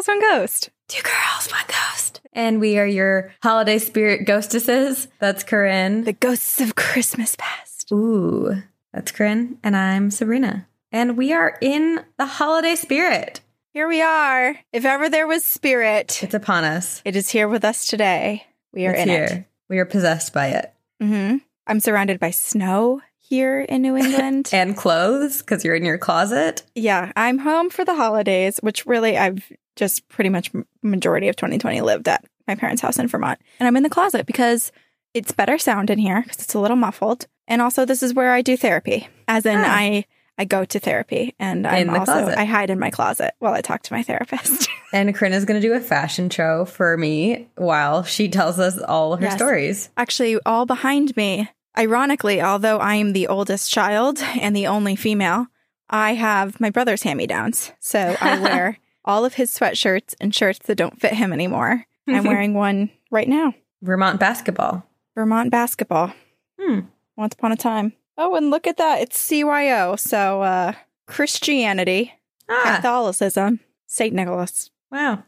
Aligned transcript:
Girls 0.00 0.08
One 0.08 0.20
Ghost. 0.22 0.70
Two 0.88 1.02
girls, 1.02 1.52
one 1.52 1.64
ghost. 1.68 2.22
And 2.32 2.58
we 2.58 2.78
are 2.78 2.86
your 2.86 3.34
holiday 3.42 3.76
spirit 3.78 4.24
ghostesses. 4.24 5.08
That's 5.18 5.44
Corinne. 5.44 6.04
The 6.04 6.14
ghosts 6.14 6.58
of 6.62 6.74
Christmas 6.74 7.36
past. 7.38 7.92
Ooh, 7.92 8.62
that's 8.94 9.12
Corinne. 9.12 9.58
And 9.62 9.76
I'm 9.76 10.10
Sabrina. 10.10 10.66
And 10.90 11.18
we 11.18 11.34
are 11.34 11.58
in 11.60 12.00
the 12.16 12.24
holiday 12.24 12.76
spirit. 12.76 13.42
Here 13.74 13.86
we 13.86 14.00
are. 14.00 14.56
If 14.72 14.86
ever 14.86 15.10
there 15.10 15.26
was 15.26 15.44
spirit, 15.44 16.22
It's 16.22 16.32
upon 16.32 16.64
us. 16.64 17.02
it 17.04 17.14
is 17.14 17.28
here 17.28 17.46
with 17.46 17.62
us 17.62 17.84
today. 17.86 18.46
We 18.72 18.86
are 18.86 18.92
It's 18.92 19.02
in 19.02 19.08
here. 19.10 19.24
it. 19.24 19.44
We 19.68 19.80
are 19.80 19.84
possessed 19.84 20.32
by 20.32 20.46
it. 20.46 20.72
Mm-hmm. 21.02 21.36
I'm 21.66 21.80
surrounded 21.80 22.18
by 22.18 22.30
snow 22.30 23.02
here 23.30 23.60
in 23.60 23.80
New 23.80 23.96
England. 23.96 24.50
And 24.52 24.76
clothes, 24.76 25.38
because 25.40 25.64
you're 25.64 25.76
in 25.76 25.84
your 25.84 25.96
closet. 25.98 26.62
yeah, 26.74 27.12
I'm 27.16 27.38
home 27.38 27.70
for 27.70 27.84
the 27.84 27.94
holidays, 27.94 28.58
which 28.58 28.84
really 28.84 29.16
I've 29.16 29.50
just 29.76 30.06
pretty 30.08 30.28
much 30.30 30.50
majority 30.82 31.28
of 31.28 31.36
2020 31.36 31.80
lived 31.80 32.08
at 32.08 32.24
my 32.48 32.56
parents' 32.56 32.82
house 32.82 32.98
in 32.98 33.06
Vermont. 33.06 33.38
And 33.60 33.66
I'm 33.66 33.76
in 33.76 33.84
the 33.84 33.88
closet 33.88 34.26
because 34.26 34.72
it's 35.14 35.32
better 35.32 35.56
sound 35.58 35.88
in 35.90 35.98
here 35.98 36.20
because 36.22 36.42
it's 36.42 36.54
a 36.54 36.58
little 36.60 36.76
muffled. 36.76 37.26
And 37.48 37.62
also 37.62 37.84
this 37.84 38.02
is 38.02 38.12
where 38.12 38.32
I 38.32 38.42
do 38.42 38.56
therapy. 38.56 39.08
As 39.28 39.46
in 39.46 39.56
Ah. 39.58 39.64
I 39.64 40.04
I 40.38 40.44
go 40.46 40.64
to 40.64 40.78
therapy 40.80 41.34
and 41.38 41.66
I'm 41.66 41.90
also 41.90 42.04
closet. 42.12 42.38
I 42.38 42.44
hide 42.46 42.70
in 42.70 42.78
my 42.78 42.90
closet 42.90 43.34
while 43.40 43.52
I 43.52 43.60
talk 43.60 43.82
to 43.84 43.92
my 43.92 44.02
therapist. 44.02 44.68
And 44.92 45.14
Corinne 45.14 45.34
is 45.34 45.44
going 45.44 45.60
to 45.60 45.64
do 45.68 45.72
a 45.74 45.78
fashion 45.80 46.30
show 46.30 46.64
for 46.64 46.96
me 46.96 47.48
while 47.54 48.02
she 48.02 48.28
tells 48.28 48.58
us 48.58 48.76
all 48.76 49.14
her 49.16 49.22
Yes. 49.22 49.36
stories. 49.36 49.88
Actually, 49.96 50.36
all 50.44 50.66
behind 50.66 51.16
me, 51.16 51.48
ironically, 51.80 52.42
although 52.42 52.78
I 52.78 52.96
am 52.96 53.12
the 53.14 53.26
oldest 53.28 53.70
child 53.70 54.20
and 54.40 54.54
the 54.54 54.66
only 54.66 54.96
female, 54.96 55.46
I 55.88 56.12
have 56.14 56.60
my 56.60 56.68
brother's 56.70 57.02
hand 57.02 57.16
me 57.16 57.26
downs. 57.26 57.72
So 57.80 58.16
I 58.20 58.38
wear 58.40 58.78
all 59.04 59.24
of 59.24 59.34
his 59.34 59.50
sweatshirts 59.58 60.14
and 60.20 60.34
shirts 60.34 60.60
that 60.66 60.74
don't 60.76 61.00
fit 61.00 61.14
him 61.14 61.32
anymore. 61.32 61.86
I'm 62.06 62.24
wearing 62.32 62.52
one 62.54 62.90
right 63.10 63.28
now 63.28 63.54
Vermont 63.82 64.20
basketball. 64.20 64.84
Vermont 65.14 65.50
basketball. 65.50 66.12
Hmm. 66.60 66.80
Once 67.16 67.34
upon 67.34 67.52
a 67.52 67.56
time. 67.56 67.94
Oh, 68.18 68.34
and 68.34 68.50
look 68.50 68.66
at 68.66 68.76
that. 68.76 69.00
It's 69.00 69.18
CYO. 69.30 69.98
So, 69.98 70.42
uh, 70.42 70.72
Christianity, 71.06 72.12
Ah, 72.48 72.74
Catholicism, 72.76 73.60
St. 73.86 74.14
Nicholas. 74.14 74.70
wow. 74.92 75.22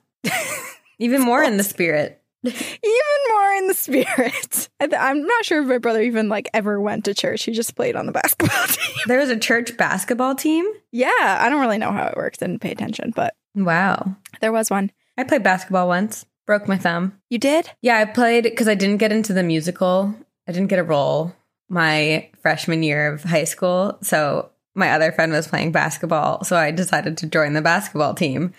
Even 0.98 1.22
more 1.22 1.42
in 1.42 1.56
the 1.56 1.64
spirit. 1.74 2.21
Even 2.44 3.20
more 3.30 3.52
in 3.52 3.68
the 3.68 3.74
spirit. 3.74 4.68
I 4.80 4.88
I'm 4.98 5.24
not 5.24 5.44
sure 5.44 5.62
if 5.62 5.68
my 5.68 5.78
brother 5.78 6.00
even 6.02 6.28
like 6.28 6.48
ever 6.52 6.80
went 6.80 7.04
to 7.04 7.14
church. 7.14 7.44
He 7.44 7.52
just 7.52 7.76
played 7.76 7.94
on 7.96 8.06
the 8.06 8.12
basketball 8.22 8.66
team. 8.66 8.96
There 9.06 9.18
was 9.20 9.30
a 9.30 9.38
church 9.38 9.76
basketball 9.76 10.34
team. 10.34 10.66
Yeah, 10.90 11.10
I 11.40 11.48
don't 11.48 11.60
really 11.60 11.78
know 11.78 11.92
how 11.92 12.06
it 12.06 12.16
works. 12.16 12.38
Didn't 12.38 12.60
pay 12.60 12.72
attention, 12.72 13.12
but 13.14 13.34
Wow. 13.54 14.16
there 14.40 14.52
was 14.52 14.70
one. 14.70 14.90
I 15.16 15.24
played 15.24 15.42
basketball 15.42 15.86
once, 15.88 16.24
broke 16.46 16.66
my 16.66 16.78
thumb. 16.78 17.18
You 17.30 17.38
did? 17.38 17.70
Yeah, 17.82 17.98
I 17.98 18.06
played 18.06 18.44
because 18.44 18.66
I 18.68 18.74
didn't 18.74 18.96
get 18.98 19.12
into 19.12 19.32
the 19.32 19.42
musical. 19.42 20.14
I 20.48 20.52
didn't 20.52 20.68
get 20.68 20.78
a 20.78 20.84
role 20.84 21.34
my 21.68 22.28
freshman 22.42 22.82
year 22.82 23.12
of 23.12 23.22
high 23.24 23.44
school. 23.44 23.98
So 24.02 24.50
my 24.74 24.90
other 24.90 25.12
friend 25.12 25.32
was 25.32 25.46
playing 25.48 25.72
basketball. 25.72 26.44
So 26.44 26.56
I 26.56 26.70
decided 26.70 27.16
to 27.18 27.26
join 27.26 27.52
the 27.52 27.62
basketball 27.62 28.14
team. 28.14 28.52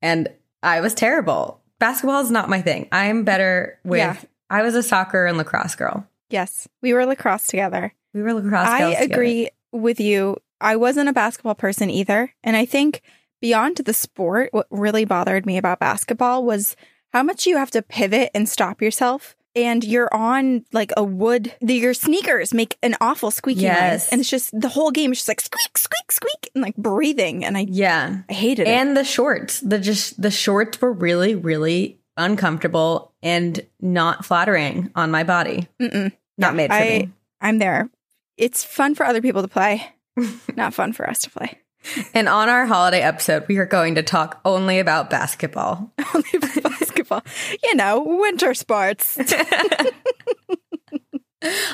And 0.00 0.28
I 0.62 0.80
was 0.80 0.94
terrible. 0.94 1.60
Basketball 1.78 2.20
is 2.20 2.30
not 2.30 2.48
my 2.48 2.62
thing. 2.62 2.88
I'm 2.92 3.24
better 3.24 3.78
with, 3.84 3.98
Yeah. 3.98 4.16
I 4.48 4.62
was 4.62 4.74
a 4.74 4.82
soccer 4.82 5.26
and 5.26 5.36
lacrosse 5.38 5.74
girl. 5.74 6.06
Yes, 6.30 6.68
we 6.82 6.92
were 6.92 7.04
lacrosse 7.06 7.46
together. 7.46 7.92
We 8.14 8.22
were 8.22 8.32
lacrosse 8.32 8.66
I 8.66 8.78
girls 8.80 8.94
together. 8.96 9.12
agree 9.14 9.50
with 9.72 10.00
you. 10.00 10.36
I 10.60 10.76
wasn't 10.76 11.08
a 11.08 11.12
basketball 11.12 11.54
person 11.54 11.90
either. 11.90 12.32
And 12.42 12.56
I 12.56 12.64
think 12.64 13.02
beyond 13.40 13.76
the 13.78 13.92
sport, 13.92 14.48
what 14.52 14.66
really 14.70 15.04
bothered 15.04 15.44
me 15.44 15.58
about 15.58 15.78
basketball 15.80 16.44
was 16.44 16.76
how 17.12 17.22
much 17.22 17.46
you 17.46 17.56
have 17.58 17.70
to 17.72 17.82
pivot 17.82 18.30
and 18.34 18.48
stop 18.48 18.80
yourself. 18.80 19.36
And 19.56 19.82
you're 19.82 20.12
on 20.14 20.64
like 20.72 20.92
a 20.96 21.02
wood, 21.02 21.52
the, 21.62 21.74
your 21.74 21.94
sneakers 21.94 22.52
make 22.52 22.76
an 22.82 22.94
awful 23.00 23.30
squeaky 23.30 23.62
Yes. 23.62 24.04
noise. 24.04 24.12
And 24.12 24.20
it's 24.20 24.28
just 24.30 24.50
the 24.60 24.68
whole 24.68 24.90
game 24.90 25.12
is 25.12 25.18
just 25.18 25.28
like 25.28 25.40
squeak, 25.40 25.78
squeak, 25.78 26.12
squeak, 26.12 26.50
and 26.54 26.62
like 26.62 26.76
breathing. 26.76 27.44
And 27.44 27.56
I, 27.56 27.66
Yeah. 27.68 28.18
I 28.28 28.32
hated 28.32 28.68
it. 28.68 28.70
And 28.70 28.96
the 28.96 29.02
shorts, 29.04 29.60
the 29.60 29.78
just 29.78 30.20
the 30.20 30.30
shorts 30.30 30.80
were 30.80 30.92
really, 30.92 31.34
really 31.34 31.98
uncomfortable 32.18 33.14
and 33.22 33.58
not 33.80 34.24
flattering 34.26 34.90
on 34.94 35.10
my 35.10 35.24
body. 35.24 35.68
Mm-mm. 35.80 36.12
Not 36.38 36.54
made 36.54 36.68
for 36.70 36.76
I, 36.76 36.80
me. 36.88 37.10
I'm 37.40 37.58
there. 37.58 37.88
It's 38.36 38.62
fun 38.62 38.94
for 38.94 39.06
other 39.06 39.22
people 39.22 39.40
to 39.42 39.48
play, 39.48 39.86
not 40.54 40.74
fun 40.74 40.92
for 40.92 41.08
us 41.08 41.20
to 41.20 41.30
play. 41.30 41.58
And 42.14 42.28
on 42.28 42.48
our 42.48 42.66
holiday 42.66 43.00
episode, 43.00 43.46
we 43.48 43.58
are 43.58 43.66
going 43.66 43.94
to 43.96 44.02
talk 44.02 44.40
only 44.44 44.78
about 44.78 45.10
basketball. 45.10 45.92
Only 46.14 46.28
for 46.30 46.60
basketball. 46.62 47.22
You 47.62 47.74
know, 47.76 48.02
winter 48.02 48.54
sports. 48.54 49.18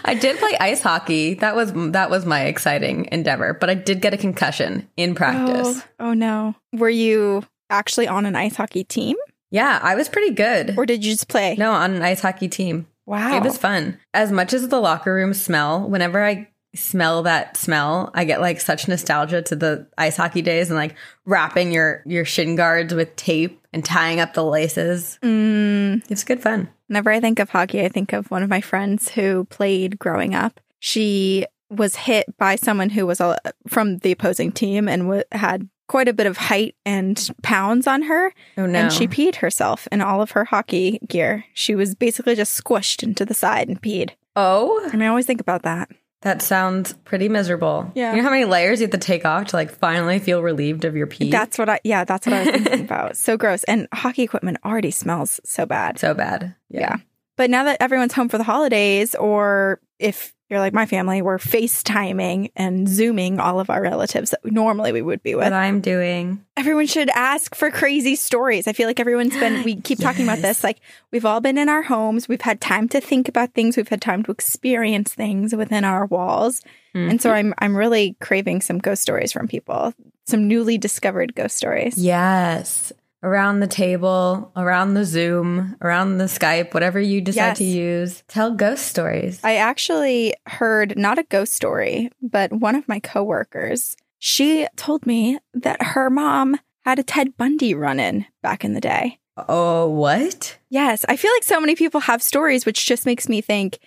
I 0.04 0.14
did 0.14 0.38
play 0.38 0.56
ice 0.60 0.82
hockey. 0.82 1.34
That 1.34 1.54
was 1.56 1.72
that 1.92 2.10
was 2.10 2.26
my 2.26 2.44
exciting 2.44 3.08
endeavor, 3.12 3.54
but 3.54 3.70
I 3.70 3.74
did 3.74 4.00
get 4.02 4.12
a 4.12 4.16
concussion 4.18 4.88
in 4.96 5.14
practice. 5.14 5.82
Oh, 5.98 6.10
oh 6.10 6.12
no. 6.14 6.54
Were 6.72 6.90
you 6.90 7.44
actually 7.70 8.08
on 8.08 8.26
an 8.26 8.36
ice 8.36 8.56
hockey 8.56 8.84
team 8.84 9.16
Yeah, 9.50 9.78
I 9.82 9.94
was 9.94 10.08
pretty 10.08 10.34
good. 10.34 10.76
or 10.76 10.84
did 10.84 11.04
you 11.04 11.12
just 11.12 11.28
play? 11.28 11.54
No, 11.56 11.72
on 11.72 11.94
an 11.94 12.02
ice 12.02 12.20
hockey 12.20 12.48
team. 12.48 12.86
Wow. 13.06 13.36
It 13.36 13.42
was 13.42 13.56
fun. 13.56 13.98
As 14.12 14.30
much 14.30 14.52
as 14.52 14.68
the 14.68 14.80
locker 14.80 15.14
room 15.14 15.32
smell, 15.32 15.88
whenever 15.88 16.22
I 16.24 16.48
smell 16.74 17.22
that 17.24 17.56
smell, 17.56 18.10
I 18.14 18.24
get 18.24 18.40
like 18.40 18.60
such 18.60 18.88
nostalgia 18.88 19.42
to 19.42 19.56
the 19.56 19.86
ice 19.98 20.16
hockey 20.16 20.42
days 20.42 20.70
and 20.70 20.76
like 20.78 20.94
wrapping 21.26 21.72
your 21.72 22.02
your 22.06 22.24
shin 22.24 22.56
guards 22.56 22.94
with 22.94 23.14
tape 23.16 23.60
and 23.72 23.84
tying 23.84 24.20
up 24.20 24.34
the 24.34 24.44
laces. 24.44 25.18
Mm, 25.22 26.02
It's 26.10 26.24
good 26.24 26.40
fun. 26.42 26.68
whenever 26.88 27.10
I 27.10 27.20
think 27.20 27.38
of 27.38 27.50
hockey, 27.50 27.84
I 27.84 27.88
think 27.88 28.12
of 28.12 28.30
one 28.30 28.42
of 28.42 28.48
my 28.50 28.60
friends 28.60 29.10
who 29.10 29.44
played 29.46 29.98
growing 29.98 30.34
up. 30.34 30.60
She 30.80 31.46
was 31.70 31.96
hit 31.96 32.36
by 32.38 32.56
someone 32.56 32.90
who 32.90 33.06
was 33.06 33.20
uh, 33.20 33.36
from 33.68 33.98
the 33.98 34.12
opposing 34.12 34.52
team 34.52 34.88
and 34.88 35.02
w- 35.04 35.22
had 35.32 35.68
quite 35.88 36.08
a 36.08 36.12
bit 36.12 36.26
of 36.26 36.36
height 36.36 36.74
and 36.84 37.30
pounds 37.42 37.86
on 37.86 38.02
her. 38.02 38.32
Oh 38.58 38.66
no. 38.66 38.78
And 38.78 38.92
she 38.92 39.06
peed 39.08 39.36
herself 39.36 39.88
in 39.92 40.00
all 40.02 40.20
of 40.22 40.32
her 40.32 40.44
hockey 40.44 40.98
gear. 41.08 41.44
She 41.54 41.74
was 41.74 41.94
basically 41.94 42.34
just 42.34 42.62
squished 42.62 43.02
into 43.02 43.24
the 43.24 43.34
side 43.34 43.68
and 43.68 43.80
peed. 43.80 44.10
oh, 44.36 44.88
And 44.92 45.02
I 45.02 45.06
always 45.08 45.26
think 45.26 45.40
about 45.40 45.62
that. 45.62 45.88
That 46.22 46.42
sounds 46.42 46.92
pretty 47.04 47.28
miserable. 47.28 47.90
Yeah. 47.94 48.12
You 48.12 48.18
know 48.18 48.22
how 48.22 48.30
many 48.30 48.44
layers 48.44 48.80
you 48.80 48.84
have 48.84 48.92
to 48.92 48.98
take 48.98 49.24
off 49.24 49.48
to 49.48 49.56
like 49.56 49.70
finally 49.70 50.18
feel 50.18 50.42
relieved 50.42 50.84
of 50.84 50.96
your 50.96 51.06
pee? 51.06 51.30
That's 51.30 51.58
what 51.58 51.68
I, 51.68 51.80
yeah, 51.84 52.04
that's 52.04 52.26
what 52.26 52.34
I 52.34 52.44
was 52.44 52.50
thinking 52.50 52.80
about. 52.84 53.16
So 53.16 53.36
gross. 53.36 53.64
And 53.64 53.88
hockey 53.92 54.22
equipment 54.22 54.58
already 54.64 54.90
smells 54.90 55.40
so 55.44 55.66
bad. 55.66 55.98
so 55.98 56.14
bad. 56.14 56.54
Yeah. 56.70 56.96
But 57.36 57.50
now 57.50 57.64
that 57.64 57.78
everyone's 57.80 58.12
home 58.12 58.28
for 58.28 58.38
the 58.38 58.44
holidays, 58.44 59.14
or 59.14 59.80
if 60.02 60.34
you're 60.50 60.60
like 60.60 60.74
my 60.74 60.84
family, 60.84 61.22
we're 61.22 61.38
FaceTiming 61.38 62.52
and 62.54 62.86
Zooming 62.86 63.40
all 63.40 63.58
of 63.58 63.70
our 63.70 63.80
relatives 63.80 64.30
that 64.30 64.44
normally 64.44 64.92
we 64.92 65.00
would 65.00 65.22
be 65.22 65.34
with. 65.34 65.44
What 65.44 65.54
I'm 65.54 65.80
doing. 65.80 66.44
Everyone 66.58 66.86
should 66.86 67.08
ask 67.10 67.54
for 67.54 67.70
crazy 67.70 68.16
stories. 68.16 68.68
I 68.68 68.74
feel 68.74 68.86
like 68.86 69.00
everyone's 69.00 69.34
been, 69.34 69.62
we 69.62 69.76
keep 69.76 69.98
talking 69.98 70.24
about 70.24 70.40
this. 70.40 70.62
Like, 70.62 70.80
we've 71.10 71.24
all 71.24 71.40
been 71.40 71.56
in 71.56 71.70
our 71.70 71.80
homes. 71.80 72.28
We've 72.28 72.42
had 72.42 72.60
time 72.60 72.86
to 72.90 73.00
think 73.00 73.28
about 73.28 73.54
things. 73.54 73.78
We've 73.78 73.88
had 73.88 74.02
time 74.02 74.22
to 74.24 74.30
experience 74.30 75.14
things 75.14 75.54
within 75.54 75.84
our 75.84 76.04
walls. 76.04 76.60
And 76.92 77.22
so 77.22 77.30
mm-hmm. 77.30 77.36
I'm, 77.36 77.54
I'm 77.56 77.76
really 77.76 78.16
craving 78.20 78.60
some 78.60 78.78
ghost 78.78 79.00
stories 79.00 79.32
from 79.32 79.48
people, 79.48 79.94
some 80.26 80.48
newly 80.48 80.76
discovered 80.76 81.34
ghost 81.34 81.56
stories. 81.56 81.96
Yes. 81.96 82.92
Around 83.24 83.60
the 83.60 83.68
table, 83.68 84.50
around 84.56 84.94
the 84.94 85.04
Zoom, 85.04 85.76
around 85.80 86.18
the 86.18 86.24
Skype, 86.24 86.74
whatever 86.74 86.98
you 86.98 87.20
decide 87.20 87.50
Yes. 87.50 87.58
to 87.58 87.64
use. 87.64 88.22
Tell 88.26 88.50
ghost 88.50 88.86
stories. 88.86 89.38
I 89.44 89.56
actually 89.56 90.34
heard 90.46 90.98
not 90.98 91.18
a 91.18 91.22
ghost 91.24 91.52
story, 91.54 92.10
but 92.20 92.52
one 92.52 92.74
of 92.74 92.88
my 92.88 92.98
coworkers, 92.98 93.96
she 94.18 94.66
told 94.76 95.06
me 95.06 95.38
that 95.54 95.80
her 95.82 96.10
mom 96.10 96.56
had 96.84 96.98
a 96.98 97.04
Ted 97.04 97.36
Bundy 97.36 97.74
run 97.74 98.00
in 98.00 98.26
back 98.42 98.64
in 98.64 98.74
the 98.74 98.80
day. 98.80 99.18
oh, 99.48 99.88
what? 99.88 100.58
Yes, 100.68 101.04
I 101.08 101.16
feel 101.16 101.30
like 101.32 101.42
so 101.44 101.58
many 101.60 101.74
people 101.74 102.00
have 102.00 102.22
stories, 102.22 102.66
which 102.66 102.84
just 102.86 103.06
makes 103.06 103.28
me 103.30 103.40
think, 103.40 103.78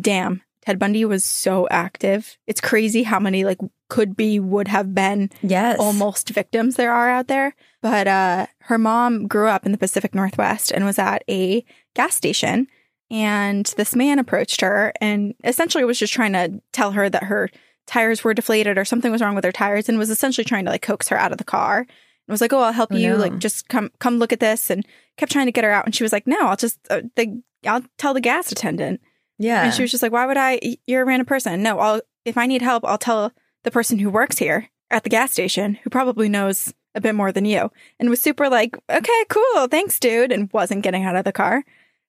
damn, 0.00 0.42
Ted 0.64 0.78
Bundy 0.78 1.04
was 1.04 1.24
so 1.24 1.66
active. 1.70 2.38
It's 2.46 2.60
crazy 2.60 3.02
how 3.02 3.18
many 3.18 3.44
like 3.44 3.58
could 3.88 4.16
be, 4.16 4.38
would 4.38 4.68
have 4.68 4.94
been 4.94 5.30
Yes. 5.42 5.78
almost 5.80 6.30
victims 6.30 6.76
there 6.76 6.92
are 6.92 7.10
out 7.10 7.26
there. 7.26 7.54
But 7.82 8.06
uh, 8.08 8.46
her 8.60 8.78
mom 8.78 9.26
grew 9.26 9.48
up 9.48 9.66
in 9.66 9.72
the 9.72 9.78
Pacific 9.78 10.14
Northwest 10.14 10.70
and 10.70 10.84
was 10.84 10.98
at 10.98 11.24
a 11.28 11.64
gas 11.94 12.14
station. 12.14 12.68
And 13.10 13.66
this 13.76 13.94
man 13.94 14.18
approached 14.18 14.60
her 14.62 14.92
and 15.00 15.34
essentially 15.44 15.84
was 15.84 15.98
just 15.98 16.12
trying 16.14 16.32
to 16.32 16.62
tell 16.72 16.92
her 16.92 17.10
that 17.10 17.24
her 17.24 17.50
tires 17.86 18.24
were 18.24 18.32
deflated 18.34 18.78
or 18.78 18.84
something 18.84 19.12
was 19.12 19.20
wrong 19.20 19.34
with 19.34 19.44
her 19.44 19.52
tires 19.52 19.88
and 19.88 19.98
was 19.98 20.08
essentially 20.10 20.44
trying 20.44 20.64
to 20.64 20.70
like 20.70 20.80
coax 20.82 21.08
her 21.08 21.18
out 21.18 21.32
of 21.32 21.38
the 21.38 21.44
car. 21.44 21.80
And 21.80 22.32
was 22.32 22.40
like, 22.40 22.52
"Oh, 22.52 22.60
I'll 22.60 22.72
help 22.72 22.92
Oh, 22.92 22.96
you. 22.96 23.10
no. 23.10 23.16
Like, 23.16 23.38
just 23.38 23.68
come, 23.68 23.90
come 23.98 24.18
look 24.18 24.32
at 24.32 24.38
this." 24.38 24.70
And 24.70 24.86
kept 25.16 25.32
trying 25.32 25.46
to 25.46 25.52
get 25.52 25.64
her 25.64 25.72
out. 25.72 25.84
And 25.84 25.94
she 25.94 26.04
was 26.04 26.12
like, 26.12 26.26
"No, 26.26 26.38
I'll 26.46 26.56
just 26.56 26.78
uh, 26.88 27.02
the 27.16 27.42
I'll 27.66 27.82
tell 27.98 28.14
the 28.14 28.20
gas 28.20 28.52
attendant." 28.52 29.00
Yeah. 29.38 29.64
And 29.64 29.74
she 29.74 29.82
was 29.82 29.90
just 29.90 30.04
like, 30.04 30.12
"Why 30.12 30.24
would 30.24 30.36
I? 30.36 30.60
You're 30.86 31.02
a 31.02 31.04
random 31.04 31.26
person. 31.26 31.62
No, 31.64 31.80
I'll 31.80 32.00
if 32.24 32.38
I 32.38 32.46
need 32.46 32.62
help, 32.62 32.84
I'll 32.86 32.96
tell 32.96 33.32
the 33.64 33.72
person 33.72 33.98
who 33.98 34.08
works 34.08 34.38
here 34.38 34.70
at 34.88 35.02
the 35.02 35.10
gas 35.10 35.32
station, 35.32 35.74
who 35.82 35.90
probably 35.90 36.28
knows 36.28 36.72
a 36.94 37.00
bit 37.00 37.14
more 37.14 37.32
than 37.32 37.44
you 37.44 37.70
and 37.98 38.10
was 38.10 38.20
super 38.20 38.48
like, 38.48 38.76
okay, 38.90 39.24
cool, 39.28 39.66
thanks, 39.68 39.98
dude, 39.98 40.32
and 40.32 40.52
wasn't 40.52 40.82
getting 40.82 41.04
out 41.04 41.16
of 41.16 41.24
the 41.24 41.32
car. 41.32 41.64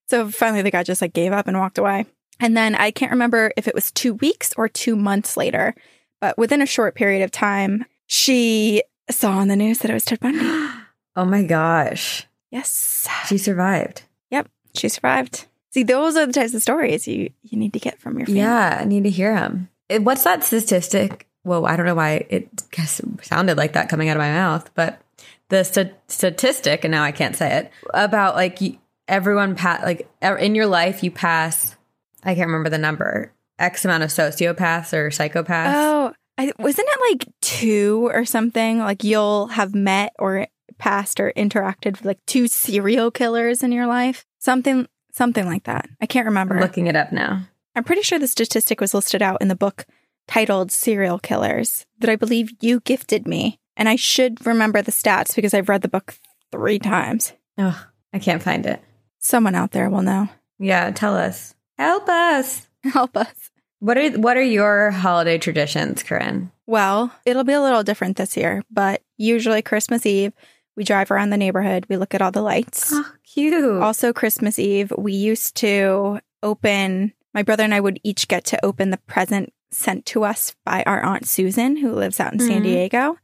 So 0.08 0.30
finally 0.30 0.62
the 0.62 0.72
guy 0.72 0.84
just 0.84 1.02
like 1.02 1.14
gave 1.14 1.32
up 1.32 1.48
and 1.48 1.58
walked 1.58 1.78
away. 1.78 2.06
And 2.40 2.58
then 2.58 2.76
I 2.76 2.92
can't 2.92 3.12
remember 3.12 3.52
if 3.56 3.68
it 3.68 3.76
was 3.76 3.92
two 3.92 4.16
weeks 4.16 4.54
or 4.58 4.68
two 4.68 4.96
months 4.96 5.38
later, 5.38 5.76
but 6.20 6.38
within 6.38 6.62
a 6.62 6.66
short 6.66 6.96
period 6.96 7.24
of 7.24 7.32
time, 7.32 7.86
she 8.08 8.84
saw 9.10 9.32
on 9.32 9.48
the 9.48 9.56
news 9.56 9.80
that 9.80 9.92
it 9.92 9.94
was 9.94 10.06
Ted 10.06 10.20
Bundy. 10.20 10.40
oh 11.16 11.26
my 11.26 11.44
gosh. 11.44 12.28
Yes. 12.52 13.08
She 13.28 13.38
survived. 13.38 14.04
Yep. 14.32 14.50
She 14.76 14.90
survived. 14.90 15.46
See, 15.72 15.84
those 15.84 16.16
are 16.16 16.26
the 16.26 16.34
types 16.34 16.54
of 16.54 16.62
stories 16.62 17.08
you, 17.08 17.32
you 17.42 17.58
need 17.58 17.74
to 17.74 17.80
get 17.80 18.00
from 18.00 18.18
your 18.18 18.28
family. 18.28 18.42
Yeah, 18.42 18.78
I 18.82 18.86
need 18.86 19.06
to 19.06 19.10
hear 19.10 19.34
them. 19.34 19.70
What's 19.90 20.24
that 20.24 20.44
statistic? 20.44 21.28
Well, 21.44 21.66
I 21.66 21.76
don't 21.76 21.86
know 21.86 21.96
why 21.96 22.26
it 22.30 22.72
guess 22.72 23.02
sounded 23.22 23.58
like 23.58 23.74
that 23.74 23.90
coming 23.90 24.10
out 24.10 24.18
of 24.18 24.22
my 24.22 24.32
mouth, 24.32 24.70
but 24.76 25.02
the 25.50 25.64
st- 25.64 25.94
statistic, 26.08 26.84
and 26.84 26.92
now 26.92 27.04
I 27.04 27.12
can't 27.12 27.36
say 27.36 27.58
it, 27.58 27.72
about 27.94 28.36
like 28.36 28.60
everyone 29.08 29.56
pass, 29.56 29.84
like 29.84 30.08
in 30.22 30.56
your 30.56 30.68
life, 30.68 31.04
you 31.04 31.12
pass, 31.12 31.76
I 32.24 32.36
can't 32.36 32.48
remember 32.48 32.70
the 32.70 32.78
number, 32.78 33.32
X 33.60 33.86
amount 33.86 34.04
of 34.04 34.10
sociopaths 34.10 34.94
or 34.94 35.10
psychopaths. 35.10 35.74
Oh, 35.76 36.14
I, 36.38 36.52
wasn't 36.58 36.88
it 36.90 37.12
like 37.12 37.28
two 37.42 38.10
or 38.12 38.26
something? 38.26 38.80
Like 38.80 39.04
you'll 39.04 39.48
have 39.48 39.76
met 39.76 40.14
or 40.18 40.48
passed 40.78 41.20
or 41.20 41.32
interacted 41.36 41.92
with 41.94 42.06
like 42.06 42.26
two 42.26 42.48
serial 42.48 43.12
killers 43.12 43.64
in 43.64 43.72
your 43.72 43.86
life? 43.86 44.26
Something 44.40 44.88
something 45.12 45.46
like 45.46 45.66
that. 45.66 45.88
I 46.02 46.06
can't 46.08 46.26
remember. 46.26 46.56
I'm 46.56 46.62
looking 46.62 46.88
it 46.88 46.96
up 46.96 47.12
now. 47.12 47.44
I'm 47.76 47.84
pretty 47.84 48.02
sure 48.02 48.18
the 48.18 48.28
statistic 48.28 48.82
was 48.82 48.94
listed 48.94 49.22
out 49.22 49.42
in 49.42 49.48
the 49.48 49.56
book 49.56 49.86
titled 50.28 50.72
Serial 50.72 51.20
Killers 51.20 51.86
that 52.00 52.10
I 52.10 52.16
believe 52.16 52.52
you 52.62 52.80
gifted 52.82 53.28
me. 53.28 53.60
And 53.76 53.90
I 53.90 53.96
should 53.96 54.46
remember 54.46 54.82
the 54.82 54.92
stats 54.92 55.36
because 55.36 55.54
I've 55.54 55.70
read 55.70 55.82
the 55.82 55.88
book 55.88 56.16
three 56.52 56.80
times. 56.80 57.34
Oh, 57.58 57.88
I 58.14 58.20
can't 58.20 58.44
find 58.44 58.66
it. 58.66 58.82
Someone 59.20 59.56
out 59.56 59.72
there 59.72 59.90
will 59.90 60.02
know. 60.02 60.30
Yeah, 60.60 60.92
tell 60.92 61.18
us. 61.18 61.56
Help 61.78 62.08
us. 62.08 62.68
Help 62.84 63.18
us. 63.18 63.52
What 63.80 63.98
are 63.98 64.12
what 64.12 64.38
are 64.38 64.44
your 64.44 64.92
holiday 64.92 65.38
traditions, 65.38 66.04
Corinne? 66.04 66.52
Well, 66.66 67.12
it'll 67.26 67.44
be 67.44 67.54
a 67.54 67.62
little 67.62 67.84
different 67.84 68.16
this 68.16 68.38
year, 68.38 68.64
but 68.72 69.02
usually 69.18 69.62
Christmas 69.62 70.06
Eve, 70.06 70.32
we 70.78 70.84
drive 70.84 71.12
around 71.12 71.32
the 71.32 71.38
neighborhood, 71.38 71.86
we 71.90 71.98
look 71.98 72.14
at 72.14 72.22
all 72.22 72.32
the 72.32 72.42
lights. 72.42 72.92
Oh, 72.94 73.12
cute. 73.26 73.82
Also, 73.82 74.14
Christmas 74.14 74.58
Eve, 74.58 74.94
we 74.98 75.12
used 75.14 75.56
to 75.58 76.20
open, 76.42 77.14
my 77.34 77.44
brother 77.44 77.64
and 77.64 77.74
I 77.74 77.80
would 77.82 78.00
each 78.04 78.28
get 78.28 78.46
to 78.46 78.66
open 78.66 78.90
the 78.90 78.98
present 78.98 79.52
sent 79.76 80.06
to 80.08 80.24
us 80.24 80.56
by 80.66 80.84
our 80.84 81.02
Aunt 81.02 81.28
Susan, 81.28 81.78
who 81.78 81.94
lives 81.94 82.20
out 82.20 82.34
in 82.34 82.40
mm-hmm. 82.40 82.48
San 82.48 82.64
Diego. 82.64 83.18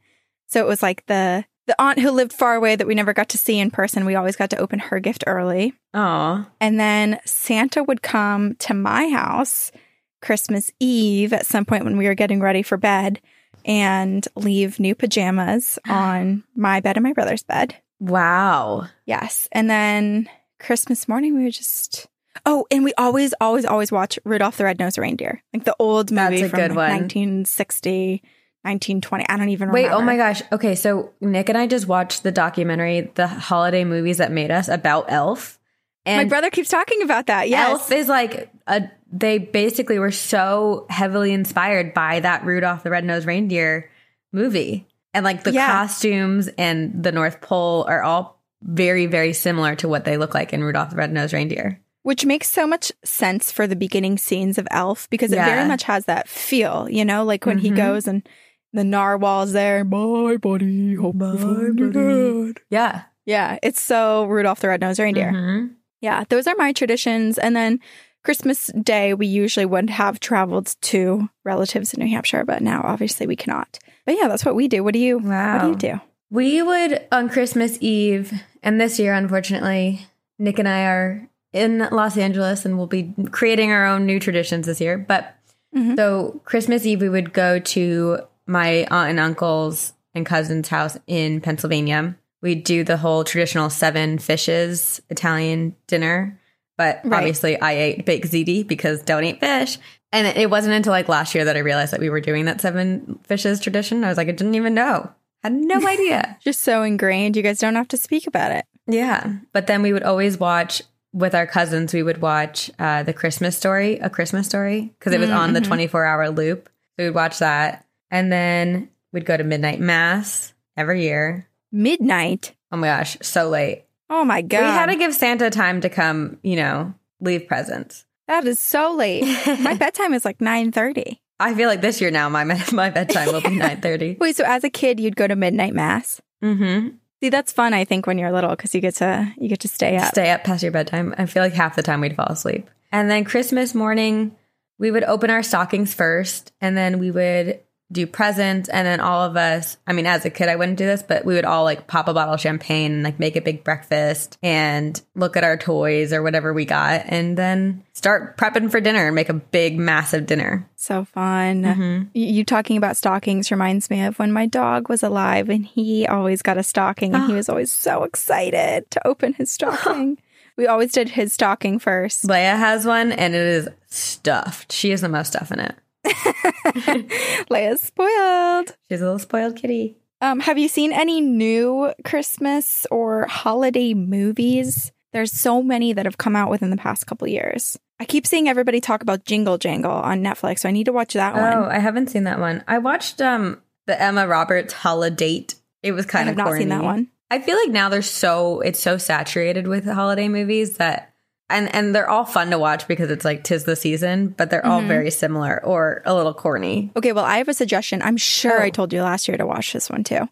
So 0.47 0.59
it 0.59 0.67
was 0.67 0.81
like 0.81 1.05
the 1.05 1.45
the 1.69 1.79
aunt 1.79 1.99
who 1.99 2.09
lived 2.09 2.33
far 2.33 2.55
away 2.55 2.75
that 2.75 2.87
we 2.87 2.95
never 2.95 3.13
got 3.13 3.29
to 3.29 3.37
see 3.37 3.59
in 3.59 3.69
person, 3.69 4.03
we 4.03 4.15
always 4.15 4.35
got 4.35 4.49
to 4.49 4.57
open 4.57 4.79
her 4.79 4.99
gift 4.99 5.23
early. 5.27 5.75
Aw. 5.93 6.49
And 6.59 6.79
then 6.79 7.19
Santa 7.25 7.83
would 7.83 8.01
come 8.01 8.55
to 8.55 8.73
my 8.73 9.09
house 9.09 9.71
Christmas 10.19 10.71
Eve 10.79 11.31
at 11.31 11.45
some 11.45 11.65
point 11.65 11.85
when 11.85 11.95
we 11.95 12.07
were 12.07 12.15
getting 12.15 12.41
ready 12.41 12.63
for 12.63 12.75
bed 12.75 13.21
and 13.65 14.27
leave 14.35 14.79
new 14.79 14.95
pajamas 14.95 15.77
on 15.87 16.43
my 16.55 16.79
bed 16.79 16.97
and 16.97 17.03
my 17.03 17.13
brother's 17.13 17.43
bed. 17.43 17.75
Wow. 17.99 18.87
Yes. 19.05 19.47
And 19.51 19.69
then 19.69 20.27
Christmas 20.59 21.07
morning, 21.07 21.37
we 21.37 21.43
would 21.43 21.53
just. 21.53 22.07
Oh, 22.45 22.65
and 22.71 22.83
we 22.83 22.93
always, 22.97 23.33
always, 23.41 23.65
always 23.65 23.91
watch 23.91 24.19
Rudolph 24.23 24.57
the 24.57 24.63
Red-Nosed 24.63 24.97
Reindeer, 24.97 25.41
like 25.53 25.65
the 25.65 25.75
old 25.79 26.11
movie 26.11 26.47
from 26.47 26.59
like 26.59 26.91
1960, 26.91 28.21
1920. 28.61 29.25
I 29.27 29.37
don't 29.37 29.49
even 29.49 29.69
oh 29.69 29.71
remember. 29.71 29.73
Wait, 29.73 29.83
remember. 29.83 30.01
oh 30.01 30.05
my 30.05 30.17
gosh. 30.17 30.41
Okay, 30.51 30.75
so 30.75 31.11
Nick 31.21 31.49
and 31.49 31.57
I 31.57 31.67
just 31.67 31.87
watched 31.87 32.23
the 32.23 32.31
documentary, 32.31 33.11
The 33.15 33.27
Holiday 33.27 33.83
Movies 33.83 34.17
That 34.17 34.31
Made 34.31 34.51
Us, 34.51 34.67
about 34.67 35.05
Elf. 35.11 35.59
And 36.05 36.27
my 36.27 36.29
brother 36.29 36.49
keeps 36.49 36.69
talking 36.69 37.01
about 37.01 37.27
that. 37.27 37.49
Yes. 37.49 37.69
Elf 37.69 37.91
is 37.91 38.07
like 38.07 38.49
a 38.67 38.89
they 39.11 39.39
basically 39.39 39.99
were 39.99 40.11
so 40.11 40.85
heavily 40.89 41.33
inspired 41.33 41.93
by 41.93 42.19
that 42.19 42.45
Rudolph 42.45 42.83
the 42.83 42.91
Red-Nosed 42.91 43.25
Reindeer 43.25 43.89
movie. 44.31 44.87
And 45.13 45.23
like 45.23 45.43
the 45.43 45.51
yeah. 45.51 45.67
costumes 45.67 46.47
and 46.57 47.03
the 47.03 47.11
North 47.11 47.41
Pole 47.41 47.85
are 47.87 48.03
all 48.03 48.39
very, 48.61 49.07
very 49.07 49.33
similar 49.33 49.75
to 49.77 49.87
what 49.87 50.05
they 50.05 50.17
look 50.17 50.33
like 50.33 50.53
in 50.53 50.63
Rudolph 50.63 50.91
the 50.91 50.95
Red-Nosed 50.95 51.33
Reindeer. 51.33 51.81
Which 52.03 52.25
makes 52.25 52.49
so 52.49 52.65
much 52.65 52.91
sense 53.03 53.51
for 53.51 53.67
the 53.67 53.75
beginning 53.75 54.17
scenes 54.17 54.57
of 54.57 54.67
Elf 54.71 55.09
because 55.09 55.31
yeah. 55.31 55.45
it 55.45 55.49
very 55.49 55.67
much 55.67 55.83
has 55.83 56.05
that 56.05 56.29
feel, 56.29 56.87
you 56.89 57.03
know, 57.03 57.25
like 57.25 57.45
when 57.45 57.57
mm-hmm. 57.57 57.65
he 57.65 57.71
goes 57.71 58.07
and 58.07 58.27
the 58.71 58.83
narwhal's 58.83 59.51
there, 59.51 59.83
my 59.83 60.37
buddy, 60.37 60.95
hope 60.95 61.15
my 61.15 61.35
buddy. 61.35 61.91
Good. 61.91 62.61
Yeah. 62.69 63.03
Yeah. 63.25 63.59
It's 63.61 63.81
so 63.81 64.25
Rudolph 64.25 64.61
the 64.61 64.69
Red-Nosed 64.69 64.99
Reindeer. 64.99 65.31
Mm-hmm. 65.31 65.73
Yeah. 66.01 66.23
Those 66.29 66.47
are 66.47 66.55
my 66.57 66.71
traditions. 66.71 67.37
And 67.37 67.55
then 67.55 67.79
Christmas 68.23 68.67
Day, 68.81 69.13
we 69.13 69.27
usually 69.27 69.65
would 69.65 69.89
have 69.89 70.19
traveled 70.19 70.75
to 70.81 71.29
relatives 71.43 71.93
in 71.93 72.01
New 72.01 72.09
Hampshire, 72.09 72.45
but 72.45 72.61
now 72.61 72.81
obviously 72.83 73.27
we 73.27 73.35
cannot. 73.35 73.79
But 74.05 74.17
yeah, 74.17 74.27
that's 74.27 74.45
what 74.45 74.55
we 74.55 74.67
do. 74.67 74.83
What 74.83 74.93
do 74.93 74.99
you? 74.99 75.19
Wow. 75.19 75.53
What 75.53 75.61
do 75.61 75.87
you 75.87 75.93
do? 75.95 76.01
We 76.29 76.61
would 76.61 77.05
on 77.11 77.29
Christmas 77.29 77.77
Eve, 77.81 78.33
and 78.61 78.79
this 78.79 78.99
year, 78.99 79.13
unfortunately, 79.13 80.07
Nick 80.37 80.59
and 80.59 80.67
I 80.67 80.83
are 80.85 81.28
in 81.53 81.79
Los 81.91 82.17
Angeles, 82.17 82.65
and 82.65 82.77
we'll 82.77 82.87
be 82.87 83.13
creating 83.31 83.71
our 83.71 83.85
own 83.85 84.05
new 84.05 84.19
traditions 84.19 84.65
this 84.65 84.81
year. 84.81 84.97
But 84.97 85.35
mm-hmm. 85.75 85.95
so 85.95 86.41
Christmas 86.45 86.85
Eve, 86.85 87.01
we 87.01 87.09
would 87.09 87.33
go 87.33 87.59
to 87.59 88.19
my 88.45 88.87
aunt 88.91 89.11
and 89.11 89.19
uncle's 89.19 89.93
and 90.13 90.25
cousin's 90.25 90.67
house 90.67 90.97
in 91.07 91.41
Pennsylvania. 91.41 92.15
We'd 92.41 92.63
do 92.63 92.83
the 92.83 92.97
whole 92.97 93.23
traditional 93.23 93.69
seven 93.69 94.17
fishes 94.17 95.01
Italian 95.09 95.75
dinner 95.87 96.39
but 96.79 97.01
right. 97.03 97.17
obviously, 97.17 97.59
I 97.59 97.73
ate 97.73 98.05
baked 98.05 98.31
ziti 98.31 98.65
because 98.65 99.01
don't 99.01 99.25
eat 99.25 99.41
fish. 99.41 99.77
And 100.13 100.25
it 100.25 100.49
wasn't 100.49 100.75
until 100.75 100.91
like 100.91 101.09
last 101.09 101.35
year 101.35 101.43
that 101.43 101.57
I 101.57 101.59
realized 101.59 101.91
that 101.91 101.99
we 101.99 102.09
were 102.09 102.21
doing 102.21 102.45
that 102.45 102.61
seven 102.61 103.19
fishes 103.23 103.59
tradition. 103.59 104.05
I 104.05 104.07
was 104.07 104.15
like, 104.15 104.29
I 104.29 104.31
didn't 104.31 104.55
even 104.55 104.75
know. 104.75 105.11
I 105.43 105.47
Had 105.47 105.53
no 105.55 105.75
idea. 105.87 106.37
Just 106.41 106.61
so 106.61 106.81
ingrained. 106.83 107.35
You 107.35 107.43
guys 107.43 107.59
don't 107.59 107.75
have 107.75 107.89
to 107.89 107.97
speak 107.97 108.27
about 108.27 108.51
it. 108.51 108.63
Yeah. 108.87 109.33
But 109.51 109.67
then 109.67 109.81
we 109.81 109.91
would 109.91 110.03
always 110.03 110.39
watch 110.39 110.81
with 111.13 111.33
our 111.35 111.47
cousins, 111.47 111.93
we 111.93 112.03
would 112.03 112.21
watch 112.21 112.69
uh, 112.79 113.03
the 113.03 113.13
Christmas 113.13 113.57
story, 113.57 113.97
a 113.99 114.09
Christmas 114.09 114.45
story, 114.45 114.93
because 114.99 115.13
it 115.13 115.19
was 115.19 115.29
mm-hmm. 115.29 115.39
on 115.39 115.53
the 115.53 115.59
mm-hmm. 115.59 115.69
24 115.69 116.05
hour 116.05 116.29
loop. 116.29 116.69
So 116.97 117.05
we'd 117.05 117.15
watch 117.15 117.39
that. 117.39 117.85
And 118.11 118.31
then 118.31 118.89
we'd 119.11 119.25
go 119.25 119.37
to 119.37 119.43
midnight 119.43 119.79
mass 119.79 120.53
every 120.77 121.03
year. 121.03 121.47
Midnight? 121.71 122.55
Oh 122.71 122.77
my 122.77 122.87
gosh, 122.87 123.17
so 123.21 123.49
late. 123.49 123.85
Oh 124.09 124.23
my 124.23 124.41
god. 124.41 124.59
We 124.61 124.65
had 124.65 124.85
to 124.87 124.95
give 124.95 125.13
Santa 125.13 125.49
time 125.49 125.81
to 125.81 125.89
come, 125.89 126.37
you 126.41 126.55
know, 126.55 126.93
leave 127.19 127.47
presents. 127.47 128.05
That 128.27 128.45
is 128.45 128.59
so 128.59 128.93
late. 128.93 129.23
my 129.61 129.73
bedtime 129.79 130.13
is 130.13 130.25
like 130.25 130.39
9:30. 130.39 131.19
I 131.39 131.55
feel 131.55 131.69
like 131.69 131.81
this 131.81 132.01
year 132.01 132.11
now 132.11 132.29
my 132.29 132.43
my 132.71 132.89
bedtime 132.89 133.27
will 133.31 133.41
be 133.41 133.49
9:30. 133.59 134.19
Wait, 134.19 134.35
so 134.35 134.43
as 134.45 134.63
a 134.63 134.69
kid 134.69 134.99
you'd 134.99 135.15
go 135.15 135.27
to 135.27 135.35
midnight 135.35 135.73
mass? 135.73 136.21
Mhm. 136.43 136.97
See, 137.21 137.29
that's 137.29 137.51
fun 137.51 137.73
I 137.73 137.83
think 137.85 138.07
when 138.07 138.17
you're 138.17 138.31
little 138.31 138.55
cuz 138.55 138.73
you 138.73 138.81
get 138.81 138.95
to 138.95 139.33
you 139.37 139.49
get 139.49 139.59
to 139.61 139.67
stay 139.67 139.97
up. 139.97 140.11
Stay 140.11 140.31
up 140.31 140.43
past 140.43 140.63
your 140.63 140.71
bedtime. 140.71 141.13
I 141.17 141.25
feel 141.25 141.43
like 141.43 141.53
half 141.53 141.75
the 141.75 141.83
time 141.83 142.01
we'd 142.01 142.15
fall 142.15 142.27
asleep. 142.27 142.69
And 142.91 143.09
then 143.09 143.23
Christmas 143.23 143.75
morning 143.75 144.35
we 144.77 144.91
would 144.91 145.03
open 145.03 145.29
our 145.29 145.43
stockings 145.43 145.93
first 145.93 146.53
and 146.61 146.77
then 146.77 146.99
we 146.99 147.11
would 147.11 147.59
do 147.91 148.05
presents 148.05 148.69
and 148.69 148.85
then 148.85 148.99
all 148.99 149.23
of 149.23 149.35
us 149.35 149.77
i 149.87 149.93
mean 149.93 150.05
as 150.05 150.23
a 150.25 150.29
kid 150.29 150.47
i 150.47 150.55
wouldn't 150.55 150.77
do 150.77 150.85
this 150.85 151.01
but 151.01 151.25
we 151.25 151.33
would 151.33 151.45
all 151.45 151.63
like 151.63 151.87
pop 151.87 152.07
a 152.07 152.13
bottle 152.13 152.33
of 152.33 152.39
champagne 152.39 152.91
and 152.91 153.03
like 153.03 153.19
make 153.19 153.35
a 153.35 153.41
big 153.41 153.63
breakfast 153.63 154.37
and 154.43 155.01
look 155.15 155.35
at 155.35 155.43
our 155.43 155.57
toys 155.57 156.13
or 156.13 156.21
whatever 156.21 156.53
we 156.53 156.65
got 156.65 157.01
and 157.05 157.37
then 157.37 157.83
start 157.93 158.37
prepping 158.37 158.69
for 158.69 158.79
dinner 158.79 159.07
and 159.07 159.15
make 159.15 159.29
a 159.29 159.33
big 159.33 159.77
massive 159.77 160.25
dinner 160.25 160.67
so 160.75 161.03
fun 161.03 161.63
mm-hmm. 161.63 162.03
you 162.13 162.45
talking 162.45 162.77
about 162.77 162.95
stockings 162.95 163.51
reminds 163.51 163.89
me 163.89 164.03
of 164.03 164.17
when 164.19 164.31
my 164.31 164.45
dog 164.45 164.87
was 164.87 165.03
alive 165.03 165.49
and 165.49 165.65
he 165.65 166.05
always 166.05 166.41
got 166.41 166.57
a 166.57 166.63
stocking 166.63 167.13
and 167.13 167.25
he 167.25 167.33
was 167.33 167.49
always 167.49 167.71
so 167.71 168.03
excited 168.03 168.89
to 168.91 169.05
open 169.07 169.33
his 169.33 169.51
stocking 169.59 170.17
We 170.59 170.67
always 170.67 170.91
did 170.91 171.07
his 171.07 171.31
stocking 171.31 171.79
first. 171.79 172.25
Leia 172.25 172.57
has 172.57 172.85
one 172.85 173.13
and 173.13 173.33
it 173.33 173.47
is 173.47 173.69
stuffed. 173.87 174.73
She 174.73 174.89
has 174.89 174.99
the 174.99 175.07
most 175.07 175.27
stuff 175.27 175.53
in 175.53 175.59
it. 175.61 175.73
Leia's 177.49 177.81
spoiled. 177.81 178.75
She's 178.89 179.01
a 179.01 179.05
little 179.05 179.19
spoiled 179.19 179.55
kitty. 179.55 179.97
Um, 180.21 180.39
have 180.41 180.57
you 180.57 180.67
seen 180.67 180.91
any 180.91 181.21
new 181.21 181.93
Christmas 182.03 182.85
or 182.91 183.25
holiday 183.27 183.93
movies? 183.93 184.91
There's 185.13 185.31
so 185.31 185.63
many 185.63 185.93
that 185.93 186.05
have 186.05 186.17
come 186.17 186.35
out 186.35 186.49
within 186.49 186.69
the 186.69 186.77
past 186.77 187.07
couple 187.07 187.27
years. 187.27 187.79
I 187.99 188.05
keep 188.05 188.27
seeing 188.27 188.47
everybody 188.47 188.79
talk 188.79 189.01
about 189.01 189.25
Jingle 189.25 189.57
Jangle 189.57 189.91
on 189.91 190.21
Netflix, 190.21 190.59
so 190.59 190.69
I 190.69 190.71
need 190.71 190.85
to 190.85 190.93
watch 190.93 191.13
that 191.13 191.33
one. 191.35 191.53
Oh, 191.53 191.67
I 191.69 191.79
haven't 191.79 192.09
seen 192.09 192.25
that 192.25 192.39
one. 192.39 192.63
I 192.67 192.77
watched 192.77 193.21
um 193.21 193.61
the 193.87 193.99
Emma 193.99 194.27
Roberts 194.27 194.73
Holidate. 194.73 195.55
It 195.81 195.93
was 195.93 196.05
kind 196.05 196.27
I 196.29 196.31
of 196.31 196.37
not 196.37 196.45
corny. 196.47 196.59
seen 196.61 196.69
that 196.69 196.83
one. 196.83 197.07
I 197.31 197.39
feel 197.39 197.57
like 197.57 197.69
now 197.69 197.89
there's 197.89 198.09
so 198.09 198.61
it's 198.61 198.79
so 198.79 198.97
saturated 198.97 199.67
with 199.67 199.85
holiday 199.85 200.27
movies 200.27 200.77
that 200.77 201.08
and 201.49 201.73
and 201.73 201.95
they're 201.95 202.09
all 202.09 202.25
fun 202.25 202.49
to 202.51 202.59
watch 202.59 202.87
because 202.87 203.09
it's 203.11 203.25
like 203.25 203.43
tis 203.43 203.63
the 203.63 203.75
season, 203.75 204.29
but 204.29 204.49
they're 204.49 204.65
all 204.65 204.79
mm-hmm. 204.79 204.87
very 204.87 205.11
similar 205.11 205.63
or 205.65 206.01
a 206.05 206.13
little 206.13 206.33
corny. 206.33 206.91
Okay, 206.95 207.11
well, 207.11 207.25
I 207.25 207.37
have 207.37 207.47
a 207.47 207.53
suggestion. 207.53 208.01
I'm 208.01 208.17
sure 208.17 208.61
oh. 208.61 208.65
I 208.65 208.69
told 208.69 208.93
you 208.93 209.01
last 209.01 209.27
year 209.27 209.37
to 209.37 209.45
watch 209.45 209.73
this 209.73 209.89
one 209.89 210.03
too. 210.03 210.27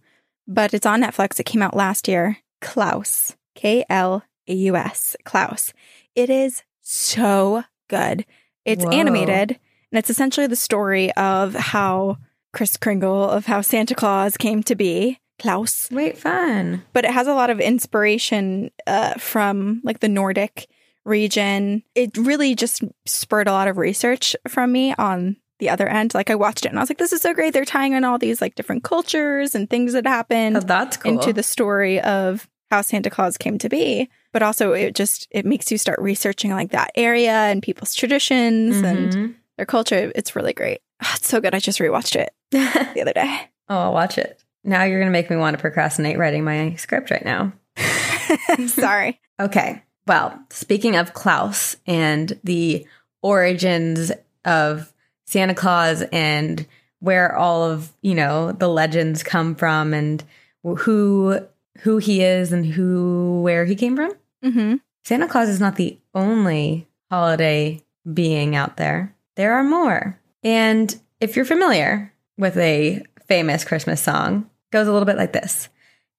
but 0.48 0.74
it's 0.74 0.86
on 0.86 1.02
Netflix. 1.02 1.40
It 1.40 1.46
came 1.46 1.62
out 1.62 1.76
last 1.76 2.08
year. 2.08 2.38
Klaus, 2.62 3.36
K 3.56 3.86
L 3.90 4.24
A 4.48 4.54
U 4.54 4.76
S, 4.76 5.16
Klaus. 5.26 5.74
It 6.16 6.30
is 6.30 6.64
so 6.82 7.64
good. 7.90 8.26
It's 8.66 8.84
Whoa. 8.84 8.92
animated, 8.92 9.52
and 9.92 10.00
it's 10.00 10.10
essentially 10.10 10.48
the 10.48 10.56
story 10.56 11.12
of 11.14 11.54
how 11.54 12.18
Chris 12.54 12.78
Kringle, 12.78 13.30
of 13.30 13.46
how 13.46 13.62
Santa 13.62 13.94
Claus 13.94 14.38
came 14.38 14.64
to 14.64 14.76
be, 14.76 15.20
Klaus. 15.40 15.90
Wait, 15.92 16.18
fun. 16.18 16.84
But 16.94 17.06
it 17.06 17.12
has 17.12 17.28
a 17.28 17.34
lot 17.34 17.50
of 17.50 17.60
inspiration 17.60 18.72
uh, 18.88 19.14
from 19.16 19.82
like 19.84 20.00
the 20.00 20.10
Nordic 20.10 20.68
region. 21.08 21.84
It 21.96 22.16
really 22.18 22.54
just 22.56 22.84
spurred 23.06 23.48
a 23.48 23.52
lot 23.52 23.68
of 23.68 23.78
research 23.78 24.36
from 24.48 24.72
me 24.72 24.94
on 24.98 25.38
the 25.60 25.70
other 25.70 25.88
end. 25.88 26.14
Like 26.14 26.30
I 26.30 26.36
watched 26.36 26.66
it 26.66 26.70
and 26.70 26.78
I 26.78 26.82
was 26.82 26.90
like, 26.90 27.00
this 27.00 27.14
is 27.14 27.22
so 27.22 27.34
great. 27.34 27.54
They're 27.54 27.66
tying 27.66 27.94
in 27.94 28.04
all 28.04 28.20
these 28.20 28.42
like 28.42 28.54
different 28.56 28.84
cultures 28.84 29.56
and 29.56 29.68
things 29.70 29.94
that 29.94 30.06
happened 30.06 30.58
Oh, 30.58 30.60
that's 30.60 30.98
cool. 30.98 31.14
into 31.14 31.34
the 31.34 31.42
story 31.44 32.00
of 32.02 32.48
how 32.70 32.82
Santa 32.82 33.10
Claus 33.10 33.38
came 33.38 33.58
to 33.60 33.70
be. 33.70 34.10
But 34.34 34.44
also 34.44 34.74
it 34.74 34.94
just 34.94 35.28
it 35.32 35.46
makes 35.46 35.72
you 35.72 35.78
start 35.80 36.00
researching 36.00 36.52
like 36.52 36.72
that 36.72 36.92
area 36.96 37.32
and 37.32 37.64
people's 37.64 37.96
traditions 37.96 38.78
and 38.82 39.12
Mhm. 39.12 39.36
their 39.58 39.66
culture. 39.66 40.12
It's 40.14 40.36
really 40.36 40.54
great. 40.54 40.82
Ah, 41.02 41.14
it's 41.16 41.28
so 41.28 41.40
good. 41.42 41.56
I 41.56 41.60
just 41.60 41.80
rewatched 41.80 42.16
it 42.16 42.30
the 42.52 43.02
other 43.02 43.14
day. 43.14 43.50
oh, 43.70 43.78
I'll 43.80 43.94
watch 43.94 44.18
it. 44.20 44.44
Now 44.64 44.84
you're 44.84 45.00
going 45.00 45.08
to 45.12 45.18
make 45.18 45.30
me 45.30 45.38
want 45.38 45.56
to 45.56 45.62
procrastinate 45.62 46.18
writing 46.18 46.44
my 46.44 46.76
script 46.76 47.10
right 47.10 47.24
now. 47.26 47.54
Sorry. 48.68 49.20
Okay. 49.40 49.82
Well, 50.08 50.40
speaking 50.50 50.96
of 50.96 51.14
Klaus 51.14 51.76
and 51.86 52.40
the 52.44 52.88
origins 53.22 54.12
of 54.46 54.94
Santa 55.26 55.54
Claus 55.54 56.02
and 56.14 56.66
where 57.00 57.36
all 57.36 57.64
of, 57.64 57.92
you 58.02 58.16
know, 58.16 58.54
the 58.54 58.70
legends 58.70 59.22
come 59.22 59.56
from 59.56 59.94
and 59.94 60.24
who 60.64 61.40
who 61.82 61.98
he 61.98 62.24
is 62.24 62.52
and 62.52 62.66
who 62.66 63.42
where 63.44 63.66
he 63.66 63.76
came 63.76 63.96
from. 63.96 64.14
hmm 64.44 64.76
Santa 65.04 65.28
Claus 65.28 65.48
is 65.48 65.62
not 65.62 65.76
the 65.76 65.98
only 66.14 66.88
holiday 67.10 67.82
being 68.14 68.56
out 68.56 68.76
there. 68.76 69.16
There 69.36 69.54
are 69.54 69.64
more. 69.64 70.20
And 70.44 70.94
if 71.22 71.36
you're 71.36 71.46
familiar 71.46 72.12
with 72.38 72.58
a 72.58 73.04
famous 73.28 73.64
Christmas 73.64 74.02
song, 74.02 74.50
it 74.70 74.72
goes 74.72 74.88
a 74.88 74.92
little 74.92 75.06
bit 75.06 75.16
like 75.18 75.32
this. 75.32 75.70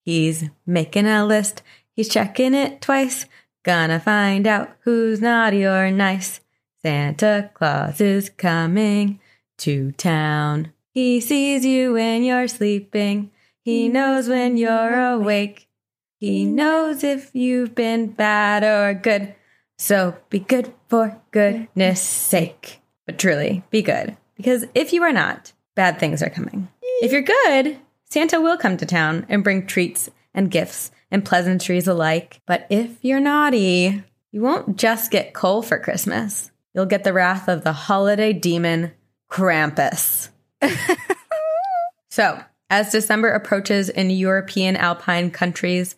He's 0.04 0.44
making 0.64 1.06
a 1.06 1.26
list, 1.26 1.62
he's 1.92 2.08
checking 2.08 2.54
it 2.54 2.80
twice, 2.80 3.26
gonna 3.62 4.00
find 4.00 4.46
out 4.46 4.70
who's 4.80 5.20
naughty 5.20 5.64
or 5.64 5.90
nice. 5.90 6.40
Santa 6.82 7.50
Claus 7.54 8.00
is 8.00 8.30
coming 8.30 9.20
to 9.58 9.92
town. 9.92 10.72
He 10.92 11.20
sees 11.20 11.64
you 11.64 11.94
when 11.94 12.22
you're 12.22 12.48
sleeping. 12.48 13.30
He 13.62 13.88
knows 13.88 14.28
when 14.28 14.56
you're 14.56 15.00
awake. 15.00 15.68
He 16.18 16.44
knows 16.44 17.04
if 17.04 17.30
you've 17.34 17.74
been 17.74 18.08
bad 18.08 18.64
or 18.64 18.94
good. 18.94 19.34
So 19.76 20.16
be 20.30 20.40
good 20.40 20.72
for 20.88 21.20
goodness 21.30 22.00
sake. 22.00 22.80
But 23.06 23.18
truly, 23.18 23.62
be 23.70 23.82
good. 23.82 24.16
Because 24.36 24.64
if 24.74 24.92
you 24.92 25.02
are 25.02 25.12
not, 25.12 25.52
bad 25.74 25.98
things 25.98 26.22
are 26.22 26.30
coming. 26.30 26.68
If 27.00 27.12
you're 27.12 27.22
good, 27.22 27.78
Santa 28.04 28.40
will 28.40 28.56
come 28.56 28.76
to 28.78 28.86
town 28.86 29.26
and 29.28 29.44
bring 29.44 29.66
treats 29.66 30.10
and 30.34 30.50
gifts 30.50 30.90
and 31.10 31.24
pleasantries 31.24 31.88
alike. 31.88 32.40
But 32.46 32.66
if 32.70 32.96
you're 33.02 33.20
naughty, 33.20 34.02
you 34.32 34.42
won't 34.42 34.76
just 34.76 35.10
get 35.10 35.34
coal 35.34 35.62
for 35.62 35.78
Christmas. 35.78 36.50
You'll 36.74 36.86
get 36.86 37.04
the 37.04 37.12
wrath 37.12 37.48
of 37.48 37.64
the 37.64 37.72
holiday 37.72 38.32
demon, 38.32 38.92
Krampus. 39.30 40.28
So, 42.18 42.42
as 42.68 42.90
December 42.90 43.28
approaches 43.28 43.88
in 43.88 44.10
European 44.10 44.74
alpine 44.76 45.30
countries, 45.30 45.94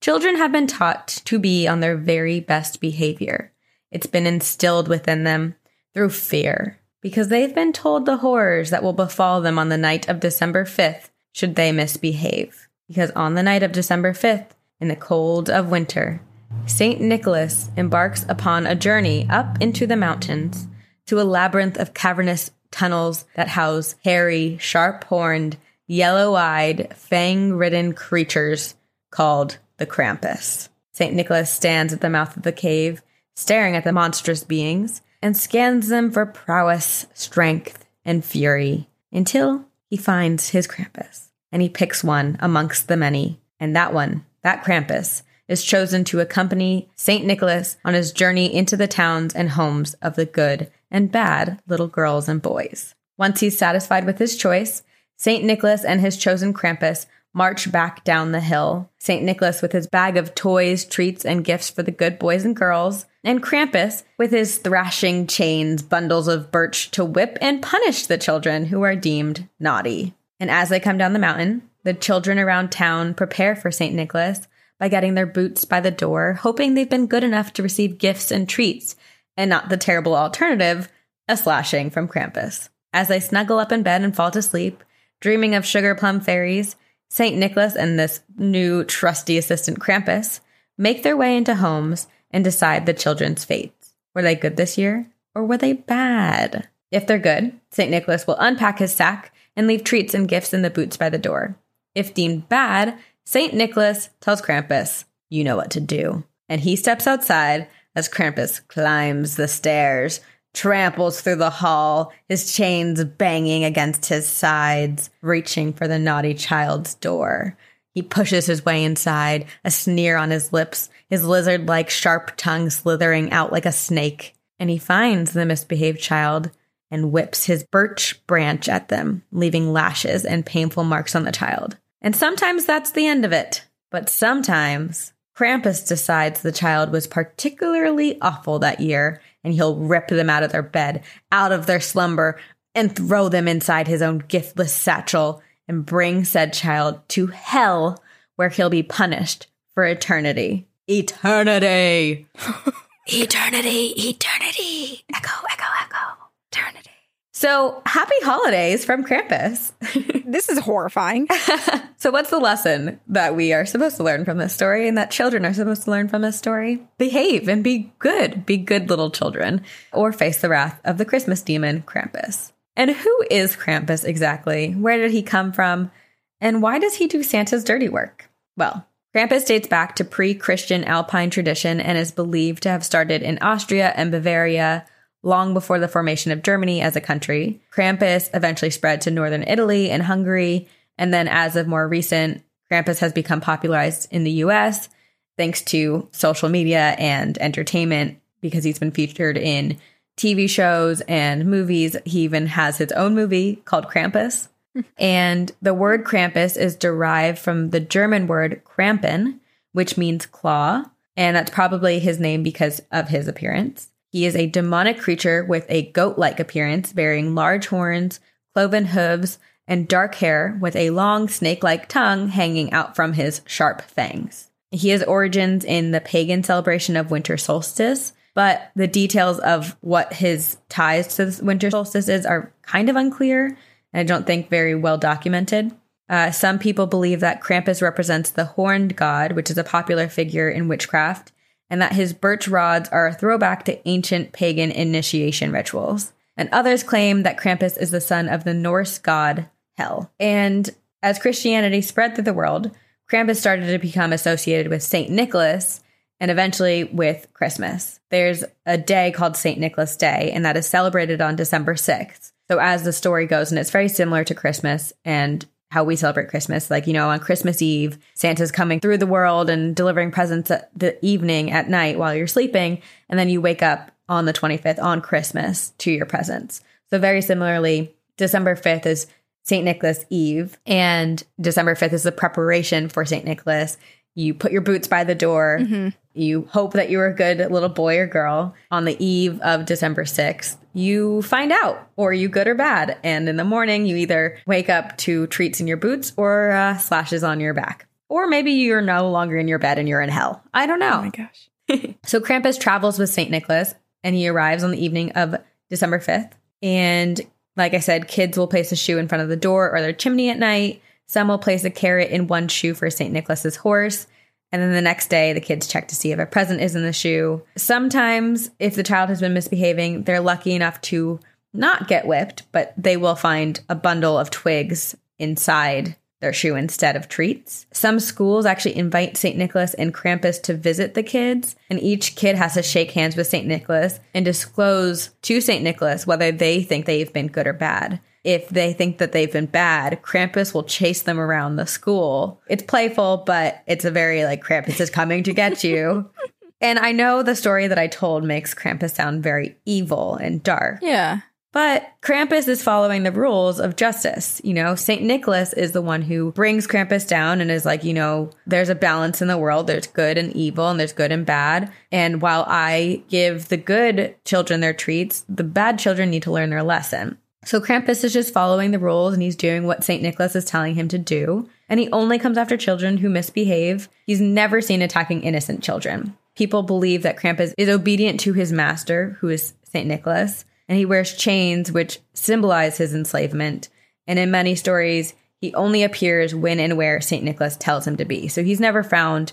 children 0.00 0.36
have 0.36 0.52
been 0.52 0.68
taught 0.68 1.08
to 1.24 1.38
be 1.38 1.66
on 1.66 1.80
their 1.80 1.96
very 1.96 2.38
best 2.38 2.80
behavior. 2.80 3.52
It's 3.90 4.06
been 4.06 4.24
instilled 4.24 4.86
within 4.86 5.24
them 5.24 5.56
through 5.92 6.10
fear 6.10 6.78
because 7.00 7.26
they've 7.26 7.54
been 7.54 7.72
told 7.72 8.06
the 8.06 8.18
horrors 8.18 8.70
that 8.70 8.84
will 8.84 8.92
befall 8.92 9.40
them 9.40 9.58
on 9.58 9.68
the 9.68 9.76
night 9.76 10.08
of 10.08 10.20
December 10.20 10.64
5th 10.64 11.10
should 11.32 11.56
they 11.56 11.72
misbehave. 11.72 12.63
Because 12.88 13.10
on 13.12 13.34
the 13.34 13.42
night 13.42 13.62
of 13.62 13.72
December 13.72 14.12
5th, 14.12 14.50
in 14.80 14.88
the 14.88 14.96
cold 14.96 15.48
of 15.48 15.70
winter, 15.70 16.20
St. 16.66 17.00
Nicholas 17.00 17.70
embarks 17.76 18.24
upon 18.28 18.66
a 18.66 18.74
journey 18.74 19.26
up 19.30 19.60
into 19.60 19.86
the 19.86 19.96
mountains 19.96 20.66
to 21.06 21.20
a 21.20 21.24
labyrinth 21.24 21.78
of 21.78 21.94
cavernous 21.94 22.50
tunnels 22.70 23.24
that 23.34 23.48
house 23.48 23.94
hairy, 24.04 24.58
sharp 24.60 25.04
horned, 25.04 25.56
yellow 25.86 26.34
eyed, 26.34 26.94
fang 26.96 27.52
ridden 27.52 27.92
creatures 27.92 28.74
called 29.10 29.58
the 29.76 29.86
Krampus. 29.86 30.68
St. 30.92 31.14
Nicholas 31.14 31.50
stands 31.50 31.92
at 31.92 32.00
the 32.00 32.10
mouth 32.10 32.36
of 32.36 32.42
the 32.42 32.52
cave, 32.52 33.02
staring 33.34 33.76
at 33.76 33.84
the 33.84 33.92
monstrous 33.92 34.44
beings, 34.44 35.02
and 35.20 35.36
scans 35.36 35.88
them 35.88 36.10
for 36.10 36.26
prowess, 36.26 37.06
strength, 37.14 37.84
and 38.04 38.24
fury 38.24 38.88
until 39.12 39.64
he 39.88 39.96
finds 39.96 40.50
his 40.50 40.66
Krampus. 40.66 41.23
And 41.54 41.62
he 41.62 41.70
picks 41.70 42.02
one 42.02 42.36
amongst 42.40 42.88
the 42.88 42.96
many. 42.96 43.40
And 43.60 43.74
that 43.76 43.94
one, 43.94 44.26
that 44.42 44.64
Krampus, 44.64 45.22
is 45.46 45.64
chosen 45.64 46.02
to 46.04 46.18
accompany 46.18 46.90
St. 46.96 47.24
Nicholas 47.24 47.76
on 47.84 47.94
his 47.94 48.12
journey 48.12 48.52
into 48.52 48.76
the 48.76 48.88
towns 48.88 49.34
and 49.34 49.50
homes 49.50 49.94
of 50.02 50.16
the 50.16 50.26
good 50.26 50.68
and 50.90 51.12
bad 51.12 51.62
little 51.68 51.86
girls 51.86 52.28
and 52.28 52.42
boys. 52.42 52.96
Once 53.16 53.38
he's 53.38 53.56
satisfied 53.56 54.04
with 54.04 54.18
his 54.18 54.36
choice, 54.36 54.82
St. 55.16 55.44
Nicholas 55.44 55.84
and 55.84 56.00
his 56.00 56.16
chosen 56.16 56.52
Krampus 56.52 57.06
march 57.32 57.70
back 57.70 58.02
down 58.02 58.32
the 58.32 58.40
hill. 58.40 58.90
St. 58.98 59.22
Nicholas 59.22 59.62
with 59.62 59.70
his 59.70 59.86
bag 59.86 60.16
of 60.16 60.34
toys, 60.34 60.84
treats, 60.84 61.24
and 61.24 61.44
gifts 61.44 61.70
for 61.70 61.84
the 61.84 61.92
good 61.92 62.18
boys 62.18 62.44
and 62.44 62.56
girls, 62.56 63.06
and 63.22 63.42
Krampus 63.42 64.02
with 64.18 64.32
his 64.32 64.58
thrashing 64.58 65.28
chains, 65.28 65.82
bundles 65.82 66.26
of 66.26 66.50
birch 66.50 66.90
to 66.92 67.04
whip 67.04 67.38
and 67.40 67.62
punish 67.62 68.06
the 68.06 68.18
children 68.18 68.66
who 68.66 68.82
are 68.82 68.96
deemed 68.96 69.48
naughty. 69.60 70.14
And 70.40 70.50
as 70.50 70.68
they 70.68 70.80
come 70.80 70.98
down 70.98 71.12
the 71.12 71.18
mountain, 71.18 71.68
the 71.84 71.94
children 71.94 72.38
around 72.38 72.70
town 72.70 73.14
prepare 73.14 73.54
for 73.54 73.70
St. 73.70 73.94
Nicholas 73.94 74.46
by 74.78 74.88
getting 74.88 75.14
their 75.14 75.26
boots 75.26 75.64
by 75.64 75.80
the 75.80 75.90
door, 75.90 76.34
hoping 76.34 76.74
they've 76.74 76.88
been 76.88 77.06
good 77.06 77.24
enough 77.24 77.52
to 77.54 77.62
receive 77.62 77.98
gifts 77.98 78.30
and 78.30 78.48
treats, 78.48 78.96
and 79.36 79.48
not 79.48 79.68
the 79.68 79.76
terrible 79.76 80.16
alternative, 80.16 80.90
a 81.28 81.36
slashing 81.36 81.90
from 81.90 82.08
Krampus. 82.08 82.68
As 82.92 83.08
they 83.08 83.20
snuggle 83.20 83.58
up 83.58 83.72
in 83.72 83.82
bed 83.82 84.02
and 84.02 84.14
fall 84.14 84.30
to 84.32 84.42
sleep, 84.42 84.82
dreaming 85.20 85.54
of 85.54 85.66
sugar 85.66 85.94
plum 85.94 86.20
fairies, 86.20 86.76
St. 87.08 87.36
Nicholas 87.36 87.76
and 87.76 87.98
this 87.98 88.20
new 88.36 88.84
trusty 88.84 89.38
assistant 89.38 89.78
Krampus 89.78 90.40
make 90.76 91.02
their 91.02 91.16
way 91.16 91.36
into 91.36 91.54
homes 91.54 92.08
and 92.30 92.42
decide 92.42 92.86
the 92.86 92.94
children's 92.94 93.44
fates. 93.44 93.94
Were 94.14 94.22
they 94.22 94.34
good 94.34 94.56
this 94.56 94.76
year 94.76 95.08
or 95.34 95.44
were 95.44 95.58
they 95.58 95.72
bad? 95.72 96.68
If 96.90 97.06
they're 97.06 97.18
good, 97.18 97.58
St. 97.70 97.90
Nicholas 97.90 98.26
will 98.26 98.36
unpack 98.36 98.78
his 98.78 98.94
sack 98.94 99.32
and 99.56 99.66
leave 99.66 99.84
treats 99.84 100.14
and 100.14 100.28
gifts 100.28 100.52
in 100.52 100.62
the 100.62 100.70
boots 100.70 100.96
by 100.96 101.08
the 101.08 101.18
door. 101.18 101.56
If 101.94 102.14
deemed 102.14 102.48
bad, 102.48 102.98
St. 103.24 103.54
Nicholas 103.54 104.10
tells 104.20 104.42
Krampus, 104.42 105.04
You 105.30 105.44
know 105.44 105.56
what 105.56 105.70
to 105.72 105.80
do. 105.80 106.24
And 106.48 106.60
he 106.60 106.76
steps 106.76 107.06
outside 107.06 107.68
as 107.94 108.08
Krampus 108.08 108.66
climbs 108.68 109.36
the 109.36 109.48
stairs, 109.48 110.20
tramples 110.52 111.20
through 111.20 111.36
the 111.36 111.50
hall, 111.50 112.12
his 112.28 112.54
chains 112.54 113.04
banging 113.04 113.64
against 113.64 114.06
his 114.06 114.26
sides, 114.26 115.10
reaching 115.22 115.72
for 115.72 115.88
the 115.88 115.98
naughty 115.98 116.34
child's 116.34 116.94
door. 116.94 117.56
He 117.94 118.02
pushes 118.02 118.46
his 118.46 118.64
way 118.64 118.82
inside, 118.84 119.46
a 119.64 119.70
sneer 119.70 120.16
on 120.16 120.30
his 120.30 120.52
lips, 120.52 120.90
his 121.08 121.24
lizard 121.24 121.68
like 121.68 121.90
sharp 121.90 122.32
tongue 122.36 122.70
slithering 122.70 123.30
out 123.30 123.52
like 123.52 123.66
a 123.66 123.72
snake. 123.72 124.34
And 124.58 124.68
he 124.68 124.78
finds 124.78 125.32
the 125.32 125.46
misbehaved 125.46 126.00
child 126.00 126.50
and 126.90 127.12
whips 127.12 127.44
his 127.44 127.64
birch 127.64 128.24
branch 128.26 128.68
at 128.68 128.88
them, 128.88 129.22
leaving 129.32 129.72
lashes 129.72 130.24
and 130.24 130.46
painful 130.46 130.84
marks 130.84 131.14
on 131.14 131.24
the 131.24 131.32
child. 131.32 131.76
And 132.00 132.14
sometimes 132.14 132.66
that's 132.66 132.92
the 132.92 133.06
end 133.06 133.24
of 133.24 133.32
it. 133.32 133.64
But 133.90 134.08
sometimes 134.08 135.12
Krampus 135.36 135.86
decides 135.86 136.42
the 136.42 136.52
child 136.52 136.92
was 136.92 137.06
particularly 137.06 138.20
awful 138.20 138.60
that 138.60 138.80
year, 138.80 139.20
and 139.42 139.52
he'll 139.52 139.76
rip 139.76 140.08
them 140.08 140.30
out 140.30 140.42
of 140.42 140.52
their 140.52 140.62
bed, 140.62 141.02
out 141.32 141.50
of 141.50 141.66
their 141.66 141.80
slumber, 141.80 142.38
and 142.74 142.94
throw 142.94 143.28
them 143.28 143.48
inside 143.48 143.88
his 143.88 144.02
own 144.02 144.20
giftless 144.20 144.70
satchel 144.70 145.42
and 145.66 145.86
bring 145.86 146.24
said 146.24 146.52
child 146.52 147.00
to 147.08 147.28
hell, 147.28 148.02
where 148.36 148.48
he'll 148.48 148.70
be 148.70 148.82
punished 148.82 149.46
for 149.72 149.84
eternity. 149.84 150.66
Eternity! 150.86 152.26
eternity, 153.06 154.08
eternity. 154.08 155.04
Echo, 155.14 155.46
echo, 155.50 155.64
echo. 155.80 156.23
Eternity. 156.54 156.90
So, 157.32 157.82
happy 157.84 158.14
holidays 158.22 158.84
from 158.84 159.04
Krampus. 159.04 159.72
This 160.26 160.48
is 160.48 160.58
horrifying. 160.58 161.28
so, 161.96 162.10
what's 162.10 162.30
the 162.30 162.40
lesson 162.40 162.98
that 163.08 163.36
we 163.36 163.52
are 163.52 163.66
supposed 163.66 163.98
to 163.98 164.02
learn 164.02 164.24
from 164.24 164.38
this 164.38 164.54
story 164.54 164.88
and 164.88 164.98
that 164.98 165.12
children 165.12 165.44
are 165.44 165.54
supposed 165.54 165.84
to 165.84 165.90
learn 165.90 166.08
from 166.08 166.22
this 166.22 166.36
story? 166.36 166.84
Behave 166.98 167.46
and 167.46 167.62
be 167.62 167.92
good. 168.00 168.44
Be 168.44 168.56
good 168.56 168.88
little 168.90 169.10
children 169.10 169.62
or 169.92 170.12
face 170.12 170.40
the 170.40 170.48
wrath 170.48 170.80
of 170.84 170.98
the 170.98 171.04
Christmas 171.04 171.42
demon, 171.42 171.82
Krampus. 171.82 172.50
And 172.74 172.90
who 172.90 173.24
is 173.30 173.54
Krampus 173.54 174.04
exactly? 174.04 174.72
Where 174.72 174.98
did 174.98 175.12
he 175.12 175.22
come 175.22 175.52
from? 175.52 175.92
And 176.40 176.62
why 176.62 176.80
does 176.80 176.94
he 176.94 177.06
do 177.06 177.22
Santa's 177.22 177.62
dirty 177.62 177.88
work? 177.88 178.28
Well, 178.56 178.88
Krampus 179.14 179.46
dates 179.46 179.68
back 179.68 179.94
to 179.96 180.04
pre 180.04 180.34
Christian 180.34 180.82
Alpine 180.82 181.30
tradition 181.30 181.80
and 181.80 181.96
is 181.96 182.10
believed 182.10 182.64
to 182.64 182.70
have 182.70 182.84
started 182.84 183.22
in 183.22 183.38
Austria 183.40 183.92
and 183.94 184.10
Bavaria 184.10 184.86
long 185.24 185.54
before 185.54 185.78
the 185.78 185.88
formation 185.88 186.30
of 186.30 186.42
Germany 186.42 186.80
as 186.80 186.96
a 186.96 187.00
country. 187.00 187.60
Krampus 187.72 188.30
eventually 188.34 188.70
spread 188.70 189.00
to 189.02 189.10
northern 189.10 189.42
Italy 189.42 189.90
and 189.90 190.02
Hungary. 190.02 190.68
And 190.98 191.12
then, 191.12 191.26
as 191.28 191.56
of 191.56 191.66
more 191.66 191.88
recent, 191.88 192.42
Krampus 192.70 193.00
has 193.00 193.12
become 193.12 193.40
popularized 193.40 194.08
in 194.10 194.24
the 194.24 194.30
US 194.32 194.88
thanks 195.36 195.62
to 195.62 196.08
social 196.12 196.48
media 196.48 196.94
and 196.98 197.36
entertainment 197.38 198.20
because 198.40 198.64
he's 198.64 198.78
been 198.78 198.90
featured 198.90 199.36
in 199.36 199.78
TV 200.16 200.48
shows 200.48 201.00
and 201.02 201.46
movies. 201.46 201.96
He 202.04 202.20
even 202.20 202.46
has 202.46 202.78
his 202.78 202.92
own 202.92 203.14
movie 203.14 203.56
called 203.64 203.86
Krampus. 203.86 204.48
and 204.98 205.52
the 205.62 205.74
word 205.74 206.04
Krampus 206.04 206.56
is 206.56 206.76
derived 206.76 207.38
from 207.38 207.70
the 207.70 207.80
German 207.80 208.26
word 208.26 208.62
Krampen, 208.64 209.38
which 209.72 209.96
means 209.96 210.26
claw. 210.26 210.84
And 211.16 211.36
that's 211.36 211.50
probably 211.50 212.00
his 212.00 212.18
name 212.18 212.42
because 212.42 212.82
of 212.90 213.08
his 213.08 213.28
appearance. 213.28 213.88
He 214.14 214.26
is 214.26 214.36
a 214.36 214.46
demonic 214.46 215.00
creature 215.00 215.42
with 215.42 215.66
a 215.68 215.90
goat 215.90 216.18
like 216.18 216.38
appearance, 216.38 216.92
bearing 216.92 217.34
large 217.34 217.66
horns, 217.66 218.20
cloven 218.52 218.84
hooves, 218.84 219.40
and 219.66 219.88
dark 219.88 220.14
hair 220.14 220.56
with 220.60 220.76
a 220.76 220.90
long 220.90 221.26
snake 221.26 221.64
like 221.64 221.88
tongue 221.88 222.28
hanging 222.28 222.72
out 222.72 222.94
from 222.94 223.14
his 223.14 223.40
sharp 223.44 223.82
fangs. 223.82 224.52
He 224.70 224.90
has 224.90 225.02
origins 225.02 225.64
in 225.64 225.90
the 225.90 226.00
pagan 226.00 226.44
celebration 226.44 226.96
of 226.96 227.10
winter 227.10 227.36
solstice, 227.36 228.12
but 228.34 228.70
the 228.76 228.86
details 228.86 229.40
of 229.40 229.76
what 229.80 230.12
his 230.12 230.58
ties 230.68 231.16
to 231.16 231.26
the 231.26 231.44
winter 231.44 231.72
solstice 231.72 232.08
is 232.08 232.24
are 232.24 232.52
kind 232.62 232.88
of 232.88 232.94
unclear 232.94 233.58
and 233.92 233.98
I 233.98 234.04
don't 234.04 234.28
think 234.28 234.48
very 234.48 234.76
well 234.76 234.96
documented. 234.96 235.72
Uh, 236.08 236.30
some 236.30 236.60
people 236.60 236.86
believe 236.86 237.18
that 237.18 237.42
Krampus 237.42 237.82
represents 237.82 238.30
the 238.30 238.44
horned 238.44 238.94
god, 238.94 239.32
which 239.32 239.50
is 239.50 239.58
a 239.58 239.64
popular 239.64 240.06
figure 240.08 240.48
in 240.48 240.68
witchcraft, 240.68 241.32
and 241.74 241.82
that 241.82 241.92
his 241.92 242.12
birch 242.12 242.46
rods 242.46 242.88
are 242.90 243.08
a 243.08 243.12
throwback 243.12 243.64
to 243.64 243.88
ancient 243.88 244.30
pagan 244.30 244.70
initiation 244.70 245.50
rituals. 245.50 246.12
And 246.36 246.48
others 246.52 246.84
claim 246.84 247.24
that 247.24 247.36
Krampus 247.36 247.76
is 247.76 247.90
the 247.90 248.00
son 248.00 248.28
of 248.28 248.44
the 248.44 248.54
Norse 248.54 248.98
god 248.98 249.48
Hel. 249.76 250.08
And 250.20 250.70
as 251.02 251.18
Christianity 251.18 251.80
spread 251.80 252.14
through 252.14 252.22
the 252.22 252.32
world, 252.32 252.70
Krampus 253.10 253.38
started 253.38 253.66
to 253.72 253.80
become 253.80 254.12
associated 254.12 254.68
with 254.68 254.84
St. 254.84 255.10
Nicholas 255.10 255.82
and 256.20 256.30
eventually 256.30 256.84
with 256.84 257.26
Christmas. 257.32 257.98
There's 258.08 258.44
a 258.64 258.78
day 258.78 259.10
called 259.10 259.36
St. 259.36 259.58
Nicholas 259.58 259.96
Day, 259.96 260.30
and 260.32 260.44
that 260.44 260.56
is 260.56 260.68
celebrated 260.68 261.20
on 261.20 261.34
December 261.34 261.74
6th. 261.74 262.30
So, 262.48 262.60
as 262.60 262.84
the 262.84 262.92
story 262.92 263.26
goes, 263.26 263.50
and 263.50 263.58
it's 263.58 263.72
very 263.72 263.88
similar 263.88 264.22
to 264.22 264.34
Christmas 264.36 264.92
and 265.04 265.44
how 265.74 265.82
we 265.82 265.96
celebrate 265.96 266.28
Christmas, 266.28 266.70
like, 266.70 266.86
you 266.86 266.92
know, 266.92 267.08
on 267.08 267.18
Christmas 267.18 267.60
Eve, 267.60 267.98
Santa's 268.14 268.52
coming 268.52 268.78
through 268.78 268.96
the 268.96 269.08
world 269.08 269.50
and 269.50 269.74
delivering 269.74 270.12
presents 270.12 270.48
at 270.48 270.70
the 270.78 271.04
evening 271.04 271.50
at 271.50 271.68
night 271.68 271.98
while 271.98 272.14
you're 272.14 272.28
sleeping. 272.28 272.80
And 273.08 273.18
then 273.18 273.28
you 273.28 273.40
wake 273.40 273.60
up 273.60 273.90
on 274.08 274.24
the 274.24 274.32
25th 274.32 274.80
on 274.80 275.00
Christmas 275.00 275.70
to 275.78 275.90
your 275.90 276.06
presents. 276.06 276.60
So, 276.90 277.00
very 277.00 277.20
similarly, 277.20 277.92
December 278.16 278.54
5th 278.54 278.86
is 278.86 279.08
St. 279.42 279.64
Nicholas 279.64 280.04
Eve, 280.10 280.56
and 280.64 281.20
December 281.40 281.74
5th 281.74 281.92
is 281.92 282.04
the 282.04 282.12
preparation 282.12 282.88
for 282.88 283.04
St. 283.04 283.24
Nicholas. 283.24 283.76
You 284.14 284.32
put 284.32 284.52
your 284.52 284.60
boots 284.60 284.86
by 284.86 285.02
the 285.02 285.16
door. 285.16 285.58
Mm-hmm. 285.60 285.88
You 286.14 286.48
hope 286.52 286.72
that 286.74 286.90
you're 286.90 287.06
a 287.06 287.14
good 287.14 287.38
little 287.50 287.68
boy 287.68 287.98
or 287.98 288.06
girl. 288.06 288.54
On 288.70 288.84
the 288.84 288.96
eve 289.04 289.40
of 289.40 289.66
December 289.66 290.04
6th, 290.04 290.56
you 290.72 291.22
find 291.22 291.52
out, 291.52 291.88
or 291.96 292.12
you 292.12 292.28
good 292.28 292.46
or 292.46 292.54
bad. 292.54 292.98
And 293.02 293.28
in 293.28 293.36
the 293.36 293.44
morning, 293.44 293.86
you 293.86 293.96
either 293.96 294.38
wake 294.46 294.68
up 294.68 294.96
to 294.98 295.26
treats 295.26 295.60
in 295.60 295.66
your 295.66 295.76
boots 295.76 296.12
or 296.16 296.52
uh, 296.52 296.78
slashes 296.78 297.24
on 297.24 297.40
your 297.40 297.54
back. 297.54 297.86
Or 298.08 298.28
maybe 298.28 298.52
you're 298.52 298.80
no 298.80 299.10
longer 299.10 299.36
in 299.36 299.48
your 299.48 299.58
bed 299.58 299.78
and 299.78 299.88
you're 299.88 300.00
in 300.00 300.08
hell. 300.08 300.42
I 300.54 300.66
don't 300.66 300.78
know. 300.78 300.98
Oh 300.98 301.02
my 301.02 301.10
gosh. 301.10 301.48
so 302.04 302.20
Krampus 302.20 302.60
travels 302.60 302.98
with 302.98 303.10
St. 303.10 303.30
Nicholas 303.30 303.74
and 304.02 304.14
he 304.14 304.28
arrives 304.28 304.62
on 304.62 304.70
the 304.70 304.84
evening 304.84 305.12
of 305.12 305.36
December 305.68 305.98
5th. 305.98 306.32
And 306.62 307.20
like 307.56 307.74
I 307.74 307.80
said, 307.80 308.08
kids 308.08 308.38
will 308.38 308.46
place 308.46 308.72
a 308.72 308.76
shoe 308.76 308.98
in 308.98 309.08
front 309.08 309.22
of 309.22 309.28
the 309.28 309.36
door 309.36 309.74
or 309.74 309.80
their 309.80 309.92
chimney 309.92 310.30
at 310.30 310.38
night. 310.38 310.82
Some 311.06 311.28
will 311.28 311.38
place 311.38 311.64
a 311.64 311.70
carrot 311.70 312.10
in 312.10 312.26
one 312.26 312.48
shoe 312.48 312.74
for 312.74 312.90
St. 312.90 313.12
Nicholas's 313.12 313.56
horse. 313.56 314.06
And 314.54 314.62
then 314.62 314.70
the 314.70 314.80
next 314.80 315.08
day, 315.08 315.32
the 315.32 315.40
kids 315.40 315.66
check 315.66 315.88
to 315.88 315.96
see 315.96 316.12
if 316.12 316.20
a 316.20 316.26
present 316.26 316.60
is 316.60 316.76
in 316.76 316.84
the 316.84 316.92
shoe. 316.92 317.42
Sometimes, 317.56 318.50
if 318.60 318.76
the 318.76 318.84
child 318.84 319.08
has 319.08 319.18
been 319.18 319.34
misbehaving, 319.34 320.04
they're 320.04 320.20
lucky 320.20 320.54
enough 320.54 320.80
to 320.82 321.18
not 321.52 321.88
get 321.88 322.06
whipped, 322.06 322.44
but 322.52 322.72
they 322.78 322.96
will 322.96 323.16
find 323.16 323.58
a 323.68 323.74
bundle 323.74 324.16
of 324.16 324.30
twigs 324.30 324.94
inside 325.18 325.96
their 326.20 326.32
shoe 326.32 326.54
instead 326.54 326.94
of 326.94 327.08
treats. 327.08 327.66
Some 327.72 327.98
schools 327.98 328.46
actually 328.46 328.76
invite 328.76 329.16
St. 329.16 329.36
Nicholas 329.36 329.74
and 329.74 329.92
Krampus 329.92 330.40
to 330.42 330.54
visit 330.54 330.94
the 330.94 331.02
kids, 331.02 331.56
and 331.68 331.82
each 331.82 332.14
kid 332.14 332.36
has 332.36 332.54
to 332.54 332.62
shake 332.62 332.92
hands 332.92 333.16
with 333.16 333.26
St. 333.26 333.48
Nicholas 333.48 333.98
and 334.14 334.24
disclose 334.24 335.08
to 335.22 335.40
St. 335.40 335.64
Nicholas 335.64 336.06
whether 336.06 336.30
they 336.30 336.62
think 336.62 336.86
they've 336.86 337.12
been 337.12 337.26
good 337.26 337.48
or 337.48 337.54
bad. 337.54 337.98
If 338.24 338.48
they 338.48 338.72
think 338.72 338.98
that 338.98 339.12
they've 339.12 339.32
been 339.32 339.46
bad, 339.46 340.02
Krampus 340.02 340.54
will 340.54 340.64
chase 340.64 341.02
them 341.02 341.20
around 341.20 341.56
the 341.56 341.66
school. 341.66 342.40
It's 342.48 342.62
playful, 342.62 343.18
but 343.26 343.62
it's 343.66 343.84
a 343.84 343.90
very 343.90 344.24
like 344.24 344.42
Krampus 344.42 344.80
is 344.80 344.90
coming 344.90 345.22
to 345.24 345.34
get 345.34 345.62
you. 345.62 346.10
and 346.60 346.78
I 346.78 346.92
know 346.92 347.22
the 347.22 347.36
story 347.36 347.68
that 347.68 347.78
I 347.78 347.86
told 347.86 348.24
makes 348.24 348.54
Krampus 348.54 348.94
sound 348.94 349.22
very 349.22 349.56
evil 349.66 350.16
and 350.16 350.42
dark. 350.42 350.78
Yeah. 350.80 351.20
But 351.54 351.88
Krampus 352.02 352.48
is 352.48 352.64
following 352.64 353.04
the 353.04 353.12
rules 353.12 353.60
of 353.60 353.76
justice. 353.76 354.40
You 354.42 354.54
know, 354.54 354.74
St. 354.74 355.02
Nicholas 355.02 355.52
is 355.52 355.70
the 355.70 355.80
one 355.80 356.02
who 356.02 356.32
brings 356.32 356.66
Krampus 356.66 357.06
down 357.06 357.40
and 357.40 357.48
is 357.48 357.64
like, 357.64 357.84
you 357.84 357.94
know, 357.94 358.30
there's 358.44 358.70
a 358.70 358.74
balance 358.74 359.22
in 359.22 359.28
the 359.28 359.38
world. 359.38 359.68
There's 359.68 359.86
good 359.86 360.18
and 360.18 360.34
evil, 360.34 360.68
and 360.68 360.80
there's 360.80 360.92
good 360.92 361.12
and 361.12 361.24
bad. 361.24 361.70
And 361.92 362.20
while 362.20 362.44
I 362.48 363.04
give 363.08 363.50
the 363.50 363.56
good 363.56 364.16
children 364.24 364.62
their 364.62 364.74
treats, 364.74 365.24
the 365.28 365.44
bad 365.44 365.78
children 365.78 366.10
need 366.10 366.24
to 366.24 366.32
learn 366.32 366.50
their 366.50 366.64
lesson. 366.64 367.18
So 367.46 367.60
Krampus 367.60 368.04
is 368.04 368.12
just 368.12 368.32
following 368.32 368.70
the 368.70 368.78
rules 368.78 369.12
and 369.12 369.22
he's 369.22 369.36
doing 369.36 369.66
what 369.66 369.84
St. 369.84 370.02
Nicholas 370.02 370.34
is 370.34 370.44
telling 370.44 370.74
him 370.74 370.88
to 370.88 370.98
do. 370.98 371.48
And 371.68 371.78
he 371.78 371.90
only 371.90 372.18
comes 372.18 372.38
after 372.38 372.56
children 372.56 372.96
who 372.96 373.08
misbehave. 373.08 373.88
He's 374.06 374.20
never 374.20 374.60
seen 374.60 374.82
attacking 374.82 375.22
innocent 375.22 375.62
children. 375.62 376.16
People 376.34 376.62
believe 376.62 377.02
that 377.02 377.18
Krampus 377.18 377.52
is 377.56 377.68
obedient 377.68 378.20
to 378.20 378.32
his 378.32 378.52
master, 378.52 379.16
who 379.20 379.28
is 379.28 379.54
St. 379.64 379.86
Nicholas 379.86 380.44
and 380.68 380.78
he 380.78 380.86
wears 380.86 381.16
chains 381.16 381.70
which 381.70 382.00
symbolize 382.14 382.78
his 382.78 382.94
enslavement. 382.94 383.68
And 384.06 384.18
in 384.18 384.30
many 384.30 384.54
stories, 384.54 385.14
he 385.40 385.54
only 385.54 385.82
appears 385.82 386.34
when 386.34 386.60
and 386.60 386.76
where 386.76 387.00
St. 387.00 387.22
Nicholas 387.22 387.56
tells 387.56 387.86
him 387.86 387.96
to 387.98 388.04
be. 388.04 388.28
So 388.28 388.42
he's 388.42 388.60
never 388.60 388.82
found 388.82 389.32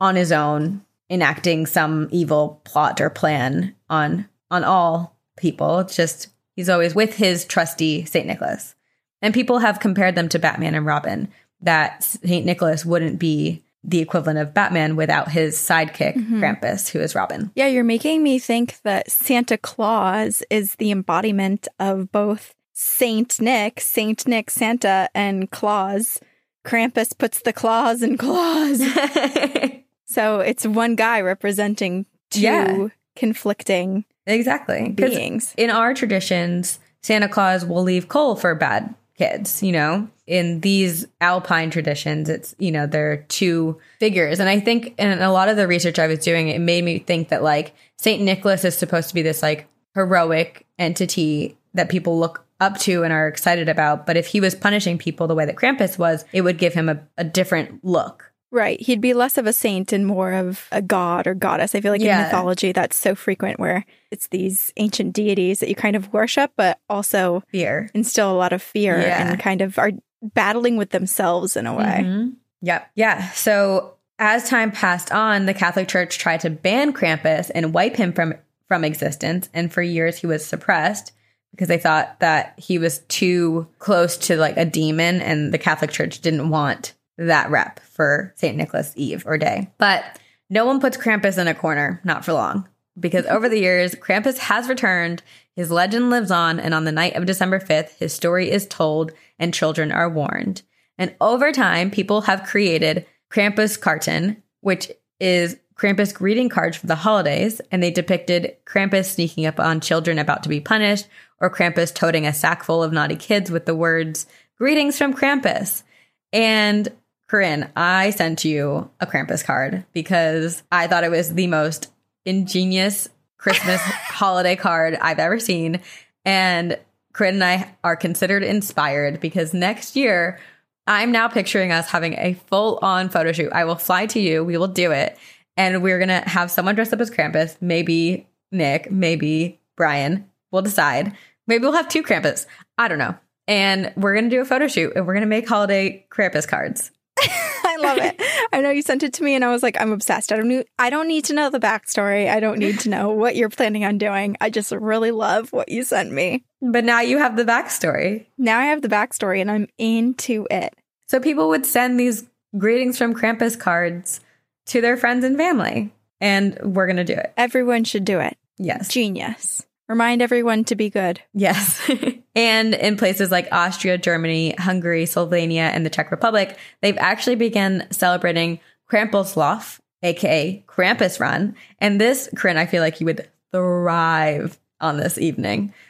on 0.00 0.16
his 0.16 0.30
own 0.30 0.84
enacting 1.10 1.66
some 1.66 2.08
evil 2.10 2.60
plot 2.64 3.00
or 3.00 3.10
plan 3.10 3.74
on 3.88 4.28
on 4.50 4.64
all 4.64 5.16
people. 5.36 5.80
It's 5.80 5.96
just 5.96 6.28
he's 6.58 6.68
always 6.68 6.92
with 6.92 7.14
his 7.14 7.44
trusty 7.44 8.04
St. 8.04 8.26
Nicholas. 8.26 8.74
And 9.22 9.32
people 9.32 9.60
have 9.60 9.78
compared 9.78 10.16
them 10.16 10.28
to 10.30 10.40
Batman 10.40 10.74
and 10.74 10.84
Robin, 10.84 11.28
that 11.60 12.02
St. 12.02 12.44
Nicholas 12.44 12.84
wouldn't 12.84 13.20
be 13.20 13.62
the 13.84 14.00
equivalent 14.00 14.40
of 14.40 14.54
Batman 14.54 14.96
without 14.96 15.30
his 15.30 15.56
sidekick, 15.56 16.16
mm-hmm. 16.16 16.42
Krampus, 16.42 16.88
who 16.88 16.98
is 16.98 17.14
Robin. 17.14 17.52
Yeah, 17.54 17.68
you're 17.68 17.84
making 17.84 18.24
me 18.24 18.40
think 18.40 18.80
that 18.82 19.08
Santa 19.08 19.56
Claus 19.56 20.42
is 20.50 20.74
the 20.74 20.90
embodiment 20.90 21.68
of 21.78 22.10
both 22.10 22.56
Saint 22.72 23.40
Nick, 23.40 23.80
Saint 23.80 24.26
Nick, 24.26 24.50
Santa, 24.50 25.08
and 25.14 25.52
Claus. 25.52 26.18
Krampus 26.64 27.16
puts 27.16 27.40
the 27.42 27.52
claws 27.52 28.02
in 28.02 28.18
claws. 28.18 28.82
so 30.06 30.40
it's 30.40 30.66
one 30.66 30.96
guy 30.96 31.20
representing 31.20 32.04
two 32.30 32.40
yeah. 32.40 32.88
conflicting 33.14 34.04
exactly 34.28 34.90
beings. 34.90 35.54
In 35.56 35.70
our 35.70 35.94
traditions, 35.94 36.78
Santa 37.02 37.28
Claus 37.28 37.64
will 37.64 37.82
leave 37.82 38.08
coal 38.08 38.36
for 38.36 38.54
bad 38.54 38.94
kids, 39.16 39.62
you 39.62 39.72
know? 39.72 40.08
In 40.26 40.60
these 40.60 41.06
alpine 41.20 41.70
traditions, 41.70 42.28
it's, 42.28 42.54
you 42.58 42.70
know, 42.70 42.86
there 42.86 43.12
are 43.12 43.16
two 43.28 43.80
figures. 43.98 44.40
And 44.40 44.48
I 44.48 44.60
think 44.60 44.94
in 44.98 45.20
a 45.20 45.32
lot 45.32 45.48
of 45.48 45.56
the 45.56 45.66
research 45.66 45.98
I 45.98 46.06
was 46.06 46.20
doing, 46.20 46.48
it 46.48 46.60
made 46.60 46.84
me 46.84 46.98
think 46.98 47.28
that 47.30 47.42
like 47.42 47.74
St. 47.96 48.22
Nicholas 48.22 48.64
is 48.64 48.76
supposed 48.76 49.08
to 49.08 49.14
be 49.14 49.22
this 49.22 49.42
like 49.42 49.66
heroic 49.94 50.66
entity 50.78 51.56
that 51.74 51.88
people 51.88 52.18
look 52.18 52.44
up 52.60 52.78
to 52.78 53.04
and 53.04 53.12
are 53.12 53.28
excited 53.28 53.68
about. 53.68 54.06
But 54.06 54.16
if 54.16 54.26
he 54.26 54.40
was 54.40 54.54
punishing 54.54 54.98
people 54.98 55.26
the 55.26 55.34
way 55.34 55.46
that 55.46 55.56
Krampus 55.56 55.98
was, 55.98 56.24
it 56.32 56.42
would 56.42 56.58
give 56.58 56.74
him 56.74 56.88
a, 56.88 57.00
a 57.16 57.24
different 57.24 57.84
look. 57.84 58.27
Right. 58.50 58.80
He'd 58.80 59.02
be 59.02 59.12
less 59.12 59.36
of 59.36 59.46
a 59.46 59.52
saint 59.52 59.92
and 59.92 60.06
more 60.06 60.32
of 60.32 60.68
a 60.72 60.80
god 60.80 61.26
or 61.26 61.34
goddess. 61.34 61.74
I 61.74 61.80
feel 61.80 61.92
like 61.92 62.00
yeah. 62.00 62.18
in 62.18 62.24
mythology, 62.24 62.72
that's 62.72 62.96
so 62.96 63.14
frequent 63.14 63.60
where 63.60 63.84
it's 64.10 64.28
these 64.28 64.72
ancient 64.78 65.12
deities 65.12 65.60
that 65.60 65.68
you 65.68 65.74
kind 65.74 65.96
of 65.96 66.12
worship, 66.12 66.52
but 66.56 66.78
also 66.88 67.42
fear, 67.48 67.90
instill 67.92 68.32
a 68.32 68.38
lot 68.38 68.54
of 68.54 68.62
fear 68.62 68.98
yeah. 68.98 69.30
and 69.32 69.38
kind 69.38 69.60
of 69.60 69.78
are 69.78 69.92
battling 70.22 70.78
with 70.78 70.90
themselves 70.90 71.56
in 71.56 71.66
a 71.66 71.74
way. 71.74 72.00
Mm-hmm. 72.02 72.30
Yep. 72.62 72.90
Yeah. 72.94 73.30
So 73.32 73.94
as 74.18 74.48
time 74.48 74.72
passed 74.72 75.12
on, 75.12 75.44
the 75.44 75.54
Catholic 75.54 75.86
Church 75.88 76.16
tried 76.16 76.40
to 76.40 76.50
ban 76.50 76.94
Krampus 76.94 77.50
and 77.54 77.74
wipe 77.74 77.96
him 77.96 78.12
from, 78.14 78.34
from 78.66 78.82
existence. 78.82 79.50
And 79.52 79.70
for 79.70 79.82
years, 79.82 80.16
he 80.16 80.26
was 80.26 80.44
suppressed. 80.44 81.12
because 81.52 81.68
they 81.68 81.78
thought 81.78 82.20
that 82.20 82.54
he 82.56 82.78
was 82.78 83.00
too 83.08 83.66
close 83.78 84.16
to 84.16 84.36
like 84.36 84.56
a 84.56 84.64
demon 84.64 85.20
and 85.20 85.52
the 85.52 85.58
Catholic 85.58 85.90
Church 85.90 86.20
didn't 86.20 86.50
want 86.50 86.94
that 87.18 87.50
rep 87.50 87.80
for 87.80 88.32
St. 88.36 88.56
Nicholas 88.56 88.92
Eve 88.96 89.26
or 89.26 89.36
day. 89.36 89.70
But 89.76 90.18
no 90.48 90.64
one 90.64 90.80
puts 90.80 90.96
Krampus 90.96 91.36
in 91.36 91.48
a 91.48 91.54
corner, 91.54 92.00
not 92.04 92.24
for 92.24 92.32
long, 92.32 92.68
because 92.98 93.26
over 93.30 93.48
the 93.48 93.60
years, 93.60 93.94
Krampus 93.94 94.38
has 94.38 94.68
returned, 94.68 95.22
his 95.54 95.70
legend 95.70 96.10
lives 96.10 96.30
on, 96.30 96.58
and 96.60 96.72
on 96.72 96.84
the 96.84 96.92
night 96.92 97.16
of 97.16 97.26
December 97.26 97.58
5th, 97.58 97.96
his 97.98 98.12
story 98.12 98.50
is 98.50 98.66
told 98.66 99.12
and 99.38 99.52
children 99.52 99.92
are 99.92 100.08
warned. 100.08 100.62
And 100.96 101.14
over 101.20 101.52
time, 101.52 101.90
people 101.90 102.22
have 102.22 102.44
created 102.44 103.06
Krampus 103.30 103.80
Carton, 103.80 104.42
which 104.60 104.90
is 105.20 105.56
Krampus 105.76 106.12
greeting 106.12 106.48
cards 106.48 106.76
for 106.76 106.88
the 106.88 106.96
holidays, 106.96 107.60
and 107.70 107.82
they 107.82 107.90
depicted 107.90 108.56
Krampus 108.64 109.06
sneaking 109.06 109.46
up 109.46 109.60
on 109.60 109.80
children 109.80 110.18
about 110.18 110.42
to 110.42 110.48
be 110.48 110.60
punished, 110.60 111.06
or 111.40 111.50
Krampus 111.50 111.94
toting 111.94 112.26
a 112.26 112.32
sack 112.32 112.64
full 112.64 112.82
of 112.82 112.92
naughty 112.92 113.14
kids 113.14 113.50
with 113.50 113.64
the 113.64 113.76
words, 113.76 114.26
Greetings 114.56 114.98
from 114.98 115.14
Krampus. 115.14 115.84
And 116.32 116.88
Corinne, 117.28 117.70
I 117.76 118.10
sent 118.10 118.44
you 118.44 118.90
a 119.00 119.06
Krampus 119.06 119.44
card 119.44 119.84
because 119.92 120.62
I 120.72 120.86
thought 120.86 121.04
it 121.04 121.10
was 121.10 121.34
the 121.34 121.46
most 121.46 121.90
ingenious 122.24 123.08
Christmas 123.36 123.80
holiday 123.82 124.56
card 124.56 124.94
I've 125.00 125.18
ever 125.18 125.38
seen. 125.38 125.80
And 126.24 126.78
Corinne 127.12 127.34
and 127.34 127.44
I 127.44 127.74
are 127.84 127.96
considered 127.96 128.42
inspired 128.42 129.20
because 129.20 129.52
next 129.52 129.94
year, 129.94 130.40
I'm 130.86 131.12
now 131.12 131.28
picturing 131.28 131.70
us 131.70 131.90
having 131.90 132.14
a 132.14 132.34
full 132.46 132.78
on 132.80 133.10
photo 133.10 133.32
shoot. 133.32 133.52
I 133.52 133.64
will 133.64 133.76
fly 133.76 134.06
to 134.06 134.20
you, 134.20 134.42
we 134.42 134.56
will 134.56 134.68
do 134.68 134.90
it 134.90 135.18
and 135.58 135.82
we're 135.82 135.98
gonna 135.98 136.26
have 136.26 136.50
someone 136.50 136.76
dressed 136.76 136.94
up 136.94 137.00
as 137.00 137.10
Krampus, 137.10 137.56
maybe 137.60 138.26
Nick, 138.52 138.90
maybe 138.90 139.60
Brian. 139.76 140.30
We'll 140.50 140.62
decide. 140.62 141.14
Maybe 141.46 141.62
we'll 141.62 141.72
have 141.72 141.88
two 141.88 142.02
Krampus. 142.02 142.46
I 142.78 142.88
don't 142.88 142.98
know. 142.98 143.16
And 143.48 143.92
we're 143.96 144.14
gonna 144.14 144.30
do 144.30 144.40
a 144.40 144.46
photo 144.46 144.68
shoot 144.68 144.94
and 144.94 145.06
we're 145.06 145.14
gonna 145.14 145.26
make 145.26 145.48
holiday 145.48 146.06
Krampus 146.10 146.46
cards. 146.46 146.92
I 147.64 147.76
love 147.80 147.98
it. 147.98 148.20
I 148.52 148.60
know 148.60 148.70
you 148.70 148.82
sent 148.82 149.02
it 149.02 149.12
to 149.14 149.22
me 149.22 149.34
and 149.34 149.44
I 149.44 149.50
was 149.50 149.62
like, 149.62 149.80
I'm 149.80 149.92
obsessed. 149.92 150.32
I 150.32 150.36
don't 150.36 150.48
need 150.48 150.66
I 150.78 150.90
don't 150.90 151.08
need 151.08 151.24
to 151.26 151.34
know 151.34 151.50
the 151.50 151.60
backstory. 151.60 152.28
I 152.28 152.40
don't 152.40 152.58
need 152.58 152.80
to 152.80 152.88
know 152.88 153.10
what 153.12 153.36
you're 153.36 153.48
planning 153.48 153.84
on 153.84 153.98
doing. 153.98 154.36
I 154.40 154.50
just 154.50 154.72
really 154.72 155.10
love 155.10 155.52
what 155.52 155.68
you 155.68 155.84
sent 155.84 156.12
me. 156.12 156.44
But 156.60 156.84
now 156.84 157.00
you 157.00 157.18
have 157.18 157.36
the 157.36 157.44
backstory. 157.44 158.26
Now 158.36 158.58
I 158.58 158.66
have 158.66 158.82
the 158.82 158.88
backstory 158.88 159.40
and 159.40 159.50
I'm 159.50 159.68
into 159.78 160.46
it. 160.50 160.74
So 161.08 161.20
people 161.20 161.48
would 161.48 161.66
send 161.66 161.98
these 161.98 162.28
greetings 162.56 162.98
from 162.98 163.14
Krampus 163.14 163.58
cards 163.58 164.20
to 164.66 164.80
their 164.80 164.96
friends 164.96 165.24
and 165.24 165.36
family. 165.36 165.92
And 166.20 166.58
we're 166.62 166.86
going 166.86 166.96
to 166.96 167.04
do 167.04 167.14
it. 167.14 167.32
Everyone 167.36 167.84
should 167.84 168.04
do 168.04 168.18
it. 168.18 168.36
Yes. 168.58 168.88
Genius. 168.88 169.67
Remind 169.88 170.20
everyone 170.20 170.64
to 170.64 170.74
be 170.74 170.90
good. 170.90 171.20
Yes. 171.32 171.80
and 172.34 172.74
in 172.74 172.96
places 172.96 173.30
like 173.30 173.48
Austria, 173.50 173.96
Germany, 173.96 174.54
Hungary, 174.58 175.04
Slovenia, 175.04 175.70
and 175.72 175.84
the 175.84 175.90
Czech 175.90 176.10
Republic, 176.10 176.58
they've 176.82 176.98
actually 176.98 177.36
begun 177.36 177.86
celebrating 177.90 178.60
Krampuslauf, 178.90 179.80
aka 180.02 180.62
Krampus 180.66 181.18
Run. 181.18 181.56
And 181.78 182.00
this, 182.00 182.28
Corinne, 182.36 182.58
I 182.58 182.66
feel 182.66 182.82
like 182.82 183.00
you 183.00 183.06
would 183.06 183.28
thrive 183.50 184.58
on 184.80 184.98
this 184.98 185.18
evening. 185.18 185.72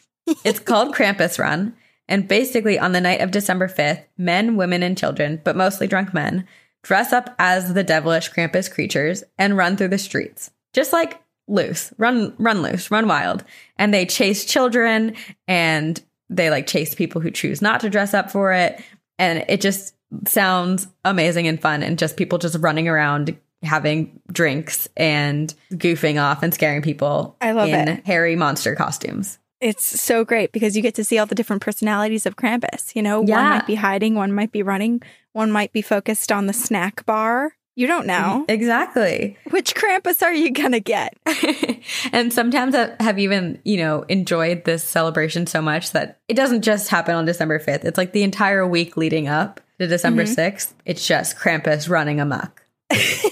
It's 0.45 0.61
called 0.61 0.95
Krampus 0.95 1.39
Run. 1.39 1.75
And 2.07 2.29
basically, 2.29 2.79
on 2.79 2.93
the 2.93 3.01
night 3.01 3.23
of 3.23 3.31
December 3.31 3.67
5th, 3.67 4.05
men, 4.19 4.57
women, 4.57 4.83
and 4.83 4.97
children, 4.97 5.41
but 5.43 5.57
mostly 5.57 5.87
drunk 5.87 6.13
men, 6.13 6.47
dress 6.83 7.15
up 7.15 7.35
as 7.39 7.73
the 7.73 7.83
devilish 7.83 8.31
Krampus 8.31 8.71
creatures 8.71 9.25
and 9.39 9.57
run 9.57 9.77
through 9.77 9.89
the 9.89 9.99
streets. 9.99 10.51
Just 10.75 10.93
like 10.93 11.23
loose, 11.49 11.93
run, 11.99 12.35
run 12.39 12.63
loose, 12.63 12.91
run 12.91 13.09
wild. 13.09 13.45
And 13.77 13.93
they 13.93 14.07
chase 14.07 14.45
children 14.45 15.15
and 15.47 16.01
they 16.31 16.51
like 16.51 16.67
chase 16.67 16.95
people 16.95 17.21
who 17.21 17.31
choose 17.31 17.63
not 17.63 17.81
to 17.81 17.91
dress 17.91 18.15
up 18.15 18.31
for 18.31 18.53
it. 18.53 18.81
And 19.19 19.45
it 19.49 19.61
just 19.61 19.95
sounds 20.27 20.87
amazing 21.05 21.49
and 21.49 21.61
fun. 21.61 21.83
And 21.83 21.99
just 21.99 22.17
people 22.17 22.39
just 22.39 22.59
running 22.61 22.87
around 22.89 23.37
having 23.63 24.21
drinks 24.31 24.87
and 24.97 25.53
goofing 25.73 26.23
off 26.23 26.43
and 26.43 26.55
scaring 26.55 26.83
people. 26.83 27.37
I 27.41 27.53
love 27.53 27.69
in 27.69 27.89
it. 27.89 28.07
hairy 28.07 28.37
monster 28.37 28.75
costumes. 28.77 29.39
It's 29.61 30.01
so 30.01 30.25
great 30.25 30.53
because 30.53 30.77
you 30.77 30.83
get 30.83 30.95
to 30.95 31.05
see 31.05 31.19
all 31.19 31.27
the 31.27 31.35
different 31.35 31.63
personalities 31.63 32.27
of 32.27 32.37
Krampus. 32.37 32.95
You 32.95 33.03
know, 33.03 33.25
Yeah. 33.27 33.35
one 33.37 33.51
might 33.51 33.67
be 33.67 33.75
hiding, 33.75 34.15
one 34.15 34.33
might 34.33 34.53
be 34.53 34.63
running, 34.63 35.03
one 35.33 35.51
might 35.51 35.73
be 35.73 35.83
focused 35.83 36.31
on 36.31 36.47
the 36.47 36.53
snack 36.53 37.05
bar. 37.07 37.55
You 37.79 37.87
don't 37.87 38.09
know. 38.09 38.43
Mm-hmm. 38.43 38.51
Exactly. 38.51 39.39
Which 39.51 39.77
Krampus 39.77 40.21
are 40.25 40.35
you 40.35 40.51
going 40.51 40.73
to 40.73 40.81
get? 40.81 41.17
and 42.13 42.33
sometimes 42.33 42.75
I 42.75 42.97
have 42.99 43.21
even, 43.21 43.61
you 43.65 43.77
know, 43.77 44.03
enjoyed 44.09 44.65
this 44.65 44.83
celebration 44.83 45.47
so 45.47 45.63
much 45.63 45.93
that 45.93 46.19
it 46.27 46.35
doesn't 46.35 46.63
just 46.63 46.89
happen 46.89 47.15
on 47.15 47.25
December 47.25 47.61
5th. 47.61 47.85
It's 47.85 47.97
like 47.97 48.11
the 48.11 48.25
entire 48.25 48.67
week 48.67 48.97
leading 48.97 49.29
up 49.29 49.61
to 49.79 49.87
December 49.87 50.25
mm-hmm. 50.25 50.41
6th. 50.41 50.73
It's 50.87 51.07
just 51.07 51.39
Krampus 51.39 51.89
running 51.89 52.19
amok. 52.19 52.67
That's 52.91 53.23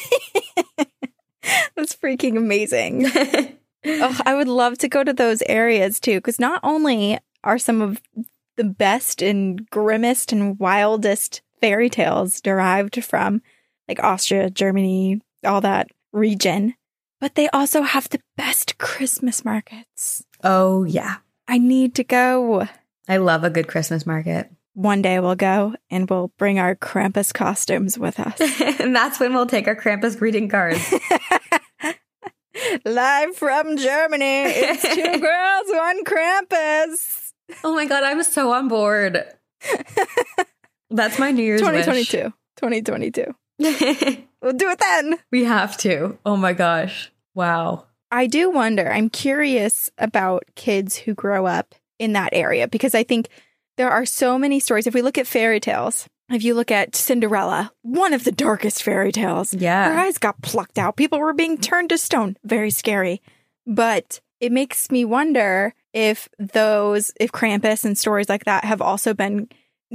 freaking 1.97 2.37
amazing. 2.37 3.07
Ugh, 3.85 4.23
I 4.25 4.37
would 4.37 4.47
love 4.47 4.79
to 4.79 4.89
go 4.89 5.03
to 5.03 5.13
those 5.13 5.43
areas 5.47 5.99
too, 5.99 6.19
because 6.19 6.39
not 6.39 6.61
only 6.63 7.19
are 7.43 7.59
some 7.59 7.83
of 7.83 8.01
the 8.55 8.63
best 8.63 9.23
and 9.23 9.69
grimmest 9.71 10.31
and 10.31 10.57
wildest 10.61 11.43
fairy 11.61 11.91
tales 11.91 12.41
derived 12.41 13.05
from 13.05 13.43
like 13.89 14.03
Austria, 14.03 14.51
Germany, 14.51 15.21
all 15.45 15.61
that 15.61 15.89
region, 16.13 16.75
but 17.21 17.35
they 17.35 17.49
also 17.49 17.83
have 17.83 18.09
the 18.09 18.21
best 18.37 18.79
Christmas 18.79 19.45
markets. 19.45 20.25
oh, 20.43 20.85
yeah. 20.85 21.17
I 21.49 21.59
need 21.59 21.95
to 21.95 22.05
go. 22.05 22.67
I 23.09 23.19
love 23.19 23.45
a 23.45 23.51
good 23.51 23.69
Christmas 23.69 24.05
market. 24.05 24.51
One 24.75 25.01
day 25.01 25.21
we'll 25.21 25.37
go 25.37 25.75
and 25.91 26.11
we'll 26.11 26.33
bring 26.39 26.59
our 26.59 26.75
Krampus 26.75 27.33
costumes 27.33 27.99
with 27.99 28.19
us. 28.19 28.41
and 28.81 28.95
that's 28.95 29.21
when 29.21 29.33
we'll 29.33 29.47
take 29.47 29.69
our 29.69 29.77
Krampus 29.77 30.19
greeting 30.19 30.49
cards. 30.49 30.93
Live 32.85 33.37
from 33.37 33.77
Germany, 33.77 34.43
it's 34.45 34.83
two 34.83 35.21
girls, 35.21 35.67
one 35.69 36.05
Krampus. 36.05 37.33
oh 37.65 37.75
my 37.75 37.87
God, 37.87 38.03
I'm 38.03 38.23
so 38.23 38.53
on 38.53 38.69
board. 38.69 39.25
That's 40.91 41.19
my 41.19 41.31
New 41.31 41.43
Year's 41.43 41.63
wish. 41.63 41.87
2022. 42.57 43.35
2022. 43.61 44.23
We'll 44.43 44.53
do 44.53 44.69
it 44.71 44.79
then. 44.79 45.17
we 45.33 45.45
have 45.45 45.77
to. 45.79 46.19
Oh 46.25 46.37
my 46.37 46.53
gosh. 46.53 47.11
Wow. 47.35 47.87
I 48.13 48.29
do 48.29 48.49
wonder, 48.51 48.93
I'm 48.93 49.09
curious 49.09 49.91
about 49.99 50.45
kids 50.55 50.95
who 50.97 51.15
grow 51.15 51.47
up 51.47 51.75
in 51.99 52.13
that 52.13 52.31
area 52.33 52.69
because 52.69 52.95
I 52.95 53.03
think 53.03 53.29
there 53.77 53.91
are 53.91 54.07
so 54.07 54.39
many 54.39 54.61
stories. 54.61 54.87
If 54.87 54.95
we 54.95 55.03
look 55.03 55.19
at 55.19 55.27
fairy 55.27 55.59
tales, 55.59 56.07
if 56.31 56.45
you 56.45 56.55
look 56.55 56.71
at 56.71 56.95
Cinderella, 56.95 57.73
one 57.83 58.13
of 58.13 58.23
the 58.23 58.31
darkest 58.31 58.85
fairy 58.85 59.11
tales, 59.11 59.53
Yeah. 59.53 59.91
her 59.93 59.99
eyes 59.99 60.19
got 60.19 60.41
plucked 60.43 60.79
out. 60.79 60.97
People 60.97 61.19
were 61.19 61.33
being 61.33 61.59
turned 61.59 61.89
to 61.89 61.99
stone. 61.99 62.37
Very 62.45 62.71
scary. 62.71 63.21
But 63.67 64.21
it 64.39 64.53
makes 64.53 64.93
me 64.93 65.05
wonder 65.05 65.75
if 65.93 66.29
those, 66.39 67.11
if 67.19 67.33
Krampus 67.33 67.85
and 67.85 67.99
stories 67.99 68.29
like 68.29 68.45
that 68.45 68.65
have 68.65 68.83
also 68.83 69.13
been 69.13 69.49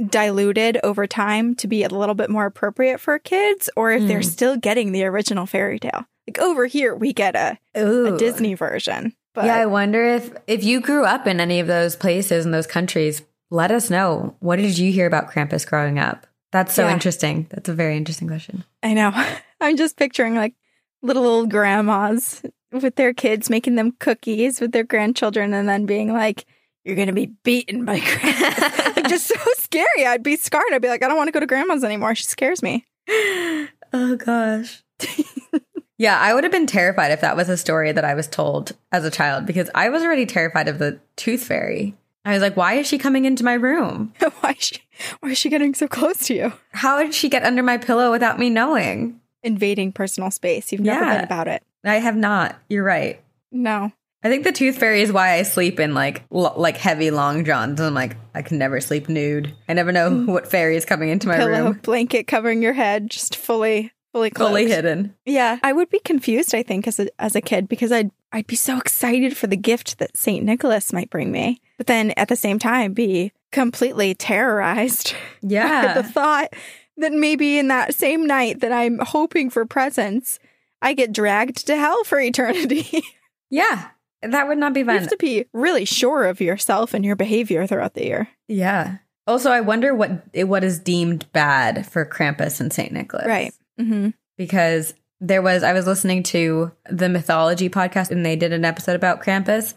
diluted 0.08 0.78
over 0.82 1.06
time 1.06 1.54
to 1.56 1.68
be 1.68 1.82
a 1.84 1.88
little 1.88 2.14
bit 2.14 2.30
more 2.30 2.46
appropriate 2.46 2.98
for 2.98 3.18
kids, 3.18 3.68
or 3.76 3.92
if 3.92 4.06
they're 4.08 4.20
Mm. 4.20 4.24
still 4.24 4.56
getting 4.56 4.92
the 4.92 5.04
original 5.04 5.46
fairy 5.46 5.78
tale. 5.78 6.06
Like 6.26 6.38
over 6.38 6.66
here, 6.66 6.94
we 6.94 7.12
get 7.12 7.34
a, 7.34 7.58
Ooh. 7.78 8.14
a 8.14 8.18
Disney 8.18 8.54
version. 8.54 9.14
But 9.34 9.46
yeah, 9.46 9.56
I 9.56 9.66
wonder 9.66 10.04
if 10.04 10.30
if 10.46 10.62
you 10.62 10.80
grew 10.80 11.04
up 11.04 11.26
in 11.26 11.40
any 11.40 11.58
of 11.60 11.66
those 11.66 11.96
places 11.96 12.44
in 12.44 12.52
those 12.52 12.66
countries, 12.66 13.22
let 13.50 13.70
us 13.70 13.90
know. 13.90 14.36
What 14.40 14.56
did 14.56 14.78
you 14.78 14.92
hear 14.92 15.06
about 15.06 15.30
Krampus 15.30 15.66
growing 15.66 15.98
up? 15.98 16.26
That's 16.52 16.74
so 16.74 16.86
Yeah. 16.86 16.92
interesting. 16.92 17.46
That's 17.50 17.68
a 17.68 17.74
very 17.74 17.96
interesting 17.96 18.28
question. 18.28 18.64
I 18.82 18.92
know. 18.94 19.10
I'm 19.60 19.76
just 19.76 19.96
picturing 19.96 20.34
like 20.36 20.54
little 21.02 21.26
old 21.26 21.50
grandmas 21.50 22.42
with 22.72 22.94
their 22.96 23.12
kids 23.14 23.50
making 23.50 23.74
them 23.74 23.92
cookies 23.98 24.60
with 24.60 24.72
their 24.72 24.84
grandchildren 24.84 25.52
and 25.54 25.68
then 25.68 25.86
being 25.86 26.12
like, 26.12 26.44
you're 26.84 26.96
going 26.96 27.08
to 27.08 27.12
be 27.14 27.26
beaten 27.44 27.84
by 27.84 28.00
grandmas. 28.20 28.96
like, 28.96 29.08
just 29.08 29.26
so 29.26 29.34
scary. 29.58 30.06
I'd 30.06 30.22
be 30.22 30.36
scarred. 30.36 30.72
I'd 30.72 30.82
be 30.82 30.88
like, 30.88 31.02
I 31.02 31.08
don't 31.08 31.16
want 31.16 31.28
to 31.28 31.32
go 31.32 31.40
to 31.40 31.46
grandma's 31.46 31.84
anymore. 31.84 32.14
She 32.14 32.24
scares 32.24 32.62
me. 32.62 32.84
oh 33.08 34.16
gosh. 34.18 34.82
yeah, 35.98 36.18
I 36.18 36.34
would 36.34 36.44
have 36.44 36.52
been 36.52 36.66
terrified 36.66 37.12
if 37.12 37.20
that 37.20 37.36
was 37.36 37.48
a 37.48 37.56
story 37.56 37.92
that 37.92 38.04
I 38.04 38.14
was 38.14 38.26
told 38.26 38.72
as 38.90 39.04
a 39.04 39.10
child 39.10 39.46
because 39.46 39.70
I 39.74 39.88
was 39.88 40.02
already 40.02 40.26
terrified 40.26 40.68
of 40.68 40.78
the 40.78 41.00
tooth 41.16 41.44
fairy. 41.44 41.94
I 42.24 42.32
was 42.34 42.42
like, 42.42 42.56
why 42.56 42.74
is 42.74 42.86
she 42.86 42.98
coming 42.98 43.24
into 43.24 43.44
my 43.44 43.54
room? 43.54 44.12
why, 44.40 44.50
is 44.52 44.62
she, 44.64 44.76
why 45.20 45.30
is 45.30 45.38
she 45.38 45.50
getting 45.50 45.74
so 45.74 45.88
close 45.88 46.18
to 46.28 46.34
you? 46.34 46.52
How 46.70 47.02
did 47.02 47.14
she 47.14 47.28
get 47.28 47.42
under 47.42 47.64
my 47.64 47.78
pillow 47.78 48.12
without 48.12 48.38
me 48.38 48.48
knowing? 48.48 49.20
Invading 49.42 49.90
personal 49.90 50.30
space. 50.30 50.70
You've 50.70 50.82
never 50.82 51.04
Yeah. 51.04 51.16
been 51.16 51.24
about 51.24 51.48
it. 51.48 51.64
I 51.84 51.96
have 51.96 52.14
not. 52.16 52.56
You're 52.68 52.84
right. 52.84 53.20
No. 53.50 53.90
I 54.24 54.28
think 54.28 54.44
the 54.44 54.52
tooth 54.52 54.78
fairy 54.78 55.02
is 55.02 55.12
why 55.12 55.32
I 55.32 55.42
sleep 55.42 55.80
in 55.80 55.94
like 55.94 56.24
l- 56.32 56.54
like 56.56 56.76
heavy 56.76 57.10
long 57.10 57.44
johns. 57.44 57.80
I'm 57.80 57.94
like 57.94 58.16
I 58.34 58.42
can 58.42 58.58
never 58.58 58.80
sleep 58.80 59.08
nude. 59.08 59.54
I 59.68 59.72
never 59.74 59.92
know 59.92 60.10
mm. 60.10 60.26
what 60.26 60.48
fairy 60.48 60.76
is 60.76 60.84
coming 60.84 61.08
into 61.08 61.28
my 61.28 61.36
Pillow, 61.36 61.64
room, 61.64 61.80
blanket 61.82 62.26
covering 62.26 62.62
your 62.62 62.72
head, 62.72 63.10
just 63.10 63.34
fully, 63.36 63.92
fully 64.12 64.30
closed. 64.30 64.50
fully 64.50 64.68
hidden. 64.68 65.14
Yeah, 65.26 65.58
I 65.62 65.72
would 65.72 65.90
be 65.90 65.98
confused. 65.98 66.54
I 66.54 66.62
think 66.62 66.86
as 66.86 67.00
a 67.00 67.08
as 67.20 67.34
a 67.34 67.40
kid 67.40 67.68
because 67.68 67.90
I'd 67.90 68.10
I'd 68.32 68.46
be 68.46 68.56
so 68.56 68.78
excited 68.78 69.36
for 69.36 69.48
the 69.48 69.56
gift 69.56 69.98
that 69.98 70.16
Saint 70.16 70.44
Nicholas 70.44 70.92
might 70.92 71.10
bring 71.10 71.32
me, 71.32 71.60
but 71.76 71.86
then 71.86 72.12
at 72.12 72.28
the 72.28 72.36
same 72.36 72.58
time 72.58 72.92
be 72.92 73.32
completely 73.50 74.14
terrorized 74.14 75.14
Yeah. 75.42 75.82
at 75.86 75.94
the 75.94 76.02
thought 76.02 76.54
that 76.96 77.12
maybe 77.12 77.58
in 77.58 77.68
that 77.68 77.94
same 77.94 78.26
night 78.26 78.60
that 78.60 78.72
I'm 78.72 78.98
hoping 78.98 79.50
for 79.50 79.64
presents, 79.66 80.38
I 80.80 80.94
get 80.94 81.12
dragged 81.12 81.66
to 81.66 81.76
hell 81.76 82.04
for 82.04 82.18
eternity. 82.20 83.02
yeah. 83.50 83.88
That 84.22 84.48
would 84.48 84.58
not 84.58 84.72
be 84.74 84.80
you 84.80 84.86
fun. 84.86 84.98
have 84.98 85.08
to 85.08 85.16
be 85.16 85.46
really 85.52 85.84
sure 85.84 86.24
of 86.26 86.40
yourself 86.40 86.94
and 86.94 87.04
your 87.04 87.16
behavior 87.16 87.66
throughout 87.66 87.94
the 87.94 88.04
year. 88.04 88.28
yeah. 88.48 88.98
Also, 89.24 89.52
I 89.52 89.60
wonder 89.60 89.94
what 89.94 90.24
what 90.46 90.64
is 90.64 90.80
deemed 90.80 91.30
bad 91.32 91.86
for 91.86 92.04
Krampus 92.04 92.60
and 92.60 92.72
Saint 92.72 92.90
Nicholas. 92.92 93.26
Right. 93.26 93.54
hmm 93.78 94.10
because 94.36 94.94
there 95.20 95.40
was 95.42 95.62
I 95.62 95.72
was 95.74 95.86
listening 95.86 96.24
to 96.24 96.72
the 96.90 97.08
mythology 97.08 97.68
podcast 97.68 98.10
and 98.10 98.26
they 98.26 98.34
did 98.34 98.52
an 98.52 98.64
episode 98.64 98.96
about 98.96 99.22
Krampus 99.22 99.74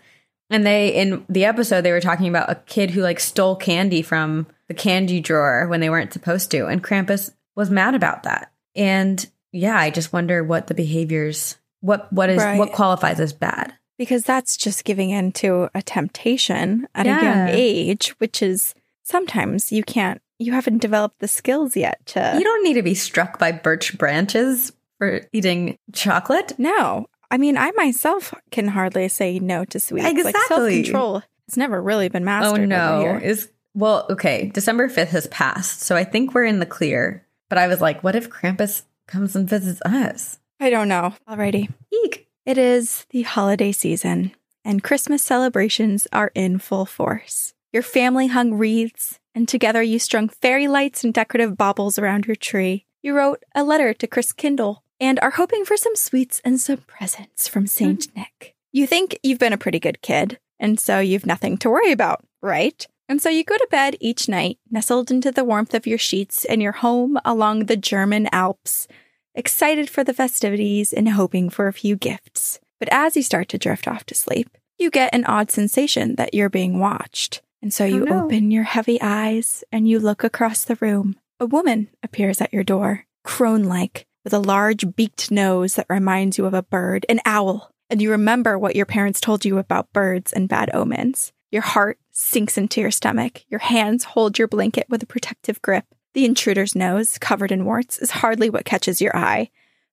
and 0.49 0.65
they 0.65 0.89
in 0.89 1.23
the 1.29 1.45
episode 1.45 1.81
they 1.81 1.91
were 1.91 2.01
talking 2.01 2.27
about 2.27 2.49
a 2.49 2.55
kid 2.55 2.89
who 2.89 3.01
like 3.01 3.19
stole 3.19 3.55
candy 3.55 4.01
from 4.01 4.47
the 4.67 4.73
candy 4.73 5.19
drawer 5.19 5.67
when 5.67 5.79
they 5.79 5.91
weren't 5.91 6.13
supposed 6.13 6.49
to 6.51 6.65
and 6.65 6.83
Krampus 6.83 7.31
was 7.55 7.69
mad 7.69 7.93
about 7.93 8.23
that. 8.23 8.51
And 8.75 9.23
yeah, 9.51 9.77
I 9.77 9.91
just 9.91 10.11
wonder 10.11 10.43
what 10.43 10.65
the 10.65 10.73
behaviors 10.73 11.55
what 11.81 12.11
what 12.11 12.31
is 12.31 12.41
Right. 12.41 12.57
what 12.57 12.71
qualifies 12.71 13.19
as 13.19 13.31
bad. 13.33 13.73
Because 13.97 14.23
that's 14.23 14.57
just 14.57 14.83
giving 14.83 15.09
in 15.09 15.31
to 15.33 15.69
a 15.73 15.81
temptation 15.81 16.87
at 16.93 17.05
a 17.05 17.09
young 17.09 17.47
age, 17.49 18.09
which 18.17 18.41
is 18.41 18.75
sometimes 19.03 19.71
you 19.71 19.83
can't, 19.83 20.21
you 20.37 20.51
haven't 20.51 20.79
developed 20.79 21.19
the 21.19 21.27
skills 21.27 21.77
yet 21.77 22.05
to. 22.07 22.33
You 22.37 22.43
don't 22.43 22.63
need 22.63 22.73
to 22.73 22.83
be 22.83 22.93
struck 22.93 23.39
by 23.39 23.53
birch 23.53 23.97
branches 23.97 24.73
for 24.97 25.21
eating 25.31 25.77
chocolate. 25.93 26.53
No. 26.57 27.07
I 27.31 27.37
mean, 27.37 27.57
I 27.57 27.71
myself 27.71 28.33
can 28.51 28.67
hardly 28.67 29.07
say 29.07 29.39
no 29.39 29.65
to 29.65 29.79
sweets. 29.79 30.03
Like 30.03 30.17
Exactly. 30.17 30.41
self 30.47 30.71
control 30.71 31.23
has 31.47 31.57
never 31.57 31.81
really 31.81 32.09
been 32.09 32.23
oh, 32.23 32.25
mastered. 32.25 32.61
Oh 32.61 32.65
no. 32.65 33.19
Is 33.21 33.49
well, 33.73 34.07
okay. 34.09 34.51
December 34.53 34.87
5th 34.89 35.07
has 35.07 35.27
passed. 35.27 35.81
So 35.81 35.95
I 35.95 36.03
think 36.03 36.33
we're 36.33 36.45
in 36.45 36.59
the 36.59 36.65
clear. 36.65 37.25
But 37.49 37.57
I 37.57 37.67
was 37.67 37.81
like, 37.81 38.03
what 38.03 38.15
if 38.15 38.29
Krampus 38.29 38.83
comes 39.07 39.35
and 39.35 39.47
visits 39.47 39.81
us? 39.83 40.39
I 40.59 40.69
don't 40.69 40.87
know. 40.87 41.13
Alrighty. 41.29 41.71
Eek. 41.91 42.24
It 42.45 42.59
is 42.59 43.07
the 43.09 43.23
holiday 43.23 43.71
season, 43.71 44.31
and 44.63 44.83
Christmas 44.83 45.23
celebrations 45.23 46.07
are 46.13 46.31
in 46.35 46.59
full 46.59 46.85
force. 46.85 47.55
Your 47.73 47.81
family 47.81 48.27
hung 48.27 48.53
wreaths, 48.53 49.19
and 49.33 49.47
together 49.47 49.81
you 49.81 49.97
strung 49.97 50.29
fairy 50.29 50.67
lights 50.67 51.03
and 51.03 51.11
decorative 51.11 51.57
baubles 51.57 51.97
around 51.97 52.27
your 52.27 52.35
tree. 52.35 52.85
You 53.01 53.15
wrote 53.15 53.41
a 53.55 53.63
letter 53.63 53.95
to 53.95 54.05
Chris 54.05 54.31
Kindle 54.31 54.83
and 54.99 55.19
are 55.21 55.31
hoping 55.31 55.65
for 55.65 55.75
some 55.75 55.95
sweets 55.95 56.39
and 56.45 56.61
some 56.61 56.77
presents 56.85 57.47
from 57.47 57.65
St. 57.65 58.05
Hmm. 58.13 58.19
Nick. 58.19 58.53
You 58.71 58.85
think 58.85 59.17
you've 59.23 59.39
been 59.39 59.51
a 59.51 59.57
pretty 59.57 59.79
good 59.79 60.03
kid, 60.03 60.37
and 60.59 60.79
so 60.79 60.99
you've 60.99 61.25
nothing 61.25 61.57
to 61.57 61.69
worry 61.71 61.91
about, 61.91 62.23
right? 62.43 62.85
And 63.09 63.19
so 63.19 63.29
you 63.29 63.43
go 63.43 63.57
to 63.57 63.67
bed 63.71 63.95
each 63.99 64.29
night, 64.29 64.59
nestled 64.69 65.09
into 65.09 65.31
the 65.31 65.43
warmth 65.43 65.73
of 65.73 65.87
your 65.87 65.97
sheets 65.97 66.45
in 66.45 66.61
your 66.61 66.73
home 66.73 67.17
along 67.25 67.65
the 67.65 67.77
German 67.77 68.29
Alps, 68.31 68.87
excited 69.35 69.89
for 69.89 70.03
the 70.03 70.13
festivities 70.13 70.93
and 70.93 71.09
hoping 71.09 71.49
for 71.49 71.67
a 71.67 71.73
few 71.73 71.95
gifts. 71.95 72.59
But 72.79 72.89
as 72.91 73.15
you 73.15 73.23
start 73.23 73.49
to 73.49 73.57
drift 73.57 73.87
off 73.87 74.05
to 74.05 74.15
sleep, 74.15 74.49
you 74.77 74.89
get 74.89 75.13
an 75.13 75.25
odd 75.25 75.51
sensation 75.51 76.15
that 76.15 76.33
you're 76.33 76.49
being 76.49 76.79
watched. 76.79 77.41
And 77.61 77.73
so 77.73 77.85
oh, 77.85 77.87
you 77.87 78.05
no. 78.05 78.25
open 78.25 78.51
your 78.51 78.63
heavy 78.63 79.01
eyes 79.01 79.63
and 79.71 79.87
you 79.87 79.99
look 79.99 80.23
across 80.23 80.65
the 80.65 80.77
room. 80.81 81.15
A 81.39 81.45
woman 81.45 81.89
appears 82.03 82.41
at 82.41 82.53
your 82.53 82.63
door, 82.63 83.05
crone 83.23 83.63
like, 83.63 84.05
with 84.23 84.33
a 84.33 84.39
large 84.39 84.95
beaked 84.95 85.31
nose 85.31 85.75
that 85.75 85.87
reminds 85.89 86.37
you 86.37 86.45
of 86.45 86.53
a 86.53 86.63
bird, 86.63 87.05
an 87.09 87.19
owl. 87.25 87.71
And 87.89 88.01
you 88.01 88.11
remember 88.11 88.57
what 88.57 88.75
your 88.75 88.85
parents 88.85 89.21
told 89.21 89.45
you 89.45 89.57
about 89.57 89.93
birds 89.93 90.33
and 90.33 90.49
bad 90.49 90.69
omens. 90.73 91.31
Your 91.51 91.61
heart 91.61 91.97
sinks 92.11 92.57
into 92.57 92.81
your 92.81 92.91
stomach. 92.91 93.43
Your 93.47 93.59
hands 93.59 94.03
hold 94.03 94.37
your 94.37 94.47
blanket 94.47 94.87
with 94.89 95.03
a 95.03 95.07
protective 95.07 95.61
grip. 95.61 95.85
The 96.15 96.23
intruder's 96.23 96.75
nose, 96.75 97.17
covered 97.17 97.51
in 97.51 97.65
warts, 97.65 97.97
is 97.97 98.09
hardly 98.09 98.49
what 98.49 98.63
catches 98.63 99.01
your 99.01 99.13
eye, 99.13 99.49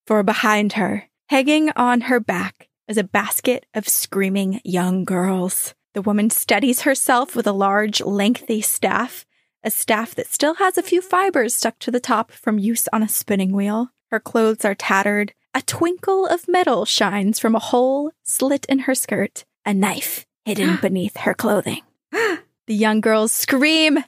for 0.06 0.22
behind 0.22 0.74
her, 0.74 1.08
hanging 1.26 1.70
on 1.74 2.02
her 2.02 2.20
back, 2.20 2.68
is 2.86 2.96
a 2.96 3.02
basket 3.02 3.66
of 3.74 3.88
screaming 3.88 4.60
young 4.62 5.04
girls. 5.04 5.74
The 5.94 6.02
woman 6.02 6.30
steadies 6.30 6.82
herself 6.82 7.34
with 7.34 7.48
a 7.48 7.52
large, 7.52 8.00
lengthy 8.00 8.60
staff, 8.60 9.26
a 9.64 9.70
staff 9.72 10.14
that 10.14 10.28
still 10.28 10.54
has 10.54 10.78
a 10.78 10.82
few 10.82 11.02
fibers 11.02 11.56
stuck 11.56 11.80
to 11.80 11.90
the 11.90 11.98
top 11.98 12.30
from 12.30 12.60
use 12.60 12.86
on 12.92 13.02
a 13.02 13.08
spinning 13.08 13.50
wheel. 13.50 13.88
Her 14.12 14.20
clothes 14.20 14.64
are 14.64 14.76
tattered. 14.76 15.32
A 15.54 15.62
twinkle 15.62 16.26
of 16.26 16.46
metal 16.46 16.84
shines 16.84 17.40
from 17.40 17.56
a 17.56 17.58
hole 17.58 18.12
slit 18.22 18.64
in 18.66 18.80
her 18.80 18.94
skirt, 18.94 19.44
a 19.66 19.74
knife 19.74 20.24
hidden 20.44 20.76
beneath 20.80 21.16
her 21.16 21.34
clothing. 21.34 21.82
The 22.12 22.74
young 22.74 23.00
girls 23.00 23.32
scream, 23.32 23.98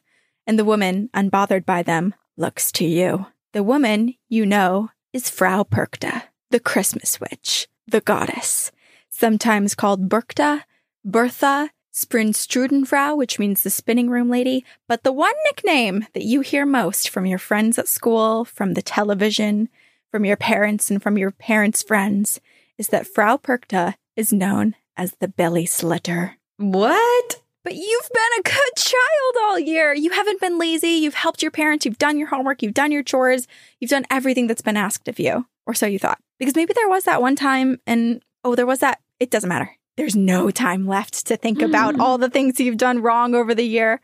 and 0.46 0.59
the 0.59 0.64
woman, 0.64 1.09
unbothered 1.14 1.64
by 1.64 1.83
them, 1.83 2.14
looks 2.37 2.72
to 2.72 2.85
you. 2.85 3.26
The 3.52 3.62
woman, 3.62 4.14
you 4.28 4.44
know, 4.44 4.90
is 5.12 5.30
Frau 5.30 5.62
Perchta, 5.62 6.24
the 6.50 6.61
Christmas 6.61 7.20
witch, 7.20 7.68
the 7.87 8.00
goddess, 8.00 8.72
sometimes 9.11 9.74
called 9.74 10.09
Berchta, 10.09 10.64
Bertha, 11.04 11.70
Spinnstubenfrau, 11.92 13.16
which 13.16 13.38
means 13.38 13.62
the 13.62 13.70
spinning 13.70 14.11
room 14.11 14.28
lady, 14.28 14.64
but 14.88 15.04
the 15.04 15.12
one 15.12 15.35
nickname 15.44 16.07
that 16.12 16.24
you 16.24 16.40
hear 16.40 16.66
most 16.66 17.09
from 17.09 17.24
your 17.24 17.38
friends 17.38 17.78
at 17.78 17.87
school, 17.87 18.44
from 18.44 18.74
the 18.74 18.83
television, 18.83 19.68
from 20.11 20.24
your 20.24 20.37
parents, 20.37 20.90
and 20.90 21.00
from 21.00 21.16
your 21.16 21.30
parents' 21.30 21.83
friends 21.83 22.40
is 22.78 22.88
that 22.88 23.07
Frau 23.07 23.37
Perchta 23.37 23.94
is 24.16 24.33
known 24.33 24.74
as 24.96 25.12
the 25.20 25.28
belly 25.28 25.66
slitter. 25.66 26.37
What? 26.57 27.40
But 27.64 27.77
you've 27.77 28.11
been 28.12 28.40
a 28.40 28.42
good 28.42 28.77
child 28.77 29.35
all 29.42 29.59
year. 29.59 29.94
You 29.94 30.11
haven't 30.11 30.40
been 30.40 30.59
lazy. 30.59 30.90
You've 30.90 31.14
helped 31.14 31.42
your 31.42 31.50
parents. 31.50 31.87
You've 31.87 31.98
done 31.98 32.18
your 32.18 32.29
homework. 32.29 32.62
You've 32.62 32.74
done 32.74 32.92
your 32.92 33.03
chores. 33.03 33.48
You've 33.81 33.90
done 33.90 34.05
everything 34.11 34.46
that's 34.46 34.62
been 34.62 34.77
asked 34.77 35.09
of 35.09 35.18
you. 35.18 35.46
Or 35.66 35.72
so 35.72 35.87
you 35.87 35.98
thought. 35.98 36.18
Because 36.38 36.55
maybe 36.55 36.74
there 36.74 36.90
was 36.90 37.05
that 37.05 37.22
one 37.22 37.37
time 37.37 37.81
and, 37.87 38.22
oh, 38.44 38.55
there 38.55 38.66
was 38.66 38.81
that. 38.81 39.00
It 39.18 39.31
doesn't 39.31 39.48
matter. 39.48 39.70
There's 39.96 40.14
no 40.14 40.50
time 40.50 40.87
left 40.87 41.27
to 41.27 41.37
think 41.37 41.62
about 41.62 41.94
mm. 41.94 42.00
all 42.00 42.18
the 42.18 42.29
things 42.29 42.61
you've 42.61 42.77
done 42.77 43.00
wrong 43.00 43.35
over 43.35 43.55
the 43.55 43.64
year 43.64 44.00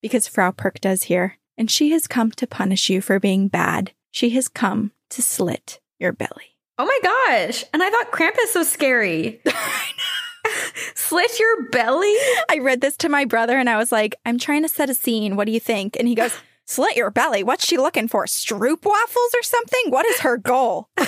because 0.00 0.28
Frau 0.28 0.52
Perchta 0.52 0.92
is 0.92 1.02
here 1.04 1.36
and 1.58 1.70
she 1.70 1.90
has 1.90 2.06
come 2.06 2.30
to 2.32 2.46
punish 2.46 2.88
you 2.88 3.00
for 3.02 3.20
being 3.20 3.48
bad. 3.48 3.92
She 4.10 4.30
has 4.30 4.48
come 4.48 4.92
to 5.10 5.20
slit 5.20 5.80
your 5.98 6.12
belly. 6.12 6.56
Oh 6.78 6.86
my 6.86 6.98
gosh. 7.02 7.64
And 7.74 7.82
I 7.82 7.90
thought 7.90 8.12
Krampus 8.12 8.54
was 8.54 8.70
scary. 8.70 9.42
Slit 10.94 11.38
your 11.38 11.68
belly? 11.70 12.14
I 12.50 12.58
read 12.60 12.80
this 12.80 12.96
to 12.98 13.08
my 13.08 13.24
brother 13.24 13.58
and 13.58 13.68
I 13.68 13.76
was 13.76 13.92
like, 13.92 14.16
I'm 14.24 14.38
trying 14.38 14.62
to 14.62 14.68
set 14.68 14.90
a 14.90 14.94
scene. 14.94 15.36
What 15.36 15.46
do 15.46 15.52
you 15.52 15.60
think? 15.60 15.96
And 15.98 16.08
he 16.08 16.14
goes, 16.14 16.34
Slit 16.64 16.96
your 16.96 17.10
belly. 17.10 17.42
What's 17.42 17.66
she 17.66 17.76
looking 17.76 18.08
for? 18.08 18.24
Stroop 18.26 18.84
waffles 18.84 19.34
or 19.34 19.42
something? 19.42 19.90
What 19.90 20.06
is 20.06 20.20
her 20.20 20.38
goal? 20.38 20.88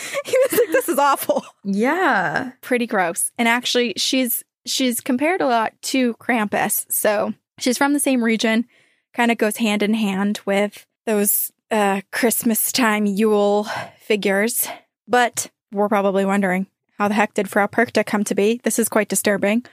he 0.24 0.36
was 0.50 0.52
like, 0.52 0.72
This 0.72 0.88
is 0.88 0.98
awful. 0.98 1.44
Yeah. 1.64 2.52
Pretty 2.60 2.86
gross. 2.86 3.32
And 3.38 3.48
actually, 3.48 3.94
she's 3.96 4.44
she's 4.66 5.00
compared 5.00 5.40
a 5.40 5.46
lot 5.46 5.72
to 5.82 6.14
Krampus. 6.14 6.90
So 6.90 7.34
she's 7.58 7.78
from 7.78 7.92
the 7.92 8.00
same 8.00 8.22
region, 8.22 8.66
kind 9.14 9.30
of 9.30 9.38
goes 9.38 9.56
hand 9.56 9.82
in 9.82 9.94
hand 9.94 10.40
with 10.46 10.86
those 11.06 11.52
uh 11.70 12.02
Christmas 12.12 12.72
time 12.72 13.06
Yule 13.06 13.66
figures. 14.00 14.68
But 15.08 15.50
we're 15.72 15.88
probably 15.88 16.24
wondering 16.24 16.66
how 17.00 17.08
the 17.08 17.14
heck 17.14 17.32
did 17.32 17.48
Frau 17.48 17.66
Perchta 17.66 18.04
come 18.04 18.24
to 18.24 18.34
be? 18.34 18.60
This 18.62 18.78
is 18.78 18.90
quite 18.90 19.08
disturbing. 19.08 19.64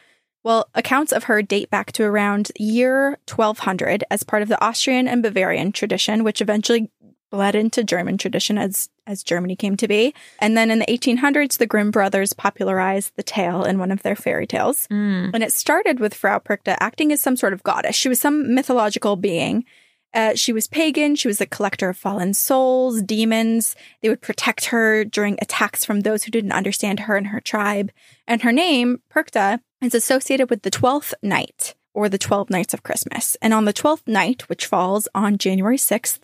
Well, 0.46 0.70
accounts 0.74 1.12
of 1.12 1.26
her 1.26 1.42
date 1.42 1.70
back 1.70 1.92
to 1.92 2.04
around 2.04 2.54
year 2.58 3.18
1200 3.30 4.06
as 4.10 4.24
part 4.24 4.44
of 4.44 4.48
the 4.48 4.64
Austrian 4.64 5.10
and 5.10 5.22
Bavarian 5.22 5.74
tradition, 5.74 6.24
which 6.24 6.40
eventually 6.40 6.90
bled 7.30 7.54
into 7.54 7.84
German 7.84 8.18
tradition 8.18 8.58
as 8.58 8.88
as 9.06 9.24
Germany 9.24 9.58
came 9.58 9.76
to 9.76 9.90
be. 9.90 10.14
And 10.40 10.56
then 10.56 10.72
in 10.72 10.80
the 10.80 10.86
1800s, 10.86 11.58
the 11.58 11.66
Grimm 11.66 11.92
brothers 11.92 12.32
popularized 12.32 13.12
the 13.18 13.24
tale 13.24 13.66
in 13.66 13.78
one 13.78 13.92
of 13.92 14.04
their 14.04 14.16
fairy 14.16 14.48
tales. 14.48 14.88
Mm. 14.88 15.32
And 15.34 15.44
it 15.44 15.52
started 15.52 16.00
with 16.00 16.14
Frau 16.14 16.40
Perchta 16.40 16.78
acting 16.80 17.12
as 17.12 17.20
some 17.20 17.36
sort 17.36 17.52
of 17.52 17.62
goddess. 17.62 17.98
She 17.98 18.08
was 18.08 18.22
some 18.22 18.56
mythological 18.56 19.18
being. 19.18 19.66
Uh, 20.14 20.36
she 20.36 20.54
was 20.54 20.68
pagan. 20.68 21.16
She 21.16 21.28
was 21.28 21.42
a 21.42 21.46
collector 21.46 21.90
of 21.90 21.98
fallen 21.98 22.34
souls, 22.34 23.02
demons. 23.02 23.76
They 24.02 24.10
would 24.10 24.22
protect 24.22 24.66
her 24.66 25.04
during 25.04 25.38
attacks 25.42 25.86
from 25.86 26.02
those 26.02 26.24
who 26.24 26.32
didn't 26.32 26.54
understand 26.54 27.02
her 27.02 27.16
and 27.18 27.28
her 27.28 27.42
tribe. 27.42 27.92
And 28.28 28.42
her 28.42 28.52
name, 28.52 29.02
Perchta, 29.14 29.60
is 29.82 29.94
associated 29.94 30.50
with 30.50 30.64
the 30.64 30.72
12th 30.72 31.14
night 31.22 31.76
or 31.94 32.10
the 32.10 32.18
12 32.18 32.50
nights 32.50 32.74
of 32.74 32.84
Christmas. 32.84 33.36
And 33.42 33.54
on 33.54 33.66
the 33.66 33.74
12th 33.74 34.08
night, 34.08 34.50
which 34.50 34.66
falls 34.66 35.08
on 35.14 35.38
January 35.38 35.78
6th, 35.78 36.20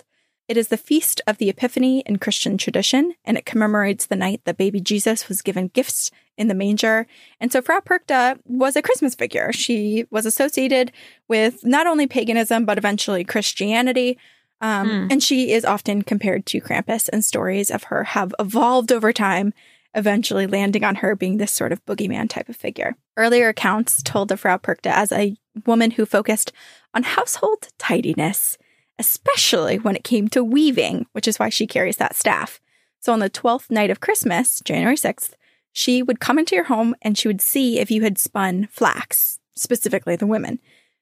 it 0.47 0.57
is 0.57 0.67
the 0.67 0.77
feast 0.77 1.21
of 1.25 1.37
the 1.37 1.49
Epiphany 1.49 2.01
in 2.05 2.17
Christian 2.17 2.57
tradition, 2.57 3.15
and 3.23 3.37
it 3.37 3.45
commemorates 3.45 4.05
the 4.05 4.15
night 4.15 4.41
that 4.43 4.57
baby 4.57 4.81
Jesus 4.81 5.29
was 5.29 5.41
given 5.41 5.69
gifts 5.69 6.11
in 6.37 6.47
the 6.47 6.55
manger. 6.55 7.05
And 7.39 7.51
so 7.51 7.61
Frau 7.61 7.79
Perchta 7.79 8.39
was 8.45 8.75
a 8.75 8.81
Christmas 8.81 9.15
figure. 9.15 9.51
She 9.53 10.05
was 10.09 10.25
associated 10.25 10.91
with 11.27 11.65
not 11.65 11.87
only 11.87 12.07
paganism, 12.07 12.65
but 12.65 12.77
eventually 12.77 13.23
Christianity. 13.23 14.17
Um, 14.61 14.89
Hmm. 14.89 15.07
And 15.11 15.23
she 15.23 15.51
is 15.51 15.65
often 15.65 16.03
compared 16.03 16.45
to 16.47 16.61
Krampus, 16.61 17.09
and 17.11 17.23
stories 17.23 17.69
of 17.69 17.83
her 17.85 18.03
have 18.05 18.33
evolved 18.39 18.91
over 18.91 19.11
time 19.11 19.53
eventually 19.93 20.47
landing 20.47 20.83
on 20.83 20.95
her 20.95 21.15
being 21.15 21.37
this 21.37 21.51
sort 21.51 21.71
of 21.71 21.85
boogeyman 21.85 22.29
type 22.29 22.49
of 22.49 22.55
figure. 22.55 22.95
Earlier 23.15 23.49
accounts 23.49 24.01
told 24.01 24.31
of 24.31 24.39
Frau 24.39 24.57
Perchta 24.57 24.87
as 24.87 25.11
a 25.11 25.37
woman 25.65 25.91
who 25.91 26.05
focused 26.05 26.51
on 26.93 27.03
household 27.03 27.67
tidiness, 27.77 28.57
especially 28.97 29.77
when 29.77 29.95
it 29.95 30.03
came 30.03 30.27
to 30.29 30.43
weaving, 30.43 31.05
which 31.11 31.27
is 31.27 31.37
why 31.37 31.49
she 31.49 31.67
carries 31.67 31.97
that 31.97 32.15
staff. 32.15 32.59
So 32.99 33.13
on 33.13 33.19
the 33.19 33.29
12th 33.29 33.69
night 33.69 33.89
of 33.91 33.99
Christmas, 33.99 34.61
January 34.63 34.95
6th, 34.95 35.33
she 35.73 36.03
would 36.03 36.19
come 36.19 36.39
into 36.39 36.55
your 36.55 36.65
home 36.65 36.95
and 37.01 37.17
she 37.17 37.27
would 37.27 37.41
see 37.41 37.79
if 37.79 37.91
you 37.91 38.03
had 38.03 38.17
spun 38.17 38.67
flax, 38.71 39.39
specifically 39.55 40.15
the 40.15 40.27
women. 40.27 40.59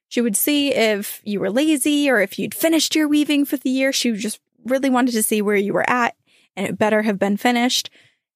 She 0.08 0.22
would 0.22 0.36
see 0.36 0.74
if 0.74 1.20
you 1.24 1.40
were 1.40 1.50
lazy 1.50 2.10
or 2.10 2.20
if 2.20 2.38
you'd 2.38 2.54
finished 2.54 2.94
your 2.94 3.06
weaving 3.06 3.44
for 3.44 3.58
the 3.58 3.70
year. 3.70 3.92
She 3.92 4.12
just 4.12 4.40
really 4.64 4.90
wanted 4.90 5.12
to 5.12 5.22
see 5.22 5.42
where 5.42 5.56
you 5.56 5.72
were 5.72 5.88
at 5.88 6.16
and 6.56 6.66
it 6.66 6.78
better 6.78 7.02
have 7.02 7.18
been 7.18 7.36
finished. 7.36 7.90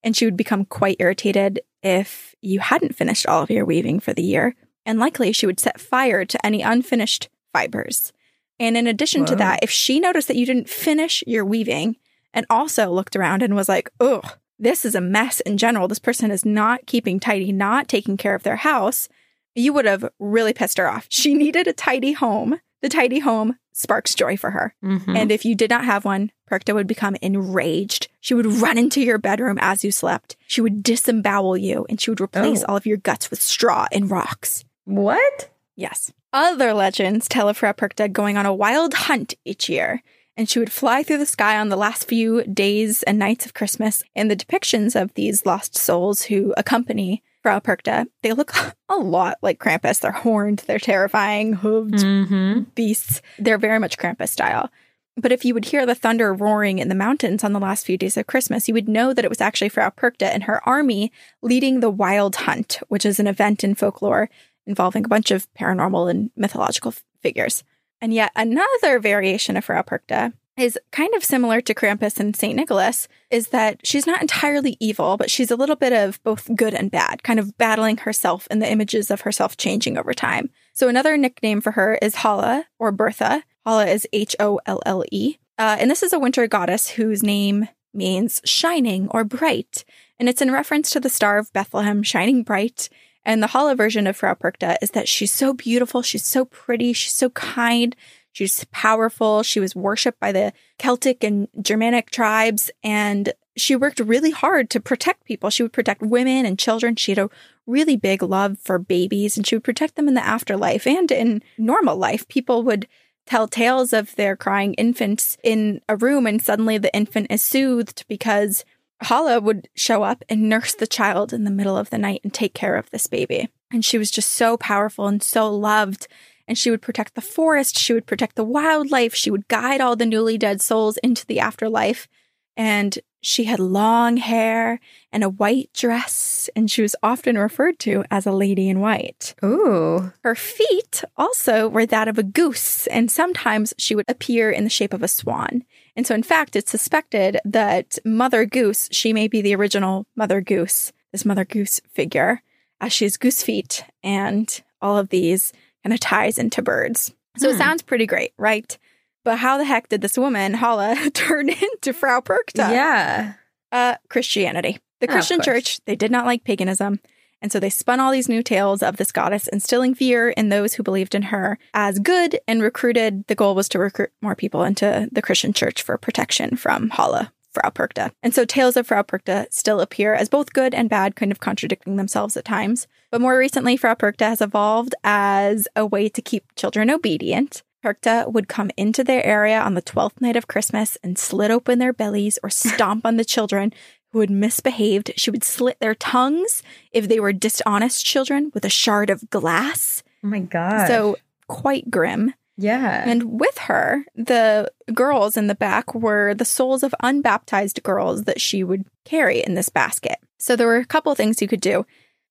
And 0.04 0.14
she 0.14 0.26
would 0.26 0.36
become 0.36 0.66
quite 0.66 0.98
irritated 1.00 1.60
if 1.82 2.34
you 2.40 2.60
hadn't 2.60 2.94
finished 2.94 3.26
all 3.26 3.42
of 3.42 3.50
your 3.50 3.64
weaving 3.64 4.00
for 4.00 4.12
the 4.12 4.22
year. 4.22 4.54
And 4.84 4.98
likely 4.98 5.32
she 5.32 5.46
would 5.46 5.58
set 5.58 5.80
fire 5.80 6.24
to 6.24 6.46
any 6.46 6.62
unfinished 6.62 7.28
fibers. 7.52 8.12
And 8.60 8.76
in 8.76 8.86
addition 8.86 9.22
Whoa. 9.22 9.26
to 9.28 9.36
that, 9.36 9.60
if 9.62 9.70
she 9.70 10.00
noticed 10.00 10.28
that 10.28 10.36
you 10.36 10.46
didn't 10.46 10.68
finish 10.68 11.24
your 11.26 11.44
weaving 11.44 11.96
and 12.32 12.46
also 12.50 12.90
looked 12.90 13.16
around 13.16 13.42
and 13.42 13.56
was 13.56 13.68
like, 13.68 13.90
ugh, 14.00 14.38
this 14.58 14.84
is 14.84 14.94
a 14.94 15.00
mess 15.00 15.40
in 15.40 15.58
general. 15.58 15.88
This 15.88 15.98
person 15.98 16.30
is 16.30 16.44
not 16.44 16.86
keeping 16.86 17.20
tidy, 17.20 17.52
not 17.52 17.88
taking 17.88 18.16
care 18.16 18.34
of 18.34 18.42
their 18.42 18.56
house. 18.56 19.08
You 19.54 19.72
would 19.72 19.84
have 19.84 20.08
really 20.18 20.52
pissed 20.52 20.78
her 20.78 20.88
off. 20.88 21.06
She 21.08 21.34
needed 21.34 21.66
a 21.66 21.72
tidy 21.72 22.12
home. 22.12 22.60
The 22.82 22.88
tidy 22.88 23.20
home 23.20 23.58
sparks 23.72 24.14
joy 24.14 24.36
for 24.36 24.50
her. 24.50 24.74
Mm-hmm. 24.84 25.16
And 25.16 25.32
if 25.32 25.44
you 25.44 25.54
did 25.54 25.70
not 25.70 25.84
have 25.84 26.04
one, 26.04 26.30
Perchta 26.50 26.74
would 26.74 26.86
become 26.86 27.16
enraged. 27.20 28.08
She 28.20 28.34
would 28.34 28.46
run 28.46 28.78
into 28.78 29.00
your 29.00 29.18
bedroom 29.18 29.58
as 29.60 29.84
you 29.84 29.90
slept. 29.90 30.36
She 30.46 30.60
would 30.60 30.82
disembowel 30.82 31.56
you 31.56 31.86
and 31.88 32.00
she 32.00 32.10
would 32.10 32.20
replace 32.20 32.62
oh. 32.62 32.66
all 32.68 32.76
of 32.76 32.86
your 32.86 32.96
guts 32.96 33.30
with 33.30 33.40
straw 33.40 33.86
and 33.92 34.10
rocks. 34.10 34.64
What? 34.84 35.50
Yes. 35.74 36.12
Other 36.32 36.72
legends 36.74 37.28
tell 37.28 37.48
of 37.48 37.56
Frau 37.56 37.72
Perchta 37.72 38.12
going 38.12 38.36
on 38.36 38.46
a 38.46 38.54
wild 38.54 38.94
hunt 38.94 39.34
each 39.44 39.68
year 39.68 40.02
and 40.36 40.48
she 40.48 40.58
would 40.58 40.72
fly 40.72 41.02
through 41.02 41.18
the 41.18 41.26
sky 41.26 41.58
on 41.58 41.68
the 41.68 41.76
last 41.76 42.06
few 42.08 42.44
days 42.44 43.02
and 43.04 43.18
nights 43.18 43.46
of 43.46 43.54
Christmas. 43.54 44.02
And 44.14 44.30
the 44.30 44.36
depictions 44.36 45.00
of 45.00 45.14
these 45.14 45.46
lost 45.46 45.76
souls 45.76 46.22
who 46.22 46.52
accompany 46.56 47.22
Frau 47.42 47.58
Perchta, 47.60 48.06
they 48.22 48.32
look 48.32 48.52
a 48.88 48.96
lot 48.96 49.38
like 49.40 49.58
Krampus. 49.58 50.00
They're 50.00 50.12
horned, 50.12 50.64
they're 50.66 50.78
terrifying, 50.78 51.56
hooved 51.56 52.02
mm-hmm. 52.02 52.62
beasts. 52.74 53.22
They're 53.38 53.58
very 53.58 53.78
much 53.78 53.98
Krampus 53.98 54.28
style. 54.28 54.70
But 55.18 55.32
if 55.32 55.46
you 55.46 55.54
would 55.54 55.64
hear 55.64 55.86
the 55.86 55.94
thunder 55.94 56.34
roaring 56.34 56.78
in 56.78 56.88
the 56.90 56.94
mountains 56.94 57.42
on 57.42 57.54
the 57.54 57.60
last 57.60 57.86
few 57.86 57.96
days 57.96 58.18
of 58.18 58.26
Christmas, 58.26 58.68
you 58.68 58.74
would 58.74 58.88
know 58.88 59.14
that 59.14 59.24
it 59.24 59.30
was 59.30 59.40
actually 59.40 59.70
Frau 59.70 59.88
Perchta 59.88 60.26
and 60.26 60.42
her 60.42 60.66
army 60.68 61.10
leading 61.40 61.80
the 61.80 61.88
Wild 61.88 62.36
Hunt, 62.36 62.80
which 62.88 63.06
is 63.06 63.18
an 63.18 63.26
event 63.26 63.64
in 63.64 63.74
folklore 63.74 64.28
involving 64.66 65.06
a 65.06 65.08
bunch 65.08 65.30
of 65.30 65.46
paranormal 65.54 66.10
and 66.10 66.30
mythological 66.36 66.90
f- 66.90 67.02
figures. 67.22 67.64
And 68.00 68.12
yet 68.12 68.32
another 68.36 68.98
variation 68.98 69.56
of 69.56 69.64
Frau 69.64 69.82
Perchta 69.82 70.32
is 70.56 70.78
kind 70.90 71.14
of 71.14 71.24
similar 71.24 71.60
to 71.60 71.74
Krampus 71.74 72.18
and 72.18 72.34
St. 72.34 72.56
Nicholas, 72.56 73.08
is 73.30 73.48
that 73.48 73.86
she's 73.86 74.06
not 74.06 74.22
entirely 74.22 74.76
evil, 74.80 75.16
but 75.16 75.30
she's 75.30 75.50
a 75.50 75.56
little 75.56 75.76
bit 75.76 75.92
of 75.92 76.22
both 76.22 76.54
good 76.56 76.72
and 76.72 76.90
bad, 76.90 77.22
kind 77.22 77.38
of 77.38 77.56
battling 77.58 77.98
herself 77.98 78.48
and 78.50 78.62
the 78.62 78.70
images 78.70 79.10
of 79.10 79.22
herself 79.22 79.56
changing 79.56 79.98
over 79.98 80.14
time. 80.14 80.48
So 80.72 80.88
another 80.88 81.16
nickname 81.16 81.60
for 81.60 81.72
her 81.72 81.98
is 82.00 82.16
Holle 82.16 82.64
or 82.78 82.90
Bertha. 82.90 83.42
Holle 83.66 83.80
is 83.80 84.08
H 84.12 84.34
O 84.40 84.60
L 84.66 84.80
L 84.86 85.04
E. 85.12 85.36
Uh, 85.58 85.76
and 85.78 85.90
this 85.90 86.02
is 86.02 86.12
a 86.12 86.18
winter 86.18 86.46
goddess 86.46 86.88
whose 86.90 87.22
name 87.22 87.68
means 87.92 88.40
shining 88.44 89.08
or 89.10 89.24
bright. 89.24 89.84
And 90.18 90.28
it's 90.28 90.42
in 90.42 90.52
reference 90.52 90.90
to 90.90 91.00
the 91.00 91.10
star 91.10 91.38
of 91.38 91.52
Bethlehem 91.52 92.02
shining 92.02 92.42
bright 92.42 92.88
and 93.26 93.42
the 93.42 93.48
Holle 93.48 93.74
version 93.74 94.06
of 94.06 94.16
Frau 94.16 94.34
Perchta 94.34 94.76
is 94.80 94.92
that 94.92 95.08
she's 95.08 95.32
so 95.32 95.52
beautiful, 95.52 96.00
she's 96.00 96.24
so 96.24 96.44
pretty, 96.44 96.92
she's 96.92 97.12
so 97.12 97.28
kind, 97.30 97.96
she's 98.30 98.64
powerful. 98.70 99.42
She 99.42 99.58
was 99.58 99.74
worshipped 99.74 100.20
by 100.20 100.30
the 100.30 100.52
Celtic 100.78 101.24
and 101.24 101.48
Germanic 101.60 102.10
tribes, 102.10 102.70
and 102.84 103.32
she 103.56 103.74
worked 103.74 103.98
really 103.98 104.30
hard 104.30 104.70
to 104.70 104.80
protect 104.80 105.24
people. 105.24 105.50
She 105.50 105.64
would 105.64 105.72
protect 105.72 106.02
women 106.02 106.46
and 106.46 106.56
children. 106.56 106.94
She 106.94 107.12
had 107.12 107.18
a 107.18 107.30
really 107.66 107.96
big 107.96 108.22
love 108.22 108.58
for 108.60 108.78
babies, 108.78 109.36
and 109.36 109.44
she 109.44 109.56
would 109.56 109.64
protect 109.64 109.96
them 109.96 110.06
in 110.06 110.14
the 110.14 110.24
afterlife 110.24 110.86
and 110.86 111.10
in 111.10 111.42
normal 111.58 111.96
life. 111.96 112.28
People 112.28 112.62
would 112.62 112.86
tell 113.26 113.48
tales 113.48 113.92
of 113.92 114.14
their 114.14 114.36
crying 114.36 114.74
infants 114.74 115.36
in 115.42 115.80
a 115.88 115.96
room, 115.96 116.28
and 116.28 116.40
suddenly 116.40 116.78
the 116.78 116.94
infant 116.94 117.26
is 117.28 117.42
soothed 117.42 118.04
because 118.06 118.64
Holle 119.02 119.40
would 119.40 119.68
show 119.74 120.02
up 120.02 120.24
and 120.28 120.48
nurse 120.48 120.74
the 120.74 120.86
child 120.86 121.32
in 121.32 121.44
the 121.44 121.50
middle 121.50 121.76
of 121.76 121.90
the 121.90 121.98
night 121.98 122.20
and 122.24 122.32
take 122.32 122.54
care 122.54 122.76
of 122.76 122.90
this 122.90 123.06
baby. 123.06 123.48
And 123.70 123.84
she 123.84 123.98
was 123.98 124.10
just 124.10 124.32
so 124.32 124.56
powerful 124.56 125.06
and 125.06 125.22
so 125.22 125.52
loved. 125.54 126.08
And 126.48 126.56
she 126.56 126.70
would 126.70 126.82
protect 126.82 127.14
the 127.14 127.20
forest. 127.20 127.78
She 127.78 127.92
would 127.92 128.06
protect 128.06 128.36
the 128.36 128.44
wildlife. 128.44 129.14
She 129.14 129.30
would 129.30 129.48
guide 129.48 129.80
all 129.80 129.96
the 129.96 130.06
newly 130.06 130.38
dead 130.38 130.60
souls 130.60 130.96
into 130.98 131.26
the 131.26 131.40
afterlife. 131.40 132.08
And 132.56 132.98
she 133.20 133.44
had 133.44 133.58
long 133.58 134.18
hair 134.18 134.78
and 135.10 135.24
a 135.24 135.28
white 135.28 135.70
dress, 135.74 136.48
and 136.54 136.70
she 136.70 136.80
was 136.80 136.94
often 137.02 137.36
referred 137.36 137.78
to 137.80 138.04
as 138.08 138.24
a 138.24 138.30
lady 138.30 138.68
in 138.68 138.78
white. 138.78 139.34
Ooh. 139.44 140.12
Her 140.22 140.36
feet 140.36 141.02
also 141.16 141.68
were 141.68 141.86
that 141.86 142.06
of 142.06 142.18
a 142.18 142.22
goose, 142.22 142.86
and 142.86 143.10
sometimes 143.10 143.74
she 143.78 143.96
would 143.96 144.04
appear 144.08 144.52
in 144.52 144.62
the 144.62 144.70
shape 144.70 144.94
of 144.94 145.02
a 145.02 145.08
swan. 145.08 145.64
And 145.96 146.06
so, 146.06 146.14
in 146.14 146.22
fact, 146.22 146.56
it's 146.56 146.70
suspected 146.70 147.38
that 147.44 147.98
Mother 148.04 148.44
Goose, 148.44 148.88
she 148.92 149.12
may 149.12 149.28
be 149.28 149.40
the 149.40 149.54
original 149.54 150.06
Mother 150.14 150.40
Goose, 150.40 150.92
this 151.10 151.24
Mother 151.24 151.44
Goose 151.44 151.80
figure, 151.90 152.42
as 152.80 152.92
she 152.92 153.06
has 153.06 153.16
goose 153.16 153.42
feet 153.42 153.84
and 154.02 154.62
all 154.82 154.98
of 154.98 155.08
these 155.08 155.52
kind 155.82 155.94
of 155.94 156.00
ties 156.00 156.38
into 156.38 156.62
birds. 156.62 157.14
So 157.38 157.48
hmm. 157.48 157.54
it 157.54 157.58
sounds 157.58 157.82
pretty 157.82 158.06
great, 158.06 158.32
right? 158.36 158.76
But 159.24 159.38
how 159.38 159.58
the 159.58 159.64
heck 159.64 159.88
did 159.88 160.02
this 160.02 160.18
woman, 160.18 160.54
Holle, 160.54 160.94
turn 161.14 161.48
into 161.48 161.92
Frau 161.92 162.20
Perchta? 162.20 162.70
Yeah. 162.70 163.34
Uh, 163.72 163.96
Christianity. 164.08 164.78
The 165.00 165.08
Christian 165.08 165.40
oh, 165.40 165.44
church, 165.44 165.80
they 165.84 165.96
did 165.96 166.10
not 166.10 166.26
like 166.26 166.44
paganism. 166.44 167.00
And 167.42 167.52
so 167.52 167.60
they 167.60 167.70
spun 167.70 168.00
all 168.00 168.12
these 168.12 168.28
new 168.28 168.42
tales 168.42 168.82
of 168.82 168.96
this 168.96 169.12
goddess, 169.12 169.46
instilling 169.48 169.94
fear 169.94 170.30
in 170.30 170.48
those 170.48 170.74
who 170.74 170.82
believed 170.82 171.14
in 171.14 171.22
her 171.22 171.58
as 171.74 171.98
good 171.98 172.40
and 172.48 172.62
recruited. 172.62 173.26
The 173.26 173.34
goal 173.34 173.54
was 173.54 173.68
to 173.70 173.78
recruit 173.78 174.10
more 174.22 174.34
people 174.34 174.64
into 174.64 175.08
the 175.12 175.22
Christian 175.22 175.52
church 175.52 175.82
for 175.82 175.96
protection 175.98 176.56
from 176.56 176.90
Holle, 176.90 177.28
Frau 177.52 177.70
Perchta. 177.70 178.10
And 178.22 178.34
so 178.34 178.44
tales 178.44 178.76
of 178.76 178.86
Frau 178.86 179.02
Perchta 179.02 179.46
still 179.50 179.80
appear 179.80 180.14
as 180.14 180.28
both 180.28 180.52
good 180.52 180.74
and 180.74 180.88
bad, 180.88 181.16
kind 181.16 181.30
of 181.30 181.40
contradicting 181.40 181.96
themselves 181.96 182.36
at 182.36 182.44
times. 182.44 182.86
But 183.10 183.20
more 183.20 183.38
recently, 183.38 183.76
Frau 183.76 183.94
Perchta 183.94 184.28
has 184.28 184.40
evolved 184.40 184.94
as 185.04 185.68
a 185.76 185.86
way 185.86 186.08
to 186.08 186.22
keep 186.22 186.44
children 186.56 186.90
obedient. 186.90 187.62
Perchta 187.84 188.32
would 188.32 188.48
come 188.48 188.70
into 188.76 189.04
their 189.04 189.24
area 189.24 189.60
on 189.60 189.74
the 189.74 189.82
12th 189.82 190.20
night 190.20 190.34
of 190.34 190.48
Christmas 190.48 190.98
and 191.04 191.16
slit 191.16 191.52
open 191.52 191.78
their 191.78 191.92
bellies 191.92 192.38
or 192.42 192.50
stomp 192.50 193.06
on 193.06 193.16
the 193.16 193.24
children 193.24 193.72
who 194.16 194.20
had 194.20 194.30
misbehaved. 194.30 195.12
She 195.16 195.30
would 195.30 195.44
slit 195.44 195.78
their 195.78 195.94
tongues 195.94 196.62
if 196.90 197.06
they 197.06 197.20
were 197.20 197.34
dishonest 197.34 198.06
children 198.06 198.50
with 198.54 198.64
a 198.64 198.70
shard 198.70 199.10
of 199.10 199.28
glass. 199.28 200.02
Oh 200.24 200.28
my 200.28 200.38
God. 200.38 200.86
So 200.88 201.18
quite 201.48 201.90
grim. 201.90 202.32
Yeah. 202.56 203.04
And 203.06 203.38
with 203.38 203.58
her, 203.58 204.06
the 204.14 204.72
girls 204.94 205.36
in 205.36 205.48
the 205.48 205.54
back 205.54 205.94
were 205.94 206.32
the 206.32 206.46
souls 206.46 206.82
of 206.82 206.94
unbaptized 207.02 207.82
girls 207.82 208.24
that 208.24 208.40
she 208.40 208.64
would 208.64 208.86
carry 209.04 209.44
in 209.44 209.52
this 209.52 209.68
basket. 209.68 210.16
So 210.38 210.56
there 210.56 210.66
were 210.66 210.76
a 210.76 210.86
couple 210.86 211.14
things 211.14 211.42
you 211.42 211.48
could 211.48 211.60
do 211.60 211.84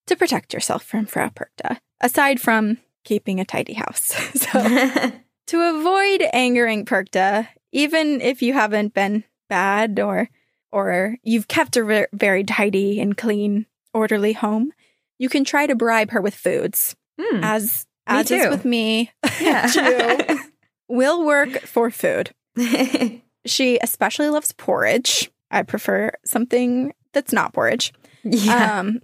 to 0.08 0.16
protect 0.16 0.56
yourself 0.56 0.84
from 0.84 1.06
Frau 1.06 1.30
Perchta, 1.30 1.78
aside 2.02 2.42
from 2.42 2.80
keeping 3.04 3.40
a 3.40 3.46
tidy 3.46 3.74
house. 3.74 4.02
so 4.34 4.50
to 5.46 5.78
avoid 5.78 6.28
angering 6.34 6.84
Perchta, 6.84 7.48
even 7.72 8.22
if 8.22 8.42
you 8.42 8.54
haven't 8.54 8.96
been 8.96 9.24
bad 9.50 10.00
or 10.00 10.32
or 10.76 11.16
you've 11.24 11.48
kept 11.48 11.78
a 11.78 12.06
very 12.12 12.44
tidy 12.44 13.00
and 13.00 13.16
clean, 13.16 13.66
orderly 13.94 14.34
home, 14.34 14.74
you 15.18 15.30
can 15.30 15.46
try 15.46 15.66
to 15.66 15.74
bribe 15.74 16.12
her 16.12 16.20
with 16.20 16.36
foods. 16.36 16.98
Mm, 17.18 17.40
as 17.42 17.88
as 18.06 18.30
is 18.30 18.50
with 18.50 18.66
me, 18.66 19.10
yeah. 19.40 20.38
will 20.90 21.26
work 21.26 21.62
for 21.62 21.90
food. 21.90 22.32
she 23.46 23.80
especially 23.82 24.28
loves 24.28 24.52
porridge. 24.52 25.32
I 25.50 25.64
prefer 25.64 26.12
something 26.26 26.94
that's 27.14 27.32
not 27.32 27.54
porridge. 27.54 27.94
Yeah. 28.26 28.80
Um, 28.80 29.02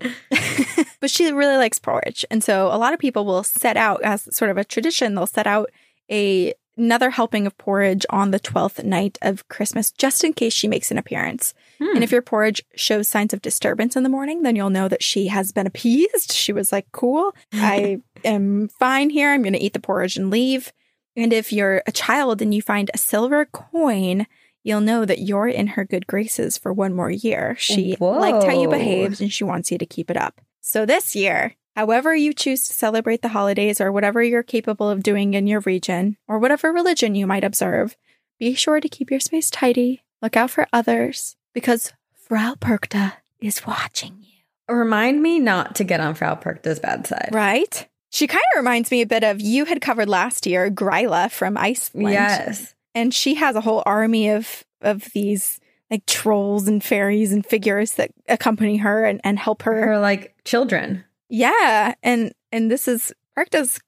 but 0.99 1.09
she 1.09 1.31
really 1.31 1.55
likes 1.55 1.79
porridge. 1.79 2.25
And 2.29 2.43
so 2.43 2.67
a 2.67 2.75
lot 2.77 2.93
of 2.93 2.99
people 2.99 3.23
will 3.23 3.43
set 3.43 3.77
out 3.77 4.03
as 4.03 4.35
sort 4.35 4.51
of 4.51 4.57
a 4.57 4.65
tradition, 4.65 5.15
they'll 5.15 5.25
set 5.25 5.47
out 5.47 5.71
a 6.11 6.53
another 6.77 7.09
helping 7.09 7.45
of 7.45 7.57
porridge 7.57 8.05
on 8.09 8.31
the 8.31 8.39
12th 8.39 8.83
night 8.83 9.17
of 9.21 9.47
Christmas, 9.47 9.91
just 9.91 10.23
in 10.23 10.33
case 10.33 10.53
she 10.53 10.67
makes 10.67 10.91
an 10.91 10.97
appearance. 10.97 11.53
Hmm. 11.79 11.95
And 11.95 12.03
if 12.03 12.11
your 12.11 12.21
porridge 12.21 12.63
shows 12.75 13.07
signs 13.07 13.33
of 13.33 13.41
disturbance 13.41 13.95
in 13.95 14.03
the 14.03 14.09
morning, 14.09 14.43
then 14.43 14.55
you'll 14.55 14.69
know 14.69 14.87
that 14.87 15.03
she 15.03 15.27
has 15.27 15.51
been 15.51 15.67
appeased. 15.67 16.31
She 16.31 16.53
was 16.53 16.71
like, 16.71 16.91
cool, 16.91 17.35
I 17.53 18.01
am 18.23 18.67
fine 18.67 19.09
here. 19.09 19.31
I'm 19.31 19.43
going 19.43 19.53
to 19.53 19.63
eat 19.63 19.73
the 19.73 19.79
porridge 19.79 20.17
and 20.17 20.29
leave. 20.29 20.71
And 21.15 21.33
if 21.33 21.51
you're 21.51 21.83
a 21.85 21.91
child 21.91 22.41
and 22.41 22.53
you 22.53 22.61
find 22.61 22.89
a 22.93 22.97
silver 22.97 23.45
coin 23.45 24.27
you'll 24.63 24.81
know 24.81 25.05
that 25.05 25.19
you're 25.19 25.47
in 25.47 25.67
her 25.67 25.85
good 25.85 26.07
graces 26.07 26.57
for 26.57 26.71
one 26.71 26.93
more 26.93 27.09
year. 27.09 27.55
She 27.57 27.95
liked 27.99 28.43
how 28.43 28.53
you 28.53 28.69
Whoa. 28.69 28.77
behaved 28.77 29.21
and 29.21 29.31
she 29.31 29.43
wants 29.43 29.71
you 29.71 29.77
to 29.77 29.85
keep 29.85 30.09
it 30.11 30.17
up. 30.17 30.41
So 30.61 30.85
this 30.85 31.15
year, 31.15 31.55
however 31.75 32.15
you 32.15 32.33
choose 32.33 32.67
to 32.67 32.73
celebrate 32.73 33.21
the 33.21 33.29
holidays 33.29 33.81
or 33.81 33.91
whatever 33.91 34.21
you're 34.21 34.43
capable 34.43 34.89
of 34.89 35.03
doing 35.03 35.33
in 35.33 35.47
your 35.47 35.61
region 35.61 36.17
or 36.27 36.39
whatever 36.39 36.71
religion 36.71 37.15
you 37.15 37.27
might 37.27 37.43
observe, 37.43 37.95
be 38.39 38.53
sure 38.53 38.79
to 38.79 38.89
keep 38.89 39.11
your 39.11 39.19
space 39.19 39.49
tidy, 39.49 40.03
look 40.21 40.35
out 40.35 40.49
for 40.51 40.67
others, 40.73 41.35
because 41.53 41.93
Frau 42.13 42.55
Perchta 42.55 43.13
is 43.39 43.65
watching 43.65 44.17
you. 44.21 44.75
Remind 44.75 45.21
me 45.21 45.39
not 45.39 45.75
to 45.75 45.83
get 45.83 45.99
on 45.99 46.15
Frau 46.15 46.35
Perchta's 46.35 46.79
bad 46.79 47.05
side. 47.05 47.29
Right? 47.31 47.87
She 48.09 48.27
kind 48.27 48.43
of 48.53 48.59
reminds 48.59 48.91
me 48.91 49.01
a 49.01 49.07
bit 49.07 49.23
of 49.23 49.39
you 49.41 49.65
had 49.65 49.81
covered 49.81 50.09
last 50.09 50.45
year, 50.45 50.69
Gryla 50.69 51.31
from 51.31 51.57
Iceland. 51.57 52.11
Yes. 52.11 52.73
And 52.93 53.13
she 53.13 53.35
has 53.35 53.55
a 53.55 53.61
whole 53.61 53.83
army 53.85 54.29
of 54.29 54.63
of 54.81 55.07
these 55.13 55.59
like 55.89 56.05
trolls 56.05 56.67
and 56.67 56.83
fairies 56.83 57.31
and 57.31 57.45
figures 57.45 57.93
that 57.93 58.11
accompany 58.27 58.77
her 58.77 59.05
and, 59.05 59.21
and 59.23 59.37
help 59.37 59.63
her. 59.63 59.85
Her 59.85 59.99
like 59.99 60.35
children. 60.45 61.03
Yeah. 61.31 61.95
And 62.03 62.33
and 62.51 62.69
this 62.69 62.87
is 62.87 63.13
Perchta's 63.35 63.79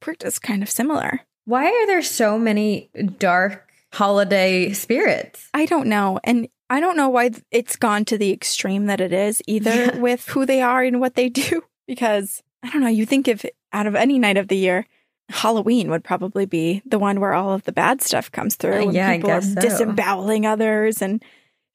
Perchta's 0.00 0.38
kind 0.38 0.62
of 0.62 0.68
similar. 0.68 1.20
Why 1.44 1.64
are 1.66 1.86
there 1.86 2.02
so 2.02 2.38
many 2.38 2.90
dark 3.18 3.70
holiday 3.92 4.72
spirits? 4.72 5.48
I 5.54 5.64
don't 5.64 5.86
know. 5.86 6.20
And 6.24 6.48
I 6.68 6.80
don't 6.80 6.96
know 6.96 7.08
why 7.08 7.30
it's 7.50 7.76
gone 7.76 8.04
to 8.06 8.18
the 8.18 8.30
extreme 8.32 8.86
that 8.86 9.00
it 9.00 9.12
is 9.14 9.40
either 9.46 9.70
Yeah. 9.74 9.96
with 9.98 10.28
who 10.28 10.44
they 10.44 10.60
are 10.60 10.82
and 10.82 11.00
what 11.00 11.14
they 11.14 11.28
do. 11.30 11.62
Because 11.88 12.42
I 12.62 12.68
don't 12.68 12.82
know, 12.82 12.88
you 12.88 13.06
think 13.06 13.28
if 13.28 13.46
out 13.72 13.86
of 13.86 13.94
any 13.94 14.18
night 14.18 14.36
of 14.36 14.48
the 14.48 14.58
year, 14.58 14.86
Halloween 15.30 15.90
would 15.90 16.04
probably 16.04 16.44
be 16.44 16.82
the 16.84 16.98
one 16.98 17.18
where 17.18 17.32
all 17.32 17.54
of 17.54 17.64
the 17.64 17.72
bad 17.72 18.02
stuff 18.02 18.30
comes 18.30 18.56
through. 18.56 18.74
Uh, 18.74 18.82
and 18.82 18.92
yeah, 18.92 19.08
I 19.08 19.16
people 19.16 19.30
guess 19.30 19.46
are 19.46 19.54
so. 19.54 19.60
disemboweling 19.60 20.44
others 20.44 21.00
and 21.00 21.24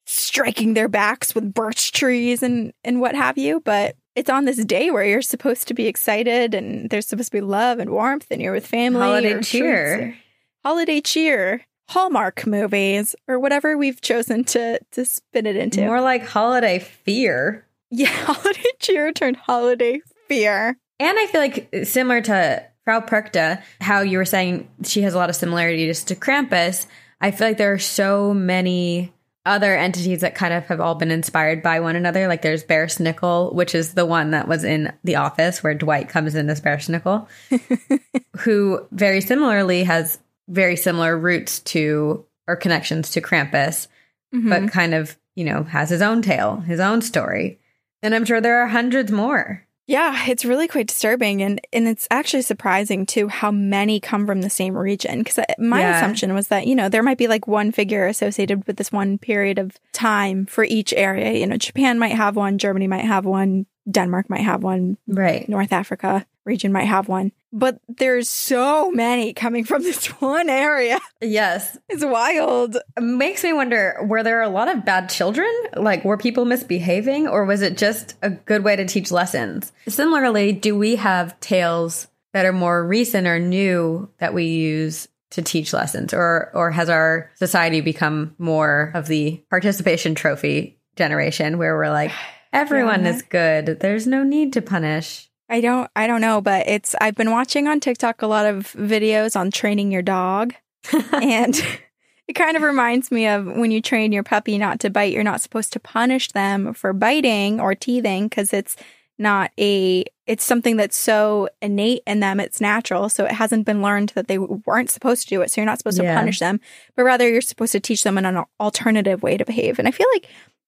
striking 0.06 0.74
their 0.74 0.86
backs 0.88 1.34
with 1.34 1.52
birch 1.52 1.90
trees 1.90 2.44
and, 2.44 2.72
and 2.84 3.00
what 3.00 3.16
have 3.16 3.36
you. 3.36 3.58
But 3.58 3.96
it's 4.14 4.30
on 4.30 4.44
this 4.44 4.64
day 4.64 4.90
where 4.90 5.04
you're 5.04 5.22
supposed 5.22 5.68
to 5.68 5.74
be 5.74 5.86
excited 5.86 6.54
and 6.54 6.90
there's 6.90 7.06
supposed 7.06 7.30
to 7.30 7.36
be 7.36 7.40
love 7.40 7.78
and 7.78 7.90
warmth 7.90 8.26
and 8.30 8.40
you're 8.40 8.52
with 8.52 8.66
family. 8.66 9.00
Holiday 9.00 9.40
cheer. 9.42 10.16
holiday 10.64 11.00
cheer, 11.00 11.66
Hallmark 11.88 12.46
movies, 12.46 13.14
or 13.28 13.38
whatever 13.38 13.76
we've 13.76 14.00
chosen 14.00 14.44
to 14.44 14.78
to 14.92 15.04
spin 15.04 15.46
it 15.46 15.56
into. 15.56 15.84
More 15.86 16.00
like 16.00 16.24
holiday 16.24 16.78
fear. 16.78 17.66
yeah, 17.90 18.08
holiday 18.08 18.70
cheer 18.80 19.12
turned 19.12 19.36
holiday 19.36 20.00
fear. 20.28 20.78
And 21.00 21.18
I 21.18 21.26
feel 21.26 21.40
like 21.40 21.68
similar 21.84 22.20
to 22.22 22.64
Frau 22.84 23.00
Perchta, 23.00 23.62
how 23.80 24.00
you 24.02 24.18
were 24.18 24.24
saying 24.24 24.68
she 24.84 25.02
has 25.02 25.14
a 25.14 25.18
lot 25.18 25.30
of 25.30 25.36
similarities 25.36 26.04
to 26.04 26.14
Krampus, 26.14 26.86
I 27.20 27.30
feel 27.30 27.48
like 27.48 27.56
there 27.56 27.72
are 27.72 27.78
so 27.78 28.34
many 28.34 29.13
other 29.46 29.74
entities 29.76 30.20
that 30.22 30.34
kind 30.34 30.54
of 30.54 30.64
have 30.66 30.80
all 30.80 30.94
been 30.94 31.10
inspired 31.10 31.62
by 31.62 31.80
one 31.80 31.96
another. 31.96 32.28
Like 32.28 32.42
there's 32.42 32.64
Belsnickel, 32.64 33.52
which 33.54 33.74
is 33.74 33.94
the 33.94 34.06
one 34.06 34.30
that 34.30 34.48
was 34.48 34.64
in 34.64 34.92
The 35.04 35.16
Office 35.16 35.62
where 35.62 35.74
Dwight 35.74 36.08
comes 36.08 36.34
in 36.34 36.48
as 36.48 36.60
Belsnickel, 36.62 37.26
who 38.38 38.86
very 38.90 39.20
similarly 39.20 39.84
has 39.84 40.18
very 40.48 40.76
similar 40.76 41.16
roots 41.18 41.60
to 41.60 42.24
or 42.46 42.56
connections 42.56 43.10
to 43.12 43.20
Krampus, 43.20 43.86
Mhm. 44.34 44.48
but 44.50 44.72
kind 44.72 44.94
of, 44.94 45.16
you 45.34 45.44
know, 45.44 45.62
has 45.62 45.90
his 45.90 46.02
own 46.02 46.20
tale, 46.22 46.56
his 46.60 46.80
own 46.80 47.00
story. 47.02 47.58
And 48.02 48.14
I'm 48.14 48.24
sure 48.24 48.40
there 48.40 48.60
are 48.62 48.66
hundreds 48.66 49.10
more. 49.12 49.62
Yeah, 49.86 50.24
it's 50.28 50.44
really 50.44 50.66
quite 50.68 50.86
disturbing, 50.88 51.42
and 51.42 51.60
and 51.72 51.86
it's 51.86 52.08
actually 52.10 52.42
surprising 52.42 53.04
too 53.06 53.28
how 53.28 53.50
many 53.50 54.00
come 54.00 54.26
from 54.26 54.40
the 54.42 54.50
same 54.50 54.76
region. 54.76 55.18
Because 55.18 55.38
my 55.58 55.80
Yeah. 55.80 55.96
assumption 55.96 56.32
was 56.34 56.48
that 56.48 56.66
you 56.66 56.74
know 56.74 56.88
there 56.88 57.02
might 57.02 57.18
be 57.18 57.28
like 57.28 57.46
one 57.46 57.70
figure 57.72 58.06
associated 58.06 58.66
with 58.66 58.76
this 58.76 58.90
one 58.92 59.18
period 59.18 59.58
of 59.58 59.72
time 59.92 60.46
for 60.46 60.64
each 60.64 60.92
area. 60.94 61.32
You 61.32 61.46
know, 61.46 61.56
Japan 61.56 61.98
might 61.98 62.12
have 62.12 62.36
one, 62.36 62.58
Germany 62.58 62.86
might 62.86 63.04
have 63.04 63.24
one, 63.26 63.66
Denmark 63.90 64.30
might 64.30 64.40
have 64.40 64.62
one, 64.62 64.96
Right. 65.06 65.48
North 65.48 65.72
Africa 65.72 66.26
region 66.44 66.72
might 66.72 66.84
have 66.84 67.08
one, 67.08 67.32
but 67.52 67.78
there's 67.88 68.28
so 68.28 68.90
many 68.90 69.32
coming 69.32 69.64
from 69.64 69.82
this 69.84 70.06
one 70.20 70.48
area. 70.48 70.98
Yes. 71.20 71.76
It's 71.88 72.04
wild. 72.04 72.76
It 72.76 73.00
makes 73.02 73.42
me 73.44 73.52
wonder 73.52 73.96
were 74.06 74.22
there 74.22 74.42
a 74.42 74.48
lot 74.48 74.68
of 74.68 74.84
bad 74.84 75.08
children? 75.08 75.50
Like, 75.76 76.04
were 76.04 76.18
people 76.18 76.44
misbehaving, 76.44 77.28
or 77.28 77.44
was 77.44 77.62
it 77.62 77.76
just 77.78 78.14
a 78.22 78.30
good 78.30 78.64
way 78.64 78.76
to 78.76 78.84
teach 78.86 79.10
lessons? 79.10 79.72
Similarly, 79.88 80.52
do 80.52 80.76
we 80.76 80.96
have 80.96 81.38
tales 81.40 82.08
that 82.32 82.44
are 82.46 82.52
more 82.52 82.84
recent 82.86 83.26
or 83.26 83.38
new 83.38 84.10
that 84.18 84.34
we 84.34 84.44
use 84.46 85.08
to 85.30 85.42
teach 85.42 85.72
lessons, 85.72 86.12
or, 86.14 86.50
or 86.54 86.70
has 86.70 86.88
our 86.88 87.30
society 87.36 87.80
become 87.80 88.34
more 88.38 88.92
of 88.94 89.06
the 89.06 89.42
participation 89.50 90.14
trophy 90.14 90.78
generation 90.96 91.58
where 91.58 91.74
we're 91.76 91.90
like, 91.90 92.12
everyone 92.52 93.02
Yeah. 93.04 93.10
is 93.10 93.22
good, 93.22 93.80
there's 93.80 94.06
no 94.06 94.22
need 94.22 94.52
to 94.52 94.62
punish? 94.62 95.28
I 95.54 95.60
don't 95.60 95.88
I 95.94 96.08
don't 96.08 96.20
know, 96.20 96.40
but 96.40 96.66
it's 96.66 96.96
I've 97.00 97.14
been 97.14 97.30
watching 97.30 97.68
on 97.68 97.78
TikTok 97.78 98.22
a 98.22 98.26
lot 98.26 98.44
of 98.44 98.72
videos 98.72 99.36
on 99.38 99.52
training 99.52 99.92
your 99.92 100.02
dog. 100.02 100.52
and 101.12 101.54
it 102.28 102.32
kind 102.32 102.56
of 102.56 102.62
reminds 102.64 103.12
me 103.12 103.28
of 103.28 103.46
when 103.46 103.70
you 103.70 103.80
train 103.80 104.10
your 104.10 104.24
puppy 104.24 104.58
not 104.58 104.80
to 104.80 104.90
bite, 104.90 105.12
you're 105.12 105.22
not 105.22 105.40
supposed 105.40 105.72
to 105.74 105.78
punish 105.80 106.32
them 106.32 106.74
for 106.74 106.92
biting 106.92 107.60
or 107.60 107.76
teething 107.76 108.26
because 108.26 108.52
it's 108.52 108.74
not 109.16 109.52
a 109.60 110.04
it's 110.26 110.42
something 110.42 110.76
that's 110.76 110.96
so 110.96 111.48
innate 111.62 112.02
in 112.04 112.18
them 112.18 112.40
it's 112.40 112.60
natural 112.60 113.08
so 113.08 113.24
it 113.24 113.30
hasn't 113.30 113.64
been 113.64 113.80
learned 113.80 114.08
that 114.16 114.26
they 114.26 114.38
weren't 114.38 114.90
supposed 114.90 115.22
to 115.22 115.28
do 115.28 115.40
it 115.40 115.52
so 115.52 115.60
you're 115.60 115.66
not 115.66 115.78
supposed 115.78 116.02
Yeah. 116.02 116.14
to 116.14 116.18
punish 116.18 116.40
them 116.40 116.58
but 116.96 117.04
rather 117.04 117.28
you're 117.30 117.40
supposed 117.40 117.70
to 117.72 117.78
teach 117.78 118.02
them 118.02 118.18
an 118.18 118.42
alternative 118.58 119.22
way 119.22 119.36
to 119.36 119.44
behave 119.44 119.78
and 119.78 119.86
i 119.86 119.92
feel 119.92 120.08
like 120.14 120.26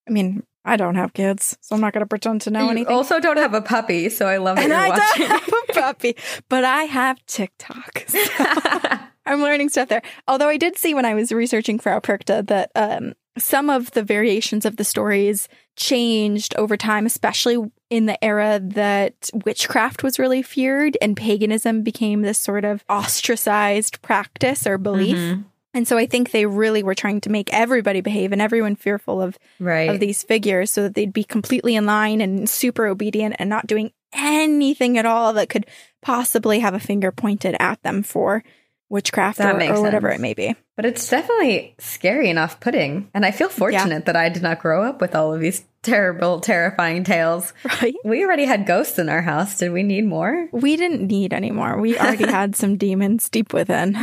i 0.09 0.13
mean 0.13 0.45
i 0.67 0.77
don't 0.77 0.97
have 0.97 1.13
kids 1.15 1.57
so 1.63 1.75
i'm 1.75 1.81
not 1.81 1.93
going 1.95 2.03
to 2.03 2.07
pretend 2.09 2.41
to 2.43 2.51
know 2.51 2.65
you 2.65 2.71
anything 2.71 2.93
also 2.95 3.19
don't 3.21 3.39
have 3.39 3.55
a 3.55 3.63
puppy, 3.63 4.09
so 4.11 4.27
I 4.27 4.37
love 4.37 4.57
that 4.57 4.65
and 4.65 4.73
you're 4.73 4.79
I 4.81 4.89
watching. 4.91 5.29
don't 5.29 5.41
have 5.41 5.53
a 5.71 5.73
puppy, 5.81 6.17
but 6.49 6.65
I 6.65 6.83
have 6.85 7.25
TikTok. 7.27 8.05
So 8.09 8.19
I'm 9.27 9.41
learning 9.41 9.71
stuff 9.71 9.89
there. 9.89 10.03
Although 10.29 10.49
I 10.49 10.57
did 10.57 10.77
see 10.79 10.95
when 10.95 11.05
I 11.05 11.15
was 11.15 11.33
researching 11.33 11.79
for 11.79 11.99
Perchta 12.01 12.47
that 12.47 12.71
um, 12.77 13.15
some 13.39 13.71
of 13.71 13.91
the 13.93 14.03
variations 14.03 14.65
of 14.65 14.77
the 14.77 14.85
stories 14.85 15.49
changed 15.77 16.55
over 16.57 16.77
time, 16.77 17.07
especially 17.07 17.59
in 17.91 18.07
the 18.07 18.23
era 18.25 18.61
that 18.63 19.31
witchcraft 19.45 20.03
was 20.03 20.19
really 20.19 20.43
feared 20.43 20.97
and 21.03 21.17
paganism 21.17 21.83
became 21.83 22.23
this 22.23 22.39
sort 22.39 22.65
of 22.65 22.85
ostracized 22.89 24.01
practice 24.03 24.67
or 24.67 24.79
belief. 24.79 25.17
Mhm. 25.17 25.45
And 25.77 25.87
so 25.87 25.99
I 25.99 26.07
think 26.07 26.31
they 26.31 26.47
really 26.47 26.83
were 26.83 26.95
trying 26.95 27.21
to 27.21 27.31
make 27.31 27.53
everybody 27.53 28.01
behave 28.01 28.33
and 28.33 28.41
everyone 28.41 28.77
fearful 28.77 29.21
of 29.21 29.39
Right. 29.61 29.91
of 29.91 30.01
these 30.01 30.23
figures 30.23 30.71
so 30.71 30.83
that 30.85 30.95
they'd 30.95 31.13
be 31.13 31.23
completely 31.23 31.77
in 31.77 31.85
line 31.85 32.23
and 32.23 32.49
super 32.49 32.87
obedient 32.87 33.37
and 33.39 33.51
not 33.51 33.67
doing 33.67 33.93
anything 34.15 34.97
at 34.97 35.05
all 35.05 35.35
that 35.35 35.51
could 35.51 35.67
possibly 36.01 36.61
have 36.61 36.73
a 36.73 36.81
finger 36.81 37.13
pointed 37.13 37.55
at 37.61 37.83
them 37.83 38.03
for 38.03 38.43
witchcraft 38.89 39.41
or, 39.41 39.51
or 39.51 39.83
whatever 39.83 40.09
sense. 40.11 40.19
it 40.19 40.23
may 40.23 40.33
be. 40.33 40.55
But 40.77 40.87
it's 40.87 41.09
definitely 41.11 41.75
scary 41.79 42.31
and 42.31 42.39
off 42.39 42.59
putting. 42.61 43.11
And 43.13 43.27
I 43.27 43.31
feel 43.31 43.49
fortunate 43.49 44.07
that 44.07 44.17
I 44.17 44.29
did 44.31 44.43
not 44.43 44.61
grow 44.61 44.83
up 44.83 45.01
with 45.01 45.15
all 45.15 45.35
of 45.35 45.41
these 45.41 45.65
terrible, 45.83 46.41
terrifying 46.41 47.05
tales. 47.05 47.53
Right? 47.83 47.95
We 48.05 48.25
already 48.25 48.45
had 48.47 48.65
ghosts 48.67 48.99
in 48.99 49.09
our 49.11 49.23
house. 49.23 49.59
Did 49.59 49.73
we 49.73 49.83
need 49.83 50.07
more? 50.07 50.49
We 50.53 50.77
didn't 50.77 51.07
need 51.07 51.35
any 51.35 51.51
more. 51.51 51.79
We 51.79 51.99
already 51.99 52.27
had 52.31 52.57
some 52.57 52.77
demons 52.79 53.29
deep 53.29 53.53
within 53.53 53.99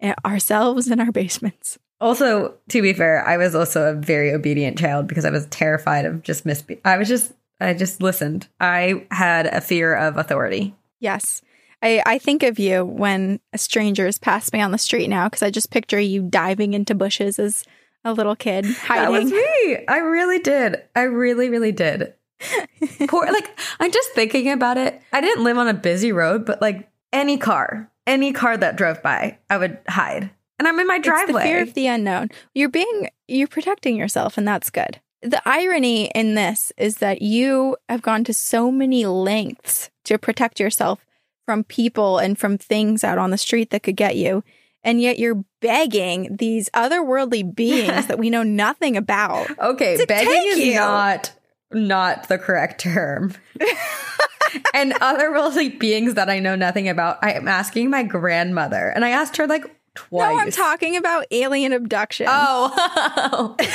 Eh, 0.00 0.14
ourselves 0.24 0.90
in 0.90 1.00
our 1.00 1.12
basements. 1.12 1.78
Also, 2.00 2.54
to 2.70 2.80
be 2.80 2.94
fair, 2.94 3.26
I 3.26 3.36
was 3.36 3.54
also 3.54 3.90
a 3.90 3.94
very 3.94 4.32
obedient 4.32 4.78
child 4.78 5.06
because 5.06 5.26
I 5.26 5.30
was 5.30 5.46
terrified 5.46 6.06
of 6.06 6.22
just 6.22 6.46
misbe. 6.46 6.78
I 6.84 6.96
was 6.96 7.08
just, 7.08 7.32
I 7.60 7.74
just 7.74 8.00
listened. 8.02 8.48
I 8.58 9.06
had 9.10 9.46
a 9.46 9.60
fear 9.60 9.94
of 9.94 10.16
authority. 10.16 10.74
Yes. 10.98 11.42
I, 11.82 12.02
I 12.06 12.18
think 12.18 12.42
of 12.42 12.58
you 12.58 12.84
when 12.84 13.40
strangers 13.56 14.18
pass 14.18 14.52
me 14.52 14.62
on 14.62 14.70
the 14.70 14.78
street 14.78 15.08
now 15.08 15.28
because 15.28 15.42
I 15.42 15.50
just 15.50 15.70
picture 15.70 16.00
you 16.00 16.22
diving 16.22 16.72
into 16.72 16.94
bushes 16.94 17.38
as 17.38 17.64
a 18.04 18.14
little 18.14 18.36
kid 18.36 18.64
hiding. 18.64 19.04
That 19.14 19.22
was 19.24 19.32
me. 19.32 19.84
I 19.86 19.98
really 19.98 20.38
did. 20.38 20.82
I 20.96 21.02
really, 21.02 21.50
really 21.50 21.72
did. 21.72 22.14
Poor, 23.08 23.26
like, 23.26 23.58
I'm 23.78 23.92
just 23.92 24.10
thinking 24.12 24.50
about 24.50 24.78
it. 24.78 25.00
I 25.12 25.20
didn't 25.20 25.44
live 25.44 25.58
on 25.58 25.68
a 25.68 25.74
busy 25.74 26.12
road, 26.12 26.46
but 26.46 26.62
like 26.62 26.88
any 27.12 27.36
car, 27.36 27.89
any 28.10 28.32
car 28.32 28.56
that 28.56 28.76
drove 28.76 29.02
by, 29.02 29.38
I 29.48 29.56
would 29.56 29.78
hide. 29.88 30.30
And 30.58 30.68
I'm 30.68 30.78
in 30.78 30.86
my 30.86 30.96
It's 30.96 31.04
the 31.06 31.10
driveway. 31.10 31.42
fear 31.44 31.62
of 31.62 31.74
the 31.74 31.86
unknown. 31.86 32.28
You're 32.54 32.68
being 32.68 33.08
you're 33.28 33.48
protecting 33.48 33.96
yourself, 33.96 34.36
and 34.36 34.46
that's 34.46 34.68
good. 34.70 35.00
The 35.22 35.40
irony 35.48 36.06
in 36.14 36.34
this 36.34 36.72
is 36.76 36.98
that 36.98 37.22
you 37.22 37.76
have 37.88 38.02
gone 38.02 38.24
to 38.24 38.34
so 38.34 38.70
many 38.70 39.06
lengths 39.06 39.90
to 40.04 40.18
protect 40.18 40.58
yourself 40.60 41.04
from 41.46 41.64
people 41.64 42.18
and 42.18 42.38
from 42.38 42.58
things 42.58 43.04
out 43.04 43.18
on 43.18 43.30
the 43.30 43.38
street 43.38 43.70
that 43.70 43.82
could 43.82 43.96
get 43.96 44.16
you. 44.16 44.42
And 44.82 45.00
yet 45.00 45.18
you're 45.18 45.44
begging 45.60 46.36
these 46.36 46.70
otherworldly 46.70 47.54
beings 47.54 48.06
that 48.08 48.18
we 48.18 48.30
know 48.30 48.42
nothing 48.42 48.96
about. 48.96 49.50
okay, 49.58 50.02
begging 50.06 50.42
is 50.52 50.58
you. 50.58 50.74
not 50.76 51.32
not 51.72 52.28
the 52.28 52.38
correct 52.38 52.80
term. 52.80 53.34
and 54.74 54.92
otherworldly 54.94 55.78
beings 55.78 56.14
that 56.14 56.28
I 56.30 56.38
know 56.38 56.56
nothing 56.56 56.88
about, 56.88 57.18
I 57.22 57.32
am 57.32 57.48
asking 57.48 57.90
my 57.90 58.02
grandmother, 58.02 58.88
and 58.88 59.04
I 59.04 59.10
asked 59.10 59.36
her 59.36 59.46
like 59.46 59.64
twice. 59.94 60.32
No, 60.32 60.38
I'm 60.38 60.50
talking 60.50 60.96
about 60.96 61.26
alien 61.30 61.72
abduction. 61.72 62.26
Oh. 62.28 63.56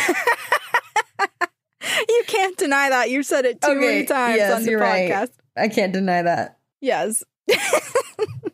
You 2.10 2.24
can't 2.28 2.58
deny 2.58 2.90
that. 2.90 3.10
You 3.10 3.24
said 3.24 3.46
it 3.46 3.62
too 3.62 3.72
Okay, 3.72 3.80
many 3.80 4.06
times 4.06 4.38
yes, 4.38 4.54
on 4.54 4.64
the 4.64 4.72
you're 4.72 4.80
right. 4.80 5.10
podcast. 5.10 5.30
I 5.56 5.68
can't 5.68 5.94
deny 5.94 6.24
that. 6.24 6.58
Yes. 6.82 7.24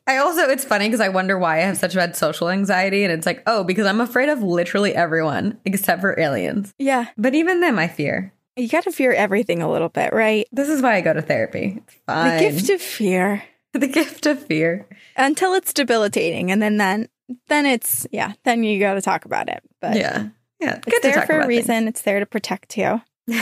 I 0.07 0.17
also, 0.17 0.49
it's 0.49 0.65
funny 0.65 0.87
because 0.87 0.99
I 0.99 1.09
wonder 1.09 1.37
why 1.37 1.57
I 1.57 1.61
have 1.61 1.77
such 1.77 1.95
bad 1.95 2.15
social 2.15 2.49
anxiety. 2.49 3.03
And 3.03 3.11
it's 3.13 3.25
like, 3.25 3.41
oh, 3.47 3.63
because 3.63 3.85
I'm 3.85 4.01
afraid 4.01 4.29
of 4.29 4.43
literally 4.43 4.93
everyone 4.93 5.57
except 5.65 6.01
for 6.01 6.19
aliens. 6.19 6.73
Yeah. 6.77 7.07
But 7.17 7.33
even 7.33 7.61
them, 7.61 7.79
I 7.79 7.87
fear. 7.87 8.33
You 8.56 8.68
got 8.68 8.84
to 8.84 8.91
fear 8.91 9.14
everything 9.14 9.62
a 9.62 9.72
little 9.72 9.89
bit, 9.89 10.14
right? 10.14 10.47
This 10.52 10.70
is 10.70 10.82
why 10.82 10.95
I 10.95 11.02
go 11.02 11.14
to 11.14 11.22
therapy. 11.22 11.76
It's 11.78 11.95
fine. 12.06 12.38
The 12.38 12.49
gift 12.49 12.70
of 12.70 12.82
fear 12.82 13.43
the 13.74 13.88
gift 13.88 14.26
of 14.26 14.45
fear. 14.45 14.88
until 15.16 15.54
it's 15.54 15.74
debilitating. 15.74 16.52
And 16.52 16.62
then, 16.62 16.78
then, 16.78 17.08
then 17.47 17.66
it's, 17.66 18.06
yeah, 18.12 18.34
then 18.43 18.64
you 18.64 18.80
got 18.80 18.95
to 18.95 19.02
talk 19.02 19.26
about 19.26 19.49
it. 19.49 19.64
But 19.80 19.95
yeah. 19.95 20.30
Yeah. 20.60 20.80
it's 20.86 21.02
there 21.02 21.26
for 21.26 21.39
a 21.39 21.47
reason. 21.47 21.88
It's 21.88 22.02
there 22.02 22.20
to 22.20 22.26
protect 22.26 22.78
you. 22.78 23.02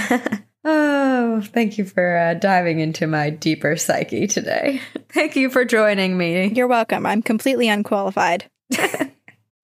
oh, 0.63 1.41
thank 1.43 1.77
you 1.77 1.85
for 1.85 2.15
uh, 2.15 2.33
diving 2.35 2.79
into 2.79 3.07
my 3.07 3.29
deeper 3.29 3.75
psyche 3.75 4.27
today. 4.27 4.81
thank 5.09 5.35
you 5.35 5.49
for 5.49 5.65
joining 5.65 6.17
me. 6.17 6.53
You're 6.53 6.67
welcome. 6.67 7.05
I'm 7.05 7.21
completely 7.21 7.67
unqualified. 7.67 8.49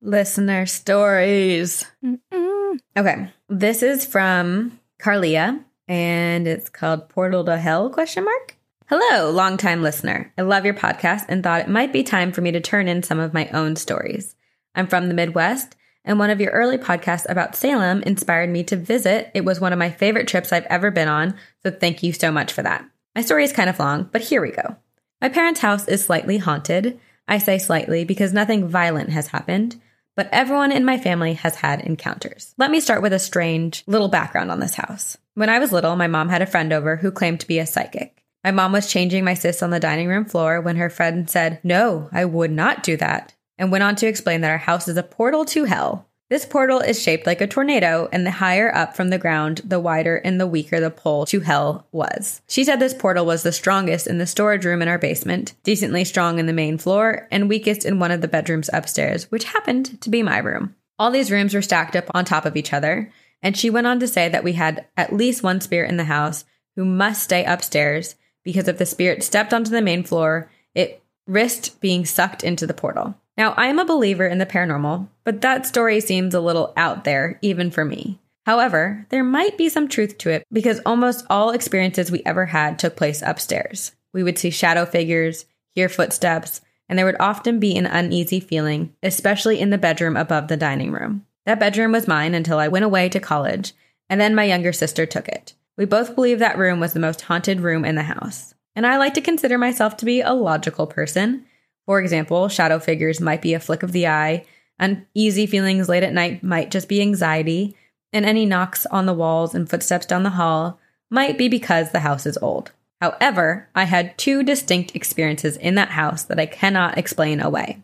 Listener 0.02 0.66
stories. 0.66 1.86
Mm-mm. 2.04 2.80
Okay. 2.98 3.30
This 3.48 3.84
is 3.84 4.06
from 4.06 4.80
Carlia 5.06 5.64
and 5.88 6.47
it's 6.47 6.68
called 6.68 7.10
Portal 7.10 7.45
to 7.45 7.60
Hell 7.60 7.91
question 7.91 8.26
mark. 8.26 8.58
Hello, 8.88 9.30
longtime 9.30 9.84
listener. 9.84 10.34
I 10.36 10.41
love 10.41 10.66
your 10.66 10.74
podcast 10.74 11.26
and 11.30 11.43
thought 11.43 11.62
it 11.62 11.70
might 11.70 11.93
be 11.93 12.01
time 12.01 12.32
for 12.32 12.41
me 12.41 12.51
to 12.53 12.60
turn 12.60 12.88
in 12.88 13.03
some 13.03 13.20
of 13.20 13.32
my 13.32 13.47
own 13.49 13.76
stories. 13.76 14.36
I'm 14.74 14.88
from 14.88 15.08
the 15.08 15.14
Midwest 15.14 15.76
and 16.03 16.18
one 16.18 16.32
of 16.32 16.41
your 16.41 16.49
early 16.53 16.80
podcasts 16.80 17.30
about 17.30 17.56
Salem 17.56 18.01
inspired 18.01 18.49
me 18.49 18.64
to 18.64 18.76
visit. 18.76 19.30
It 19.36 19.45
was 19.45 19.60
one 19.60 19.74
of 19.74 19.78
my 19.78 19.91
favorite 19.91 20.28
trips 20.28 20.51
I've 20.51 20.66
ever 20.72 20.89
been 20.89 21.08
on, 21.08 21.36
so 21.62 21.70
thank 21.70 22.01
you 22.01 22.12
so 22.12 22.32
much 22.32 22.51
for 22.51 22.64
that. 22.64 22.84
My 23.16 23.22
story 23.22 23.43
is 23.43 23.53
kind 23.53 23.70
of 23.70 23.78
long, 23.78 24.10
but 24.12 24.22
here 24.22 24.41
we 24.41 24.49
go. 24.49 24.76
My 25.22 25.30
parents' 25.30 25.60
house 25.60 25.88
is 25.88 26.03
slightly 26.03 26.39
haunted. 26.39 26.99
I 27.28 27.38
say 27.38 27.60
slightly 27.60 28.06
because 28.06 28.34
nothing 28.34 28.68
violent 28.68 29.12
has 29.12 29.28
happened, 29.28 29.80
but 30.16 30.30
everyone 30.32 30.72
in 30.72 30.86
my 30.86 30.97
family 30.97 31.34
has 31.34 31.55
had 31.55 31.82
encounters. 31.82 32.53
Let 32.57 32.72
me 32.72 32.80
start 32.80 33.01
with 33.01 33.13
a 33.13 33.20
strange 33.20 33.84
little 33.88 34.07
background 34.07 34.51
on 34.51 34.59
this 34.59 34.76
house. 34.76 35.18
When 35.34 35.49
I 35.49 35.59
was 35.59 35.72
little, 35.72 35.95
my 35.95 36.07
mom 36.07 36.30
had 36.30 36.41
a 36.41 36.47
friend 36.47 36.72
over 36.72 36.95
who 36.95 37.11
claimed 37.11 37.41
to 37.41 37.47
be 37.47 37.59
a 37.59 37.66
psychic. 37.66 38.24
My 38.43 38.51
mom 38.51 38.72
was 38.72 38.89
changing 38.89 39.26
my 39.26 39.34
sis 39.34 39.61
on 39.61 39.72
the 39.72 39.80
dining 39.80 40.07
room 40.07 40.26
floor 40.26 40.61
when 40.61 40.78
her 40.78 40.89
friend 40.89 41.30
said, 41.30 41.59
No, 41.63 42.09
I 42.11 42.26
would 42.26 42.51
not 42.51 42.84
do 42.84 42.95
that, 42.97 43.34
and 43.57 43.72
went 43.72 43.84
on 43.84 43.95
to 43.97 44.07
explain 44.07 44.41
that 44.41 44.51
our 44.51 44.57
house 44.57 44.88
is 44.88 44.97
a 44.97 45.03
portal 45.03 45.45
to 45.45 45.66
hell. 45.66 46.07
This 46.28 46.45
portal 46.45 46.80
is 46.80 47.01
shaped 47.01 47.28
like 47.28 47.39
a 47.39 47.45
tornado, 47.45 48.09
and 48.11 48.26
the 48.26 48.32
higher 48.32 48.73
up 48.73 48.95
from 48.95 49.09
the 49.09 49.19
ground, 49.19 49.61
the 49.63 49.80
wider 49.80 50.17
and 50.17 50.41
the 50.41 50.47
weaker 50.47 50.80
the 50.80 50.89
pull 50.89 51.28
to 51.28 51.41
hell 51.41 51.86
was. 51.91 52.41
She 52.47 52.63
said 52.63 52.80
this 52.80 52.95
portal 52.95 53.28
was 53.28 53.43
the 53.43 53.51
strongest 53.51 54.07
in 54.07 54.17
the 54.17 54.26
storage 54.26 54.65
room 54.65 54.82
in 54.82 54.88
our 54.88 54.97
basement, 54.97 55.53
decently 55.63 56.03
strong 56.03 56.39
in 56.39 56.47
the 56.47 56.53
main 56.53 56.80
floor, 56.80 57.28
and 57.30 57.47
weakest 57.47 57.86
in 57.86 57.99
one 57.99 58.09
of 58.09 58.21
the 58.21 58.28
bedrooms 58.28 58.71
upstairs, 58.73 59.30
which 59.30 59.43
happened 59.43 60.01
to 60.01 60.09
be 60.09 60.23
my 60.23 60.39
room. 60.39 60.76
All 60.97 61.11
these 61.11 61.30
rooms 61.30 61.53
were 61.53 61.61
stacked 61.61 61.95
up 61.95 62.09
on 62.15 62.26
top 62.26 62.45
of 62.45 62.57
each 62.57 62.73
other, 62.73 63.11
and 63.43 63.55
she 63.55 63.69
went 63.69 63.86
on 63.86 63.99
to 63.99 64.07
say 64.07 64.28
that 64.28 64.43
we 64.43 64.53
had 64.53 64.88
at 64.97 65.13
least 65.13 65.43
one 65.43 65.61
spirit 65.61 65.91
in 65.91 65.97
the 65.97 66.05
house 66.05 66.43
who 66.76 66.86
must 66.86 67.21
stay 67.21 67.45
upstairs 67.45 68.15
because 68.43 68.67
if 68.67 68.80
the 68.80 68.86
spirit 68.86 69.23
stepped 69.23 69.53
onto 69.53 69.71
the 69.71 69.82
main 69.82 70.03
floor, 70.03 70.49
it 70.73 71.03
risked 71.28 71.80
being 71.82 72.05
sucked 72.05 72.43
into 72.43 72.65
the 72.65 72.73
portal. 72.73 73.15
Now, 73.38 73.53
I 73.53 73.67
am 73.67 73.79
a 73.79 73.86
believer 73.86 74.25
in 74.25 74.38
the 74.38 74.45
paranormal, 74.45 75.09
but 75.23 75.41
that 75.41 75.65
story 75.65 75.99
seems 75.99 76.33
a 76.33 76.39
little 76.39 76.73
out 76.77 77.03
there, 77.03 77.38
even 77.41 77.69
for 77.69 77.83
me. 77.83 78.19
However, 78.45 79.05
there 79.09 79.23
might 79.23 79.57
be 79.57 79.69
some 79.69 79.88
truth 79.88 80.17
to 80.19 80.29
it 80.29 80.45
because 80.51 80.79
almost 80.86 81.25
all 81.29 81.49
experiences 81.49 82.11
we 82.11 82.21
ever 82.25 82.45
had 82.45 82.77
took 82.77 82.95
place 82.95 83.21
upstairs. 83.25 83.91
We 84.13 84.23
would 84.23 84.38
see 84.38 84.51
shadow 84.51 84.86
figures, 84.86 85.45
hear 85.73 85.89
footsteps, 85.89 86.61
and 86.88 86.97
there 86.97 87.05
would 87.05 87.19
often 87.19 87.59
be 87.59 87.75
an 87.75 87.88
uneasy 87.88 88.39
feeling, 88.39 88.93
especially 89.01 89.59
in 89.59 89.71
the 89.71 89.77
bedroom 89.77 90.15
above 90.15 90.47
the 90.47 90.57
dining 90.57 90.91
room. 90.91 91.25
That 91.45 91.59
bedroom 91.59 91.91
was 91.91 92.07
mine 92.07 92.33
until 92.33 92.59
I 92.59 92.67
went 92.67 92.86
away 92.86 93.09
to 93.09 93.19
college, 93.19 93.73
and 94.09 94.21
then 94.21 94.36
my 94.36 94.43
younger 94.43 94.71
sister 94.71 95.05
took 95.05 95.27
it. 95.27 95.53
We 95.75 95.86
both 95.86 96.15
believe 96.15 96.39
that 96.39 96.57
room 96.57 96.79
was 96.79 96.93
the 96.93 96.99
most 96.99 97.21
haunted 97.21 97.59
room 97.59 97.83
in 97.83 97.95
the 97.95 98.03
house. 98.03 98.53
And 98.75 98.86
I 98.86 98.97
like 98.97 99.15
to 99.15 99.21
consider 99.21 99.57
myself 99.57 99.97
to 99.97 100.05
be 100.05 100.21
a 100.21 100.33
logical 100.33 100.88
person. 100.88 101.45
For 101.86 101.99
example, 101.99 102.49
shadow 102.49 102.79
figures 102.79 103.21
might 103.21 103.41
be 103.41 103.53
a 103.53 103.59
flick 103.59 103.83
of 103.83 103.91
the 103.91 104.07
eye, 104.07 104.45
uneasy 104.79 105.45
feelings 105.45 105.88
late 105.88 106.03
at 106.03 106.13
night 106.13 106.43
might 106.43 106.71
just 106.71 106.89
be 106.89 107.01
anxiety, 107.01 107.75
and 108.11 108.25
any 108.25 108.45
knocks 108.45 108.86
on 108.88 109.05
the 109.05 109.13
walls 109.13 109.53
and 109.53 109.69
footsteps 109.69 110.05
down 110.05 110.23
the 110.23 110.31
hall 110.31 110.79
might 111.09 111.38
be 111.38 111.47
because 111.47 111.91
the 111.91 111.99
house 111.99 112.25
is 112.25 112.38
old. 112.41 112.71
However, 113.01 113.69
I 113.75 113.83
had 113.83 114.17
two 114.17 114.41
distinct 114.41 114.95
experiences 114.95 115.57
in 115.57 115.75
that 115.75 115.89
house 115.89 116.23
that 116.23 116.39
I 116.39 116.45
cannot 116.45 116.97
explain 116.97 117.39
away. 117.39 117.83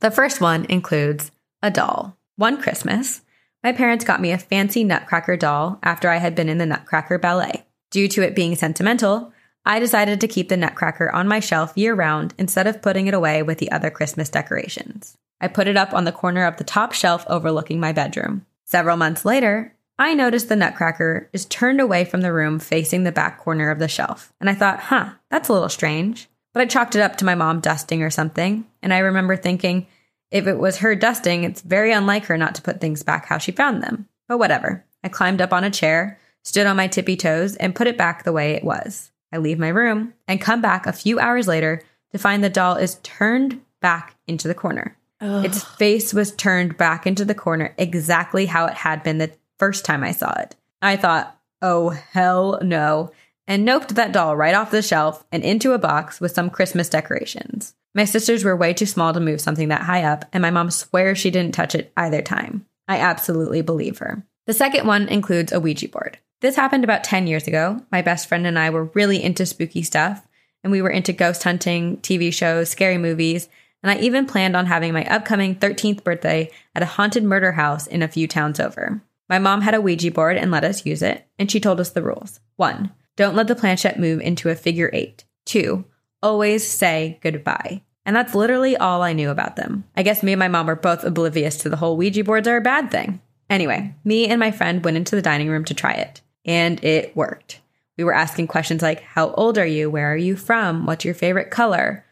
The 0.00 0.10
first 0.10 0.40
one 0.40 0.64
includes 0.66 1.30
a 1.62 1.70
doll. 1.70 2.16
One 2.36 2.60
Christmas, 2.60 3.22
my 3.62 3.72
parents 3.72 4.04
got 4.04 4.20
me 4.20 4.32
a 4.32 4.38
fancy 4.38 4.84
Nutcracker 4.84 5.36
doll 5.36 5.78
after 5.82 6.08
I 6.08 6.16
had 6.16 6.34
been 6.34 6.48
in 6.48 6.58
the 6.58 6.66
Nutcracker 6.66 7.18
Ballet. 7.18 7.66
Due 7.90 8.08
to 8.08 8.22
it 8.22 8.34
being 8.34 8.54
sentimental, 8.54 9.32
I 9.64 9.78
decided 9.78 10.20
to 10.20 10.28
keep 10.28 10.48
the 10.48 10.56
Nutcracker 10.56 11.10
on 11.10 11.28
my 11.28 11.40
shelf 11.40 11.72
year 11.76 11.94
round 11.94 12.34
instead 12.38 12.66
of 12.66 12.82
putting 12.82 13.06
it 13.06 13.14
away 13.14 13.42
with 13.42 13.58
the 13.58 13.70
other 13.70 13.90
Christmas 13.90 14.28
decorations. 14.28 15.16
I 15.40 15.48
put 15.48 15.68
it 15.68 15.76
up 15.76 15.94
on 15.94 16.04
the 16.04 16.12
corner 16.12 16.44
of 16.44 16.56
the 16.56 16.64
top 16.64 16.92
shelf 16.92 17.24
overlooking 17.28 17.80
my 17.80 17.92
bedroom. 17.92 18.46
Several 18.64 18.96
months 18.96 19.24
later, 19.24 19.74
I 19.98 20.14
noticed 20.14 20.48
the 20.48 20.56
Nutcracker 20.56 21.28
is 21.32 21.44
turned 21.44 21.80
away 21.80 22.04
from 22.04 22.22
the 22.22 22.32
room 22.32 22.58
facing 22.58 23.04
the 23.04 23.12
back 23.12 23.38
corner 23.38 23.70
of 23.70 23.78
the 23.78 23.88
shelf. 23.88 24.32
And 24.40 24.48
I 24.48 24.54
thought, 24.54 24.80
huh, 24.80 25.10
that's 25.30 25.48
a 25.48 25.52
little 25.52 25.68
strange. 25.68 26.28
But 26.52 26.62
I 26.62 26.66
chalked 26.66 26.96
it 26.96 27.02
up 27.02 27.16
to 27.16 27.24
my 27.24 27.34
mom 27.34 27.60
dusting 27.60 28.02
or 28.02 28.10
something. 28.10 28.66
And 28.82 28.94
I 28.94 28.98
remember 28.98 29.36
thinking, 29.36 29.86
if 30.30 30.46
it 30.46 30.58
was 30.58 30.78
her 30.78 30.94
dusting, 30.94 31.44
it's 31.44 31.60
very 31.60 31.92
unlike 31.92 32.24
her 32.26 32.38
not 32.38 32.54
to 32.54 32.62
put 32.62 32.80
things 32.80 33.02
back 33.02 33.26
how 33.26 33.38
she 33.38 33.52
found 33.52 33.82
them. 33.82 34.08
But 34.26 34.38
whatever. 34.38 34.84
I 35.04 35.08
climbed 35.08 35.40
up 35.40 35.52
on 35.52 35.64
a 35.64 35.70
chair, 35.70 36.18
stood 36.44 36.66
on 36.66 36.76
my 36.76 36.86
tippy 36.86 37.16
toes, 37.16 37.56
and 37.56 37.74
put 37.74 37.86
it 37.86 37.98
back 37.98 38.24
the 38.24 38.32
way 38.32 38.52
it 38.52 38.64
was. 38.64 39.10
I 39.32 39.38
leave 39.38 39.58
my 39.58 39.68
room 39.68 40.14
and 40.26 40.40
come 40.40 40.60
back 40.60 40.86
a 40.86 40.92
few 40.92 41.18
hours 41.18 41.48
later 41.48 41.82
to 42.12 42.18
find 42.18 42.42
the 42.42 42.50
doll 42.50 42.76
is 42.76 42.96
turned 43.02 43.60
back 43.80 44.16
into 44.26 44.48
the 44.48 44.54
corner. 44.54 44.96
Ugh. 45.20 45.44
Its 45.44 45.62
face 45.62 46.14
was 46.14 46.32
turned 46.32 46.76
back 46.76 47.06
into 47.06 47.24
the 47.24 47.34
corner 47.34 47.74
exactly 47.76 48.46
how 48.46 48.66
it 48.66 48.74
had 48.74 49.02
been 49.02 49.18
the 49.18 49.32
first 49.58 49.84
time 49.84 50.02
I 50.02 50.12
saw 50.12 50.32
it. 50.40 50.56
I 50.82 50.96
thought, 50.96 51.38
oh, 51.60 51.90
hell 51.90 52.58
no, 52.62 53.12
and 53.46 53.66
noped 53.66 53.88
that 53.88 54.12
doll 54.12 54.36
right 54.36 54.54
off 54.54 54.70
the 54.70 54.82
shelf 54.82 55.24
and 55.30 55.42
into 55.42 55.72
a 55.72 55.78
box 55.78 56.20
with 56.20 56.32
some 56.32 56.50
Christmas 56.50 56.88
decorations. 56.88 57.74
My 57.94 58.04
sisters 58.04 58.44
were 58.44 58.56
way 58.56 58.72
too 58.72 58.86
small 58.86 59.12
to 59.12 59.20
move 59.20 59.40
something 59.40 59.68
that 59.68 59.82
high 59.82 60.04
up, 60.04 60.24
and 60.32 60.40
my 60.40 60.50
mom 60.50 60.70
swears 60.70 61.18
she 61.18 61.30
didn't 61.30 61.54
touch 61.54 61.74
it 61.74 61.92
either 61.96 62.22
time. 62.22 62.64
I 62.86 62.98
absolutely 62.98 63.62
believe 63.62 63.98
her. 63.98 64.24
The 64.46 64.52
second 64.52 64.86
one 64.86 65.08
includes 65.08 65.52
a 65.52 65.60
Ouija 65.60 65.88
board. 65.88 66.18
This 66.40 66.56
happened 66.56 66.84
about 66.84 67.04
10 67.04 67.26
years 67.26 67.46
ago. 67.46 67.82
My 67.92 68.00
best 68.00 68.28
friend 68.28 68.46
and 68.46 68.58
I 68.58 68.70
were 68.70 68.90
really 68.94 69.22
into 69.22 69.44
spooky 69.44 69.82
stuff, 69.82 70.26
and 70.64 70.70
we 70.70 70.80
were 70.80 70.90
into 70.90 71.12
ghost 71.12 71.44
hunting, 71.44 71.98
TV 71.98 72.32
shows, 72.32 72.70
scary 72.70 72.96
movies, 72.96 73.48
and 73.82 73.90
I 73.90 73.98
even 73.98 74.26
planned 74.26 74.56
on 74.56 74.66
having 74.66 74.92
my 74.92 75.04
upcoming 75.04 75.54
13th 75.54 76.02
birthday 76.02 76.50
at 76.74 76.82
a 76.82 76.86
haunted 76.86 77.24
murder 77.24 77.52
house 77.52 77.86
in 77.86 78.02
a 78.02 78.08
few 78.08 78.26
towns 78.26 78.58
over. 78.58 79.02
My 79.28 79.38
mom 79.38 79.60
had 79.60 79.74
a 79.74 79.80
Ouija 79.80 80.10
board 80.10 80.36
and 80.36 80.50
let 80.50 80.64
us 80.64 80.86
use 80.86 81.02
it, 81.02 81.26
and 81.38 81.50
she 81.50 81.60
told 81.60 81.78
us 81.78 81.90
the 81.90 82.02
rules. 82.02 82.40
1. 82.56 82.90
Don't 83.16 83.36
let 83.36 83.46
the 83.46 83.54
planchette 83.54 83.98
move 83.98 84.20
into 84.20 84.48
a 84.48 84.54
figure 84.54 84.90
8. 84.92 85.24
2. 85.46 85.84
Always 86.22 86.66
say 86.66 87.18
goodbye. 87.22 87.82
And 88.06 88.16
that's 88.16 88.34
literally 88.34 88.76
all 88.76 89.02
I 89.02 89.12
knew 89.12 89.30
about 89.30 89.56
them. 89.56 89.84
I 89.94 90.02
guess 90.02 90.22
me 90.22 90.32
and 90.32 90.38
my 90.38 90.48
mom 90.48 90.66
were 90.66 90.74
both 90.74 91.04
oblivious 91.04 91.58
to 91.58 91.68
the 91.68 91.76
whole 91.76 91.96
Ouija 91.96 92.24
boards 92.24 92.48
are 92.48 92.56
a 92.56 92.62
bad 92.62 92.90
thing. 92.90 93.20
Anyway, 93.50 93.94
me 94.04 94.26
and 94.26 94.40
my 94.40 94.50
friend 94.50 94.82
went 94.84 94.96
into 94.96 95.16
the 95.16 95.22
dining 95.22 95.48
room 95.48 95.64
to 95.66 95.74
try 95.74 95.92
it, 95.92 96.22
and 96.44 96.82
it 96.84 97.14
worked. 97.16 97.60
We 97.96 98.04
were 98.04 98.14
asking 98.14 98.46
questions 98.46 98.82
like, 98.82 99.02
How 99.02 99.32
old 99.32 99.58
are 99.58 99.66
you? 99.66 99.90
Where 99.90 100.12
are 100.12 100.16
you 100.16 100.36
from? 100.36 100.86
What's 100.86 101.04
your 101.04 101.14
favorite 101.14 101.50
color? 101.50 102.04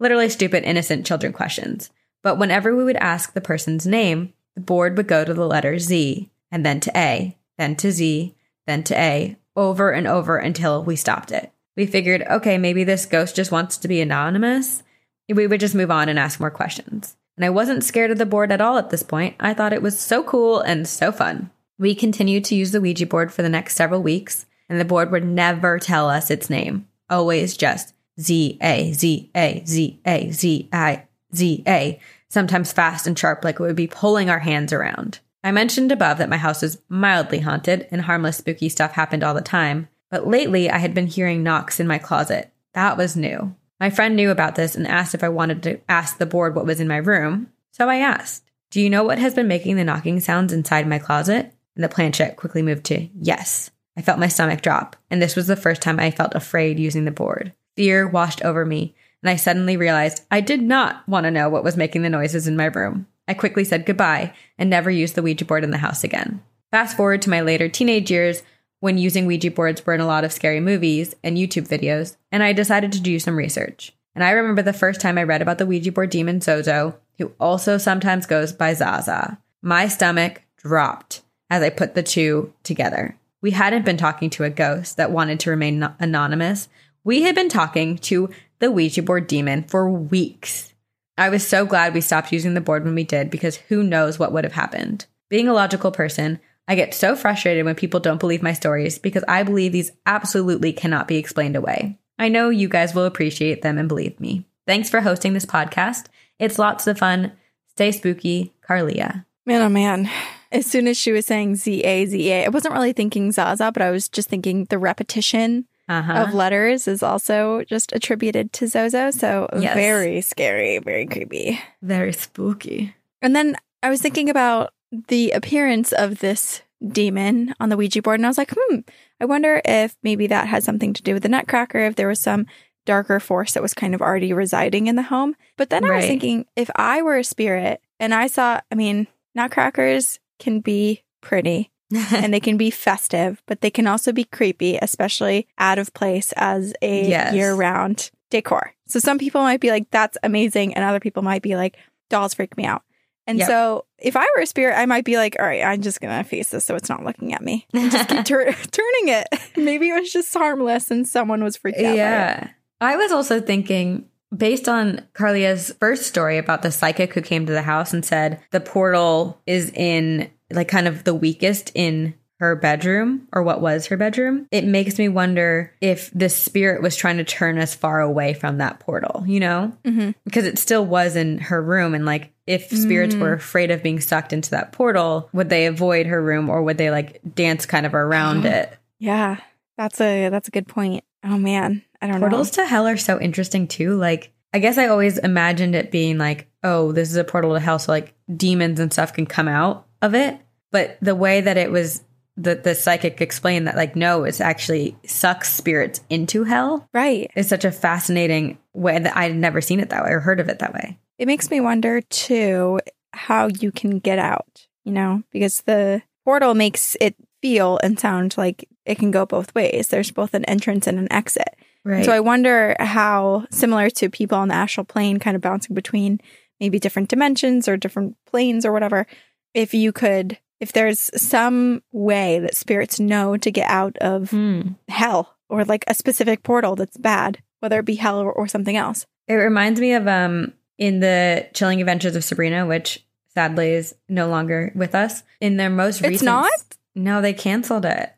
Literally 0.00 0.28
stupid, 0.28 0.64
innocent 0.64 1.06
children 1.06 1.32
questions. 1.32 1.90
But 2.22 2.38
whenever 2.38 2.74
we 2.74 2.84
would 2.84 2.96
ask 2.96 3.32
the 3.32 3.40
person's 3.40 3.86
name, 3.86 4.32
the 4.54 4.62
board 4.62 4.96
would 4.96 5.06
go 5.06 5.24
to 5.24 5.34
the 5.34 5.46
letter 5.46 5.78
Z, 5.78 6.30
and 6.50 6.64
then 6.64 6.80
to 6.80 6.92
A, 6.96 7.36
then 7.58 7.76
to 7.76 7.92
Z, 7.92 8.34
then 8.66 8.82
to 8.84 8.98
A, 8.98 9.36
over 9.56 9.90
and 9.90 10.06
over 10.06 10.38
until 10.38 10.82
we 10.82 10.96
stopped 10.96 11.30
it. 11.30 11.52
We 11.76 11.86
figured, 11.86 12.22
okay, 12.22 12.56
maybe 12.56 12.84
this 12.84 13.06
ghost 13.06 13.36
just 13.36 13.52
wants 13.52 13.76
to 13.78 13.88
be 13.88 14.00
anonymous. 14.00 14.82
We 15.28 15.46
would 15.46 15.60
just 15.60 15.74
move 15.74 15.90
on 15.90 16.08
and 16.08 16.18
ask 16.18 16.40
more 16.40 16.50
questions. 16.50 17.16
And 17.36 17.44
I 17.44 17.50
wasn't 17.50 17.84
scared 17.84 18.10
of 18.10 18.18
the 18.18 18.26
board 18.26 18.52
at 18.52 18.60
all 18.60 18.78
at 18.78 18.90
this 18.90 19.02
point. 19.02 19.34
I 19.40 19.54
thought 19.54 19.72
it 19.72 19.82
was 19.82 19.98
so 19.98 20.22
cool 20.22 20.60
and 20.60 20.86
so 20.86 21.10
fun. 21.10 21.50
We 21.84 21.94
continued 21.94 22.46
to 22.46 22.54
use 22.54 22.70
the 22.70 22.80
Ouija 22.80 23.04
board 23.04 23.30
for 23.30 23.42
the 23.42 23.50
next 23.50 23.76
several 23.76 24.02
weeks, 24.02 24.46
and 24.70 24.80
the 24.80 24.86
board 24.86 25.12
would 25.12 25.22
never 25.22 25.78
tell 25.78 26.08
us 26.08 26.30
its 26.30 26.48
name. 26.48 26.88
Always 27.10 27.58
just 27.58 27.92
Z 28.18 28.56
A 28.62 28.94
Z 28.94 29.30
A 29.34 29.62
Z 29.66 30.00
A 30.06 30.30
Z 30.30 30.68
I 30.72 31.06
Z 31.34 31.62
A, 31.66 32.00
sometimes 32.30 32.72
fast 32.72 33.06
and 33.06 33.18
sharp, 33.18 33.44
like 33.44 33.56
it 33.56 33.60
would 33.60 33.76
be 33.76 33.86
pulling 33.86 34.30
our 34.30 34.38
hands 34.38 34.72
around. 34.72 35.18
I 35.42 35.52
mentioned 35.52 35.92
above 35.92 36.16
that 36.16 36.30
my 36.30 36.38
house 36.38 36.62
was 36.62 36.80
mildly 36.88 37.40
haunted 37.40 37.86
and 37.90 38.00
harmless, 38.00 38.38
spooky 38.38 38.70
stuff 38.70 38.92
happened 38.92 39.22
all 39.22 39.34
the 39.34 39.42
time, 39.42 39.88
but 40.10 40.26
lately 40.26 40.70
I 40.70 40.78
had 40.78 40.94
been 40.94 41.06
hearing 41.06 41.42
knocks 41.42 41.78
in 41.78 41.86
my 41.86 41.98
closet. 41.98 42.50
That 42.72 42.96
was 42.96 43.14
new. 43.14 43.54
My 43.78 43.90
friend 43.90 44.16
knew 44.16 44.30
about 44.30 44.54
this 44.54 44.74
and 44.74 44.86
asked 44.86 45.14
if 45.14 45.22
I 45.22 45.28
wanted 45.28 45.62
to 45.64 45.80
ask 45.86 46.16
the 46.16 46.24
board 46.24 46.54
what 46.54 46.64
was 46.64 46.80
in 46.80 46.88
my 46.88 46.96
room, 46.96 47.48
so 47.72 47.90
I 47.90 47.96
asked, 47.96 48.42
Do 48.70 48.80
you 48.80 48.88
know 48.88 49.04
what 49.04 49.18
has 49.18 49.34
been 49.34 49.48
making 49.48 49.76
the 49.76 49.84
knocking 49.84 50.18
sounds 50.18 50.50
inside 50.50 50.88
my 50.88 50.98
closet? 50.98 51.53
And 51.74 51.84
the 51.84 51.88
planchette 51.88 52.36
quickly 52.36 52.62
moved 52.62 52.84
to 52.84 53.08
yes. 53.14 53.70
I 53.96 54.02
felt 54.02 54.18
my 54.18 54.28
stomach 54.28 54.60
drop, 54.60 54.96
and 55.10 55.22
this 55.22 55.36
was 55.36 55.46
the 55.46 55.56
first 55.56 55.80
time 55.80 56.00
I 56.00 56.10
felt 56.10 56.34
afraid 56.34 56.78
using 56.78 57.04
the 57.04 57.10
board. 57.10 57.52
Fear 57.76 58.08
washed 58.08 58.44
over 58.44 58.64
me, 58.64 58.94
and 59.22 59.30
I 59.30 59.36
suddenly 59.36 59.76
realized 59.76 60.24
I 60.30 60.40
did 60.40 60.62
not 60.62 61.08
want 61.08 61.24
to 61.24 61.30
know 61.30 61.48
what 61.48 61.64
was 61.64 61.76
making 61.76 62.02
the 62.02 62.10
noises 62.10 62.46
in 62.46 62.56
my 62.56 62.66
room. 62.66 63.06
I 63.26 63.34
quickly 63.34 63.64
said 63.64 63.86
goodbye 63.86 64.34
and 64.58 64.68
never 64.68 64.90
used 64.90 65.14
the 65.14 65.22
Ouija 65.22 65.44
board 65.44 65.64
in 65.64 65.70
the 65.70 65.78
house 65.78 66.04
again. 66.04 66.42
Fast 66.70 66.96
forward 66.96 67.22
to 67.22 67.30
my 67.30 67.40
later 67.40 67.68
teenage 67.68 68.10
years 68.10 68.42
when 68.80 68.98
using 68.98 69.26
Ouija 69.26 69.50
boards 69.50 69.86
were 69.86 69.94
in 69.94 70.00
a 70.00 70.06
lot 70.06 70.24
of 70.24 70.32
scary 70.32 70.60
movies 70.60 71.14
and 71.22 71.38
YouTube 71.38 71.68
videos, 71.68 72.16
and 72.30 72.42
I 72.42 72.52
decided 72.52 72.92
to 72.92 73.00
do 73.00 73.18
some 73.18 73.36
research. 73.36 73.92
And 74.14 74.22
I 74.22 74.32
remember 74.32 74.60
the 74.60 74.72
first 74.72 75.00
time 75.00 75.16
I 75.16 75.22
read 75.22 75.40
about 75.40 75.58
the 75.58 75.66
Ouija 75.66 75.90
board 75.90 76.10
demon 76.10 76.40
Zozo, 76.40 76.98
who 77.18 77.32
also 77.40 77.78
sometimes 77.78 78.26
goes 78.26 78.52
by 78.52 78.74
Zaza. 78.74 79.38
My 79.62 79.88
stomach 79.88 80.42
dropped 80.58 81.22
as 81.54 81.62
I 81.62 81.70
put 81.70 81.94
the 81.94 82.02
two 82.02 82.52
together. 82.64 83.16
We 83.40 83.52
hadn't 83.52 83.84
been 83.84 83.96
talking 83.96 84.28
to 84.30 84.42
a 84.42 84.50
ghost 84.50 84.96
that 84.96 85.12
wanted 85.12 85.38
to 85.40 85.50
remain 85.50 85.78
no- 85.78 85.94
anonymous. 86.00 86.68
We 87.04 87.22
had 87.22 87.36
been 87.36 87.48
talking 87.48 87.96
to 87.98 88.28
the 88.58 88.72
Ouija 88.72 89.02
board 89.02 89.28
demon 89.28 89.62
for 89.62 89.88
weeks. 89.88 90.74
I 91.16 91.28
was 91.28 91.46
so 91.46 91.64
glad 91.64 91.94
we 91.94 92.00
stopped 92.00 92.32
using 92.32 92.54
the 92.54 92.60
board 92.60 92.84
when 92.84 92.96
we 92.96 93.04
did 93.04 93.30
because 93.30 93.54
who 93.56 93.84
knows 93.84 94.18
what 94.18 94.32
would 94.32 94.42
have 94.42 94.54
happened. 94.54 95.06
Being 95.30 95.46
a 95.46 95.52
logical 95.52 95.92
person, 95.92 96.40
I 96.66 96.74
get 96.74 96.92
so 96.92 97.14
frustrated 97.14 97.64
when 97.64 97.76
people 97.76 98.00
don't 98.00 98.18
believe 98.18 98.42
my 98.42 98.52
stories 98.52 98.98
because 98.98 99.22
I 99.28 99.44
believe 99.44 99.70
these 99.70 99.92
absolutely 100.06 100.72
cannot 100.72 101.06
be 101.06 101.18
explained 101.18 101.54
away. 101.54 102.00
I 102.18 102.30
know 102.30 102.48
you 102.48 102.68
guys 102.68 102.96
will 102.96 103.04
appreciate 103.04 103.62
them 103.62 103.78
and 103.78 103.88
believe 103.88 104.18
me. 104.18 104.44
Thanks 104.66 104.90
for 104.90 105.02
hosting 105.02 105.34
this 105.34 105.46
podcast. 105.46 106.06
It's 106.40 106.58
lots 106.58 106.88
of 106.88 106.98
fun. 106.98 107.30
Stay 107.68 107.92
spooky, 107.92 108.54
Carlia. 108.68 109.24
Man, 109.46 109.62
oh 109.62 109.68
man. 109.68 110.10
As 110.54 110.66
soon 110.66 110.86
as 110.88 110.96
she 110.96 111.12
was 111.12 111.26
saying 111.26 111.56
Z 111.56 111.80
A 111.82 112.06
Z 112.06 112.30
A, 112.30 112.44
I 112.46 112.48
wasn't 112.48 112.74
really 112.74 112.92
thinking 112.92 113.32
Zaza, 113.32 113.70
but 113.72 113.82
I 113.82 113.90
was 113.90 114.08
just 114.08 114.28
thinking 114.28 114.64
the 114.66 114.78
repetition 114.78 115.66
Uh-huh. 115.88 116.12
of 116.22 116.32
letters 116.32 116.88
is 116.88 117.02
also 117.02 117.62
just 117.64 117.92
attributed 117.92 118.52
to 118.54 118.66
Zozo. 118.68 119.10
So 119.10 119.48
Yes. 119.60 119.74
very 119.74 120.20
scary, 120.22 120.78
very 120.78 121.06
creepy. 121.06 121.60
Very 121.82 122.12
spooky. 122.12 122.94
And 123.20 123.34
then 123.36 123.56
I 123.82 123.90
was 123.90 124.00
thinking 124.00 124.30
about 124.30 124.72
the 125.08 125.32
appearance 125.32 125.92
of 125.92 126.20
this 126.20 126.62
demon 126.86 127.54
on 127.60 127.68
the 127.68 127.76
Ouija 127.76 128.00
board, 128.00 128.18
and 128.20 128.26
I 128.26 128.30
was 128.30 128.38
like, 128.38 128.52
hmm, 128.56 128.80
I 129.20 129.24
wonder 129.24 129.60
if 129.64 129.96
maybe 130.02 130.26
that 130.28 130.46
had 130.48 130.62
something 130.62 130.92
to 130.94 131.02
do 131.02 131.14
with 131.14 131.22
the 131.22 131.28
Nutcracker, 131.28 131.78
if 131.80 131.96
there 131.96 132.08
was 132.08 132.20
some 132.20 132.46
darker 132.86 133.18
force 133.20 133.52
that 133.54 133.62
was 133.62 133.74
kind 133.74 133.94
of 133.94 134.00
already 134.02 134.32
residing 134.32 134.86
in 134.86 134.96
the 134.96 135.02
home. 135.02 135.34
But 135.56 135.70
then 135.70 135.84
I 135.84 135.96
was 135.96 136.04
thinking, 136.06 136.46
if 136.56 136.70
I 136.76 137.00
were 137.02 137.16
a 137.18 137.24
spirit 137.24 137.80
and 137.98 138.14
I 138.14 138.26
saw, 138.28 138.60
I 138.70 138.74
mean, 138.74 139.06
Nutcrackers 139.34 140.18
can 140.38 140.60
be 140.60 141.02
pretty 141.20 141.70
and 142.12 142.32
they 142.34 142.40
can 142.40 142.56
be 142.56 142.70
festive, 142.70 143.42
but 143.46 143.60
they 143.60 143.70
can 143.70 143.86
also 143.86 144.12
be 144.12 144.24
creepy, 144.24 144.78
especially 144.80 145.46
out 145.58 145.78
of 145.78 145.92
place 145.94 146.32
as 146.36 146.72
a 146.82 147.08
Yes. 147.08 147.34
year 147.34 147.54
round 147.54 148.10
decor. 148.30 148.72
So 148.86 148.98
some 148.98 149.18
people 149.18 149.42
might 149.42 149.60
be 149.60 149.70
like, 149.70 149.90
that's 149.90 150.18
amazing. 150.22 150.74
And 150.74 150.84
other 150.84 151.00
people 151.00 151.22
might 151.22 151.42
be 151.42 151.56
like, 151.56 151.76
dolls 152.10 152.34
freak 152.34 152.56
me 152.56 152.64
out. 152.64 152.82
And 153.26 153.38
Yep. 153.38 153.46
so 153.48 153.84
if 153.98 154.16
I 154.16 154.26
were 154.36 154.42
a 154.42 154.46
spirit, 154.46 154.76
I 154.78 154.84
might 154.86 155.04
be 155.04 155.16
like, 155.16 155.36
all 155.38 155.46
right, 155.46 155.62
I'm 155.64 155.80
just 155.82 156.00
going 156.00 156.16
to 156.22 156.28
face 156.28 156.50
this 156.50 156.64
so 156.64 156.74
it's 156.74 156.88
not 156.90 157.04
looking 157.04 157.32
at 157.32 157.42
me. 157.42 157.66
And 157.74 157.90
just 157.90 158.08
keep 158.08 158.24
tur- 158.24 158.52
turning 158.52 159.08
it. 159.08 159.28
Maybe 159.56 159.88
it 159.88 159.98
was 160.00 160.12
just 160.12 160.34
harmless 160.34 160.90
and 160.90 161.06
someone 161.08 161.42
was 161.44 161.56
freaked 161.56 161.78
out. 161.78 161.96
Yeah. 161.96 162.48
I 162.80 162.96
was 162.96 163.12
also 163.12 163.40
thinking, 163.40 164.08
based 164.36 164.68
on 164.68 165.02
Carlia's 165.14 165.74
first 165.80 166.06
story 166.06 166.38
about 166.38 166.62
the 166.62 166.70
psychic 166.72 167.14
who 167.14 167.20
came 167.22 167.46
to 167.46 167.52
the 167.52 167.62
house 167.62 167.92
and 167.92 168.04
said 168.04 168.40
the 168.50 168.60
portal 168.60 169.40
is 169.46 169.70
in, 169.74 170.30
like, 170.50 170.68
kind 170.68 170.88
of 170.88 171.04
the 171.04 171.14
weakest 171.14 171.70
in 171.74 172.14
her 172.40 172.56
bedroom 172.56 173.28
or 173.32 173.42
what 173.44 173.60
was 173.60 173.86
her 173.86 173.96
bedroom, 173.96 174.46
it 174.50 174.64
makes 174.64 174.98
me 174.98 175.08
wonder 175.08 175.72
if 175.80 176.10
the 176.12 176.28
spirit 176.28 176.82
was 176.82 176.96
trying 176.96 177.16
to 177.16 177.24
turn 177.24 177.58
us 177.58 177.74
far 177.76 178.00
away 178.00 178.34
from 178.34 178.58
that 178.58 178.80
portal, 178.80 179.22
you 179.26 179.38
know? 179.38 179.72
Mhm. 179.84 180.14
Because 180.24 180.44
it 180.44 180.58
still 180.58 180.84
was 180.84 181.14
in 181.14 181.38
her 181.38 181.62
room. 181.62 181.94
And, 181.94 182.04
like, 182.04 182.32
if 182.46 182.68
spirits 182.70 183.14
Mm. 183.14 183.20
were 183.20 183.32
afraid 183.34 183.70
of 183.70 183.84
being 183.84 184.00
sucked 184.00 184.32
into 184.32 184.50
that 184.50 184.72
portal, 184.72 185.30
would 185.32 185.48
they 185.48 185.66
avoid 185.66 186.06
her 186.06 186.20
room 186.20 186.50
or 186.50 186.62
would 186.62 186.76
they, 186.76 186.90
like, 186.90 187.20
dance 187.36 187.66
kind 187.66 187.86
of 187.86 187.94
around 187.94 188.44
it? 188.44 188.70
Yeah. 188.98 189.36
That's 189.78 190.00
a 190.00 190.28
that's 190.28 190.48
a 190.48 190.52
good 190.52 190.68
point. 190.68 191.02
Oh 191.24 191.36
man, 191.38 191.82
I 192.04 192.06
don't 192.06 192.20
Portals 192.20 192.50
to 192.52 192.66
hell 192.66 192.86
are 192.86 192.98
so 192.98 193.18
interesting 193.18 193.66
too. 193.66 193.96
Like, 193.96 194.30
I 194.52 194.58
guess 194.58 194.76
I 194.76 194.88
always 194.88 195.16
imagined 195.16 195.74
it 195.74 195.90
being 195.90 196.18
like, 196.18 196.50
oh, 196.62 196.92
this 196.92 197.08
is 197.08 197.16
a 197.16 197.24
portal 197.24 197.54
to 197.54 197.60
hell, 197.60 197.78
so 197.78 197.92
like 197.92 198.14
demons 198.36 198.78
and 198.78 198.92
stuff 198.92 199.14
can 199.14 199.24
come 199.24 199.48
out 199.48 199.86
of 200.02 200.14
it. 200.14 200.38
But 200.70 200.98
the 201.00 201.14
way 201.14 201.40
that 201.40 201.56
it 201.56 201.70
was, 201.70 202.04
that 202.36 202.62
the 202.62 202.74
psychic 202.74 203.22
explained 203.22 203.68
that, 203.68 203.76
like, 203.76 203.96
no, 203.96 204.24
it's 204.24 204.42
actually 204.42 204.98
sucks 205.06 205.50
spirits 205.50 206.02
into 206.10 206.44
hell. 206.44 206.86
Right. 206.92 207.30
is 207.36 207.48
such 207.48 207.64
a 207.64 207.72
fascinating 207.72 208.58
way 208.74 208.98
that 208.98 209.16
I'd 209.16 209.34
never 209.34 209.62
seen 209.62 209.80
it 209.80 209.88
that 209.88 210.04
way 210.04 210.10
or 210.10 210.20
heard 210.20 210.40
of 210.40 210.50
it 210.50 210.58
that 210.58 210.74
way. 210.74 210.98
It 211.18 211.26
makes 211.26 211.50
me 211.50 211.62
wonder 211.62 212.02
too 212.02 212.80
how 213.14 213.46
you 213.46 213.72
can 213.72 213.98
get 213.98 214.18
out, 214.18 214.66
you 214.84 214.92
know, 214.92 215.22
because 215.30 215.62
the 215.62 216.02
portal 216.22 216.52
makes 216.54 216.98
it 217.00 217.16
feel 217.40 217.78
and 217.82 217.98
sound 217.98 218.36
like 218.36 218.68
it 218.84 218.98
can 218.98 219.10
go 219.10 219.24
both 219.24 219.54
ways. 219.54 219.88
There's 219.88 220.10
both 220.10 220.34
an 220.34 220.44
entrance 220.44 220.86
and 220.86 220.98
an 220.98 221.10
exit. 221.10 221.56
Right. 221.84 222.04
So 222.04 222.12
I 222.12 222.20
wonder 222.20 222.74
how 222.80 223.46
similar 223.50 223.90
to 223.90 224.08
people 224.08 224.38
on 224.38 224.48
the 224.48 224.54
astral 224.54 224.84
plane 224.84 225.18
kind 225.18 225.34
of 225.36 225.42
bouncing 225.42 225.74
between 225.74 226.20
maybe 226.60 226.78
different 226.78 227.08
dimensions 227.10 227.68
or 227.68 227.76
different 227.76 228.16
planes 228.26 228.64
or 228.64 228.72
whatever, 228.72 229.06
if 229.52 229.74
you 229.74 229.92
could 229.92 230.38
if 230.60 230.72
there's 230.72 231.10
some 231.20 231.82
way 231.92 232.38
that 232.38 232.56
spirits 232.56 232.98
know 233.00 233.36
to 233.36 233.50
get 233.50 233.68
out 233.68 233.98
of 233.98 234.30
Hmm. 234.30 234.62
hell 234.88 235.36
or 235.50 235.64
like 235.64 235.84
a 235.88 235.94
specific 235.94 236.42
portal 236.42 236.74
that's 236.74 236.96
bad, 236.96 237.38
whether 237.60 237.80
it 237.80 237.84
be 237.84 237.96
hell 237.96 238.18
or, 238.20 238.32
or 238.32 238.48
something 238.48 238.76
else. 238.76 239.04
It 239.28 239.34
reminds 239.34 239.80
me 239.80 239.92
of 239.92 240.06
um 240.08 240.54
in 240.78 241.00
the 241.00 241.46
Chilling 241.52 241.80
Adventures 241.80 242.16
of 242.16 242.24
Sabrina, 242.24 242.64
which 242.66 243.04
sadly 243.34 243.72
is 243.72 243.94
no 244.08 244.28
longer 244.28 244.72
with 244.74 244.94
us. 244.94 245.22
In 245.40 245.56
their 245.58 245.70
most 245.70 245.98
It's 246.00 246.08
recent 246.08 246.26
not? 246.26 246.50
No, 246.94 247.20
they 247.20 247.32
canceled 247.34 247.84
it. 247.84 248.12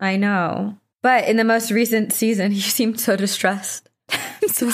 I 0.00 0.16
know. 0.16 0.78
But 1.02 1.28
in 1.28 1.36
the 1.36 1.44
most 1.44 1.70
recent 1.70 2.12
season, 2.12 2.52
he 2.52 2.60
seemed 2.60 3.00
so 3.00 3.16
distressed. 3.16 3.88
So 4.48 4.68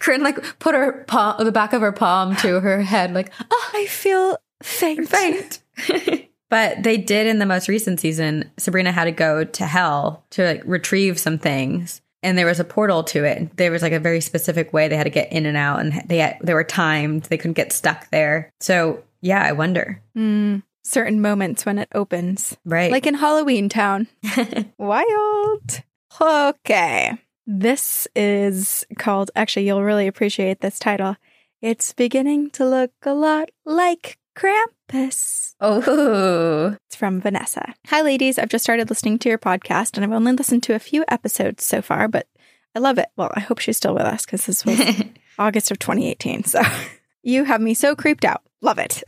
Corinne 0.00 0.22
like 0.22 0.58
put 0.58 0.74
her 0.74 1.04
palm, 1.06 1.42
the 1.42 1.50
back 1.50 1.72
of 1.72 1.80
her 1.80 1.92
palm 1.92 2.36
to 2.36 2.60
her 2.60 2.82
head, 2.82 3.14
like, 3.14 3.32
oh, 3.50 3.70
I 3.72 3.86
feel 3.86 4.36
faint. 4.62 5.08
faint. 5.08 5.60
but 6.50 6.82
they 6.82 6.98
did 6.98 7.26
in 7.26 7.38
the 7.38 7.46
most 7.46 7.68
recent 7.68 8.00
season. 8.00 8.50
Sabrina 8.58 8.92
had 8.92 9.04
to 9.04 9.12
go 9.12 9.44
to 9.44 9.66
hell 9.66 10.24
to 10.30 10.44
like 10.44 10.62
retrieve 10.66 11.18
some 11.18 11.38
things, 11.38 12.02
and 12.22 12.36
there 12.36 12.44
was 12.44 12.60
a 12.60 12.64
portal 12.64 13.02
to 13.04 13.24
it. 13.24 13.56
There 13.56 13.70
was 13.70 13.82
like 13.82 13.92
a 13.92 14.00
very 14.00 14.20
specific 14.20 14.72
way 14.74 14.88
they 14.88 14.96
had 14.96 15.04
to 15.04 15.10
get 15.10 15.32
in 15.32 15.46
and 15.46 15.56
out, 15.56 15.80
and 15.80 16.02
they 16.06 16.18
had, 16.18 16.36
they 16.42 16.52
were 16.52 16.64
timed. 16.64 17.22
They 17.22 17.38
couldn't 17.38 17.54
get 17.54 17.72
stuck 17.72 18.10
there. 18.10 18.50
So 18.60 19.02
yeah, 19.22 19.42
I 19.42 19.52
wonder. 19.52 20.02
Mm, 20.16 20.62
certain 20.84 21.20
moments 21.20 21.64
when 21.66 21.78
it 21.78 21.88
opens, 21.94 22.56
Right, 22.64 22.92
like 22.92 23.06
in 23.06 23.14
Halloween 23.14 23.68
Town. 23.68 24.06
Wild. 24.78 25.82
Okay. 26.20 27.18
This 27.46 28.06
is 28.14 28.86
called, 28.98 29.30
actually, 29.36 29.66
you'll 29.66 29.82
really 29.82 30.06
appreciate 30.06 30.60
this 30.60 30.78
title. 30.78 31.16
It's 31.60 31.92
beginning 31.92 32.50
to 32.50 32.64
look 32.64 32.92
a 33.02 33.12
lot 33.14 33.50
like 33.64 34.18
Krampus. 34.36 35.54
oh, 35.60 36.76
It's 36.86 36.96
from 36.96 37.20
Vanessa. 37.20 37.74
Hi, 37.88 38.02
ladies. 38.02 38.38
I've 38.38 38.48
just 38.48 38.64
started 38.64 38.88
listening 38.90 39.18
to 39.20 39.28
your 39.28 39.38
podcast 39.38 39.96
and 39.96 40.04
I've 40.04 40.12
only 40.12 40.32
listened 40.32 40.62
to 40.64 40.74
a 40.74 40.78
few 40.78 41.04
episodes 41.08 41.64
so 41.64 41.82
far, 41.82 42.08
but 42.08 42.26
I 42.74 42.78
love 42.80 42.98
it. 42.98 43.08
Well, 43.16 43.30
I 43.34 43.40
hope 43.40 43.58
she's 43.58 43.76
still 43.76 43.94
with 43.94 44.02
us 44.04 44.24
because 44.24 44.46
this 44.46 44.64
was 44.64 44.78
August 45.38 45.70
of 45.70 45.78
2018. 45.78 46.44
So 46.44 46.62
you 47.22 47.44
have 47.44 47.60
me 47.60 47.74
so 47.74 47.94
creeped 47.96 48.24
out. 48.24 48.42
Love 48.60 48.78
it. 48.78 49.02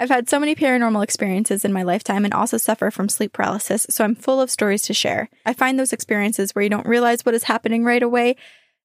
I've 0.00 0.08
had 0.08 0.30
so 0.30 0.40
many 0.40 0.54
paranormal 0.54 1.04
experiences 1.04 1.62
in 1.62 1.74
my 1.74 1.82
lifetime 1.82 2.24
and 2.24 2.32
also 2.32 2.56
suffer 2.56 2.90
from 2.90 3.10
sleep 3.10 3.34
paralysis, 3.34 3.86
so 3.90 4.02
I'm 4.02 4.14
full 4.14 4.40
of 4.40 4.50
stories 4.50 4.80
to 4.82 4.94
share. 4.94 5.28
I 5.44 5.52
find 5.52 5.78
those 5.78 5.92
experiences 5.92 6.54
where 6.54 6.62
you 6.62 6.70
don't 6.70 6.86
realize 6.86 7.24
what 7.24 7.34
is 7.34 7.44
happening 7.44 7.84
right 7.84 8.02
away 8.02 8.36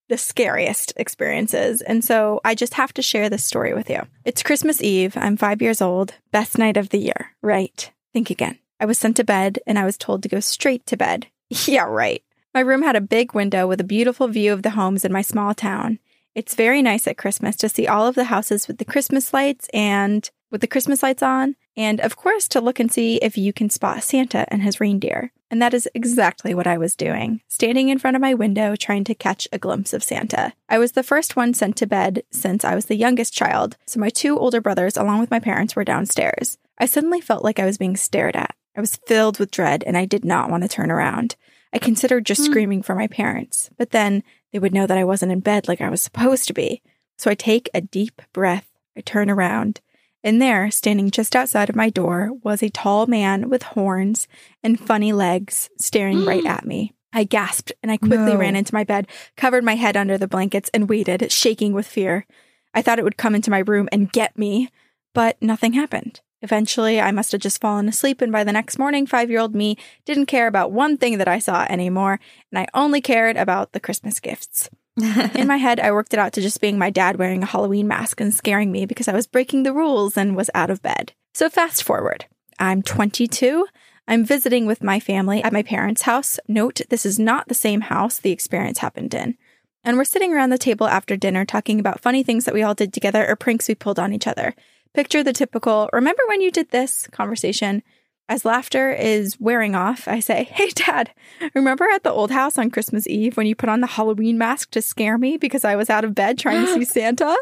the 0.07 0.17
scariest 0.17 0.93
experiences. 0.97 1.81
And 1.81 2.03
so 2.03 2.39
I 2.45 2.53
just 2.53 2.75
have 2.75 2.93
to 2.93 3.01
share 3.01 3.29
this 3.29 3.43
story 3.43 3.73
with 3.73 3.89
you. 3.89 4.01
It's 4.23 4.43
Christmas 4.43 4.81
Eve. 4.81 5.17
I'm 5.17 5.37
five 5.37 5.61
years 5.61 5.81
old. 5.81 6.13
Best 6.31 6.57
night 6.57 6.77
of 6.77 6.89
the 6.89 6.99
year. 6.99 7.31
Right. 7.41 7.91
Think 8.13 8.29
again. 8.29 8.59
I 8.79 8.85
was 8.85 8.99
sent 8.99 9.17
to 9.17 9.23
bed 9.23 9.59
and 9.65 9.79
I 9.79 9.85
was 9.85 9.97
told 9.97 10.21
to 10.23 10.29
go 10.29 10.39
straight 10.39 10.85
to 10.87 10.97
bed. 10.97 11.27
Yeah, 11.67 11.83
right. 11.83 12.23
My 12.53 12.61
room 12.61 12.81
had 12.81 12.95
a 12.95 13.01
big 13.01 13.33
window 13.33 13.67
with 13.67 13.79
a 13.79 13.85
beautiful 13.85 14.27
view 14.27 14.51
of 14.51 14.63
the 14.63 14.71
homes 14.71 15.05
in 15.05 15.11
my 15.11 15.21
small 15.21 15.53
town. 15.53 15.99
It's 16.33 16.55
very 16.55 16.81
nice 16.81 17.07
at 17.07 17.17
Christmas 17.17 17.55
to 17.57 17.69
see 17.69 17.87
all 17.87 18.07
of 18.07 18.15
the 18.15 18.25
houses 18.25 18.67
with 18.67 18.77
the 18.77 18.85
Christmas 18.85 19.33
lights 19.33 19.69
and 19.73 20.29
with 20.51 20.61
the 20.61 20.67
Christmas 20.67 21.03
lights 21.03 21.23
on, 21.23 21.55
and 21.75 21.99
of 22.01 22.15
course 22.15 22.47
to 22.49 22.61
look 22.61 22.79
and 22.79 22.91
see 22.91 23.17
if 23.17 23.37
you 23.37 23.51
can 23.51 23.69
spot 23.69 24.03
Santa 24.03 24.45
and 24.51 24.61
his 24.63 24.79
reindeer. 24.79 25.31
And 25.51 25.61
that 25.61 25.73
is 25.73 25.87
exactly 25.93 26.53
what 26.53 26.67
I 26.67 26.77
was 26.77 26.95
doing, 26.95 27.41
standing 27.47 27.89
in 27.89 27.99
front 27.99 28.15
of 28.15 28.21
my 28.21 28.33
window 28.33 28.75
trying 28.75 29.03
to 29.05 29.15
catch 29.15 29.47
a 29.51 29.57
glimpse 29.59 29.93
of 29.93 30.03
Santa. 30.03 30.53
I 30.67 30.77
was 30.79 30.93
the 30.93 31.03
first 31.03 31.35
one 31.35 31.53
sent 31.53 31.77
to 31.77 31.87
bed 31.87 32.23
since 32.31 32.65
I 32.65 32.75
was 32.75 32.85
the 32.85 32.95
youngest 32.95 33.33
child, 33.33 33.77
so 33.85 33.99
my 33.99 34.09
two 34.09 34.37
older 34.39 34.59
brothers, 34.61 34.97
along 34.97 35.19
with 35.19 35.31
my 35.31 35.39
parents, 35.39 35.75
were 35.75 35.83
downstairs. 35.83 36.57
I 36.77 36.85
suddenly 36.87 37.21
felt 37.21 37.43
like 37.43 37.59
I 37.59 37.65
was 37.65 37.77
being 37.77 37.95
stared 37.95 38.35
at. 38.35 38.55
I 38.75 38.81
was 38.81 38.97
filled 39.07 39.39
with 39.39 39.51
dread 39.51 39.83
and 39.87 39.95
I 39.97 40.05
did 40.05 40.25
not 40.25 40.49
want 40.49 40.63
to 40.63 40.69
turn 40.69 40.91
around. 40.91 41.35
I 41.71 41.77
considered 41.79 42.25
just 42.25 42.41
Hmm. 42.41 42.51
screaming 42.51 42.81
for 42.83 42.95
my 42.95 43.07
parents, 43.07 43.69
but 43.77 43.91
then 43.91 44.23
they 44.51 44.59
would 44.59 44.73
know 44.73 44.87
that 44.87 44.97
I 44.97 45.03
wasn't 45.03 45.31
in 45.31 45.39
bed 45.41 45.67
like 45.67 45.79
I 45.81 45.89
was 45.89 46.01
supposed 46.01 46.47
to 46.47 46.53
be. 46.53 46.81
So 47.17 47.29
I 47.31 47.35
take 47.35 47.69
a 47.73 47.79
deep 47.81 48.21
breath, 48.33 48.67
I 48.97 49.01
turn 49.01 49.29
around, 49.29 49.79
and 50.25 50.41
there, 50.41 50.71
standing 50.71 51.11
just 51.11 51.35
outside 51.35 51.69
of 51.69 51.75
my 51.75 51.89
door, 51.89 52.31
was 52.43 52.63
a 52.63 52.69
tall 52.69 53.05
man 53.05 53.47
with 53.47 53.61
horns 53.61 54.27
and 54.63 54.79
funny 54.79 55.13
legs 55.13 55.69
staring 55.79 56.25
right 56.25 56.43
mm. 56.43 56.49
at 56.49 56.65
me. 56.65 56.93
I 57.13 57.23
gasped 57.23 57.71
and 57.81 57.91
I 57.91 57.97
quickly 57.97 58.33
No. 58.33 58.37
ran 58.37 58.55
into 58.55 58.73
my 58.73 58.83
bed, 58.83 59.07
covered 59.37 59.63
my 59.63 59.75
head 59.75 59.95
under 59.95 60.17
the 60.17 60.27
blankets, 60.27 60.69
and 60.73 60.89
waited, 60.89 61.31
shaking 61.31 61.71
with 61.71 61.87
fear. 61.87 62.25
I 62.73 62.81
thought 62.81 62.99
it 62.99 63.05
would 63.05 63.17
come 63.17 63.35
into 63.35 63.51
my 63.51 63.59
room 63.59 63.87
and 63.91 64.11
get 64.11 64.37
me, 64.37 64.69
but 65.13 65.41
nothing 65.41 65.73
happened. 65.73 66.19
Eventually, 66.41 66.99
I 66.99 67.11
must 67.11 67.31
have 67.31 67.39
just 67.39 67.61
fallen 67.61 67.87
asleep, 67.87 68.21
and 68.21 68.31
by 68.31 68.43
the 68.43 68.51
next 68.51 68.77
morning, 68.77 69.07
five 69.07 69.29
year 69.29 69.39
old 69.39 69.55
me 69.55 69.77
didn't 70.05 70.25
care 70.25 70.47
about 70.47 70.71
one 70.71 70.97
thing 70.97 71.19
that 71.19 71.27
I 71.27 71.39
saw 71.39 71.65
anymore, 71.69 72.19
and 72.51 72.59
I 72.59 72.67
only 72.73 72.99
cared 72.99 73.37
about 73.37 73.71
the 73.71 73.79
Christmas 73.79 74.19
gifts. 74.19 74.69
In 75.35 75.47
my 75.47 75.57
head, 75.57 75.79
I 75.79 75.91
worked 75.91 76.13
it 76.13 76.19
out 76.19 76.33
to 76.33 76.41
just 76.41 76.61
being 76.61 76.77
my 76.77 76.89
dad 76.89 77.17
wearing 77.17 77.43
a 77.43 77.47
Halloween 77.47 77.87
mask 77.87 78.21
and 78.21 78.33
scaring 78.33 78.71
me 78.71 78.85
because 78.85 79.07
I 79.07 79.13
was 79.13 79.27
breaking 79.27 79.63
the 79.63 79.73
rules 79.73 80.15
and 80.15 80.35
was 80.35 80.49
out 80.53 80.69
of 80.69 80.81
bed. 80.81 81.11
So, 81.33 81.49
fast 81.49 81.83
forward. 81.83 82.25
I'm 82.59 82.81
22. 82.81 83.67
I'm 84.07 84.23
visiting 84.23 84.65
with 84.65 84.83
my 84.83 84.99
family 84.99 85.43
at 85.43 85.51
my 85.51 85.63
parents' 85.63 86.03
house. 86.03 86.39
Note, 86.47 86.79
this 86.89 87.05
is 87.05 87.19
not 87.19 87.47
the 87.47 87.53
same 87.53 87.81
house 87.81 88.19
the 88.19 88.31
experience 88.31 88.77
happened 88.77 89.13
in. 89.13 89.37
And 89.83 89.97
we're 89.97 90.05
sitting 90.05 90.33
around 90.33 90.51
the 90.51 90.57
table 90.57 90.87
after 90.87 91.17
dinner 91.17 91.43
talking 91.43 91.79
about 91.79 91.99
funny 91.99 92.23
things 92.23 92.45
that 92.45 92.53
we 92.53 92.63
all 92.63 92.73
did 92.73 92.93
together 92.93 93.27
or 93.27 93.35
pranks 93.35 93.67
we 93.67 93.75
pulled 93.75 93.99
on 93.99 94.13
each 94.13 94.27
other. 94.27 94.55
Picture 94.93 95.23
the 95.23 95.33
typical, 95.33 95.89
remember 95.91 96.23
when 96.27 96.39
you 96.39 96.51
did 96.51 96.71
this 96.71 97.07
conversation? 97.11 97.83
As 98.27 98.43
laughter 98.43 98.91
is 98.91 99.39
wearing 99.39 99.75
off, 99.75 100.07
I 100.07 100.19
say, 100.19 100.43
Hey, 100.51 100.69
Dad, 100.69 101.11
remember 101.53 101.85
at 101.85 102.03
the 102.03 102.11
old 102.11 102.31
house 102.31 102.57
on 102.57 102.71
Christmas 102.71 103.07
Eve 103.07 103.37
when 103.37 103.47
you 103.47 103.55
put 103.55 103.69
on 103.69 103.81
the 103.81 103.87
Halloween 103.87 104.37
mask 104.37 104.71
to 104.71 104.81
scare 104.81 105.17
me 105.17 105.37
because 105.37 105.63
I 105.63 105.75
was 105.75 105.89
out 105.89 106.03
of 106.03 106.15
bed 106.15 106.39
trying 106.39 106.65
to 106.65 106.73
see 106.73 106.85
Santa? 106.85 107.37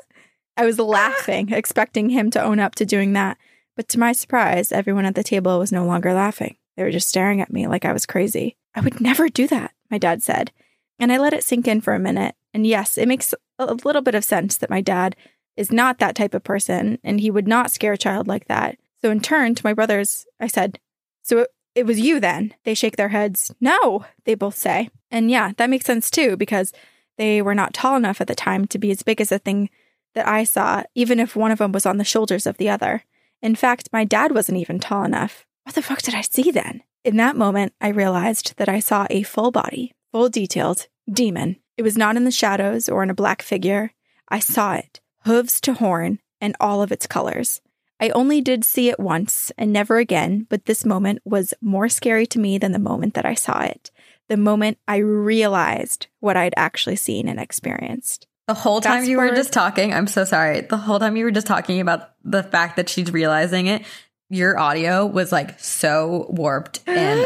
I 0.57 0.65
was 0.65 0.79
laughing, 0.79 1.49
expecting 1.53 2.09
him 2.09 2.29
to 2.31 2.43
own 2.43 2.59
up 2.59 2.75
to 2.75 2.85
doing 2.85 3.13
that. 3.13 3.37
But 3.75 3.87
to 3.89 3.99
my 3.99 4.11
surprise, 4.11 4.71
everyone 4.71 5.05
at 5.05 5.15
the 5.15 5.23
table 5.23 5.57
was 5.57 5.71
no 5.71 5.85
longer 5.85 6.13
laughing. 6.13 6.57
They 6.75 6.83
were 6.83 6.91
just 6.91 7.09
staring 7.09 7.41
at 7.41 7.53
me 7.53 7.67
like 7.67 7.85
I 7.85 7.93
was 7.93 8.05
crazy. 8.05 8.57
I 8.75 8.81
would 8.81 8.99
never 8.99 9.29
do 9.29 9.47
that, 9.47 9.71
my 9.89 9.97
dad 9.97 10.21
said. 10.21 10.51
And 10.99 11.11
I 11.11 11.17
let 11.17 11.33
it 11.33 11.43
sink 11.43 11.67
in 11.67 11.81
for 11.81 11.93
a 11.93 11.99
minute. 11.99 12.35
And 12.53 12.67
yes, 12.67 12.97
it 12.97 13.07
makes 13.07 13.33
a 13.57 13.73
little 13.73 14.01
bit 14.01 14.15
of 14.15 14.23
sense 14.23 14.57
that 14.57 14.69
my 14.69 14.81
dad 14.81 15.15
is 15.55 15.71
not 15.71 15.99
that 15.99 16.15
type 16.15 16.33
of 16.33 16.43
person 16.43 16.99
and 17.03 17.19
he 17.19 17.31
would 17.31 17.47
not 17.47 17.71
scare 17.71 17.93
a 17.93 17.97
child 17.97 18.27
like 18.27 18.47
that. 18.47 18.77
So, 19.03 19.11
in 19.11 19.19
turn, 19.19 19.53
to 19.53 19.65
my 19.65 19.73
brothers, 19.73 20.25
I 20.39 20.47
said, 20.47 20.79
So 21.23 21.39
it, 21.39 21.49
it 21.75 21.85
was 21.85 21.99
you 21.99 22.21
then? 22.21 22.53
They 22.63 22.73
shake 22.73 22.95
their 22.95 23.09
heads. 23.09 23.53
No, 23.59 24.05
they 24.23 24.33
both 24.33 24.55
say. 24.55 24.89
And 25.11 25.29
yeah, 25.29 25.51
that 25.57 25.69
makes 25.69 25.85
sense 25.85 26.09
too, 26.09 26.37
because 26.37 26.71
they 27.17 27.41
were 27.41 27.53
not 27.53 27.73
tall 27.73 27.97
enough 27.97 28.21
at 28.21 28.27
the 28.27 28.35
time 28.35 28.65
to 28.67 28.79
be 28.79 28.91
as 28.91 29.03
big 29.03 29.19
as 29.19 29.27
the 29.27 29.39
thing 29.39 29.69
that 30.15 30.25
I 30.25 30.45
saw, 30.45 30.83
even 30.95 31.19
if 31.19 31.35
one 31.35 31.51
of 31.51 31.57
them 31.57 31.73
was 31.73 31.85
on 31.85 31.97
the 31.97 32.05
shoulders 32.05 32.47
of 32.47 32.55
the 32.55 32.69
other. 32.69 33.03
In 33.41 33.55
fact, 33.55 33.89
my 33.91 34.05
dad 34.05 34.31
wasn't 34.31 34.59
even 34.59 34.79
tall 34.79 35.03
enough. 35.03 35.45
What 35.63 35.75
the 35.75 35.81
fuck 35.81 36.01
did 36.01 36.15
I 36.15 36.21
see 36.21 36.49
then? 36.49 36.81
In 37.03 37.17
that 37.17 37.35
moment, 37.35 37.73
I 37.81 37.89
realized 37.89 38.55
that 38.55 38.69
I 38.69 38.79
saw 38.79 39.05
a 39.09 39.23
full 39.23 39.51
body, 39.51 39.91
full 40.13 40.29
detailed 40.29 40.87
demon. 41.11 41.57
It 41.75 41.81
was 41.81 41.97
not 41.97 42.15
in 42.15 42.23
the 42.23 42.31
shadows 42.31 42.87
or 42.87 43.03
in 43.03 43.09
a 43.09 43.15
black 43.15 43.41
figure. 43.41 43.91
I 44.29 44.39
saw 44.39 44.75
it, 44.75 45.01
hooves 45.25 45.59
to 45.61 45.73
horn, 45.73 46.19
and 46.39 46.55
all 46.61 46.81
of 46.81 46.91
its 46.93 47.05
colors. 47.05 47.61
I 48.03 48.09
only 48.09 48.41
did 48.41 48.65
see 48.65 48.89
it 48.89 48.99
once 48.99 49.49
and 49.57 49.71
never 49.71 49.97
again, 49.97 50.45
but 50.49 50.65
this 50.65 50.83
moment 50.83 51.21
was 51.23 51.53
more 51.61 51.87
scary 51.87 52.25
to 52.27 52.39
me 52.39 52.57
than 52.57 52.73
the 52.73 52.77
moment 52.79 53.13
that 53.13 53.25
I 53.25 53.33
saw 53.33 53.61
it. 53.61 53.91
The 54.27 54.35
moment 54.35 54.77
I 54.89 54.97
realized 54.97 56.07
what 56.19 56.35
I'd 56.35 56.53
actually 56.57 56.97
seen 56.97 57.29
and 57.29 57.39
experienced. 57.39 58.27
The 58.49 58.55
whole 58.55 58.81
time 58.81 58.99
Fast 58.99 59.09
you 59.09 59.19
were 59.19 59.33
just 59.33 59.53
talking, 59.53 59.93
I'm 59.93 60.07
so 60.07 60.25
sorry. 60.25 60.59
The 60.59 60.75
whole 60.75 60.99
time 60.99 61.15
you 61.15 61.23
were 61.23 61.31
just 61.31 61.47
talking 61.47 61.79
about 61.79 62.09
the 62.25 62.43
fact 62.43 62.75
that 62.75 62.89
she's 62.89 63.09
realizing 63.09 63.67
it, 63.67 63.83
your 64.29 64.59
audio 64.59 65.05
was 65.05 65.31
like 65.31 65.57
so 65.61 66.25
warped 66.29 66.81
and 66.87 67.25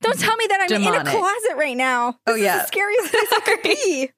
Don't 0.00 0.18
tell 0.18 0.36
me 0.36 0.46
that 0.48 0.66
I'm 0.70 0.82
in 0.82 0.94
a 0.94 1.04
closet 1.04 1.56
right 1.58 1.76
now. 1.76 2.18
Oh, 2.26 2.32
This 2.32 2.36
is 2.36 2.44
yeah. 2.44 2.58
the 2.60 2.66
scariest 2.68 3.10
place 3.10 3.32
I 3.32 3.40
could 3.44 3.62
be. 3.64 4.10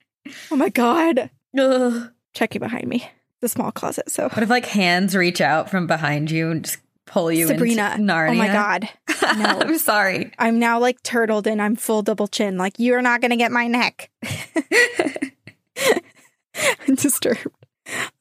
Oh 0.49 0.55
my 0.55 0.69
god. 0.69 1.29
Ugh. 1.59 2.09
Checking 2.33 2.61
behind 2.61 2.87
me. 2.87 3.05
A 3.43 3.49
small 3.49 3.71
closet, 3.73 4.09
so 4.09 4.29
What 4.29 4.41
if 4.41 4.49
like 4.49 4.65
hands 4.65 5.15
reach 5.15 5.41
out 5.41 5.69
from 5.69 5.85
behind 5.85 6.31
you 6.31 6.49
and 6.49 6.63
just 6.63 6.77
pull 7.05 7.29
you 7.31 7.47
Sabrina. 7.47 7.91
into 7.97 8.13
Narnia? 8.13 8.29
Oh 8.29 8.33
my 8.35 8.47
god. 8.47 8.89
No. 9.37 9.45
I'm 9.61 9.77
sorry. 9.79 10.31
I'm 10.37 10.59
now 10.59 10.79
like 10.79 11.01
turtled 11.03 11.47
and 11.47 11.61
I'm 11.61 11.75
full 11.75 12.01
double 12.03 12.27
chin. 12.27 12.57
Like 12.57 12.73
you're 12.77 13.01
not 13.01 13.19
gonna 13.21 13.35
get 13.37 13.51
my 13.51 13.67
neck. 13.67 14.09
I'm 16.87 16.95
disturbed. 16.95 17.47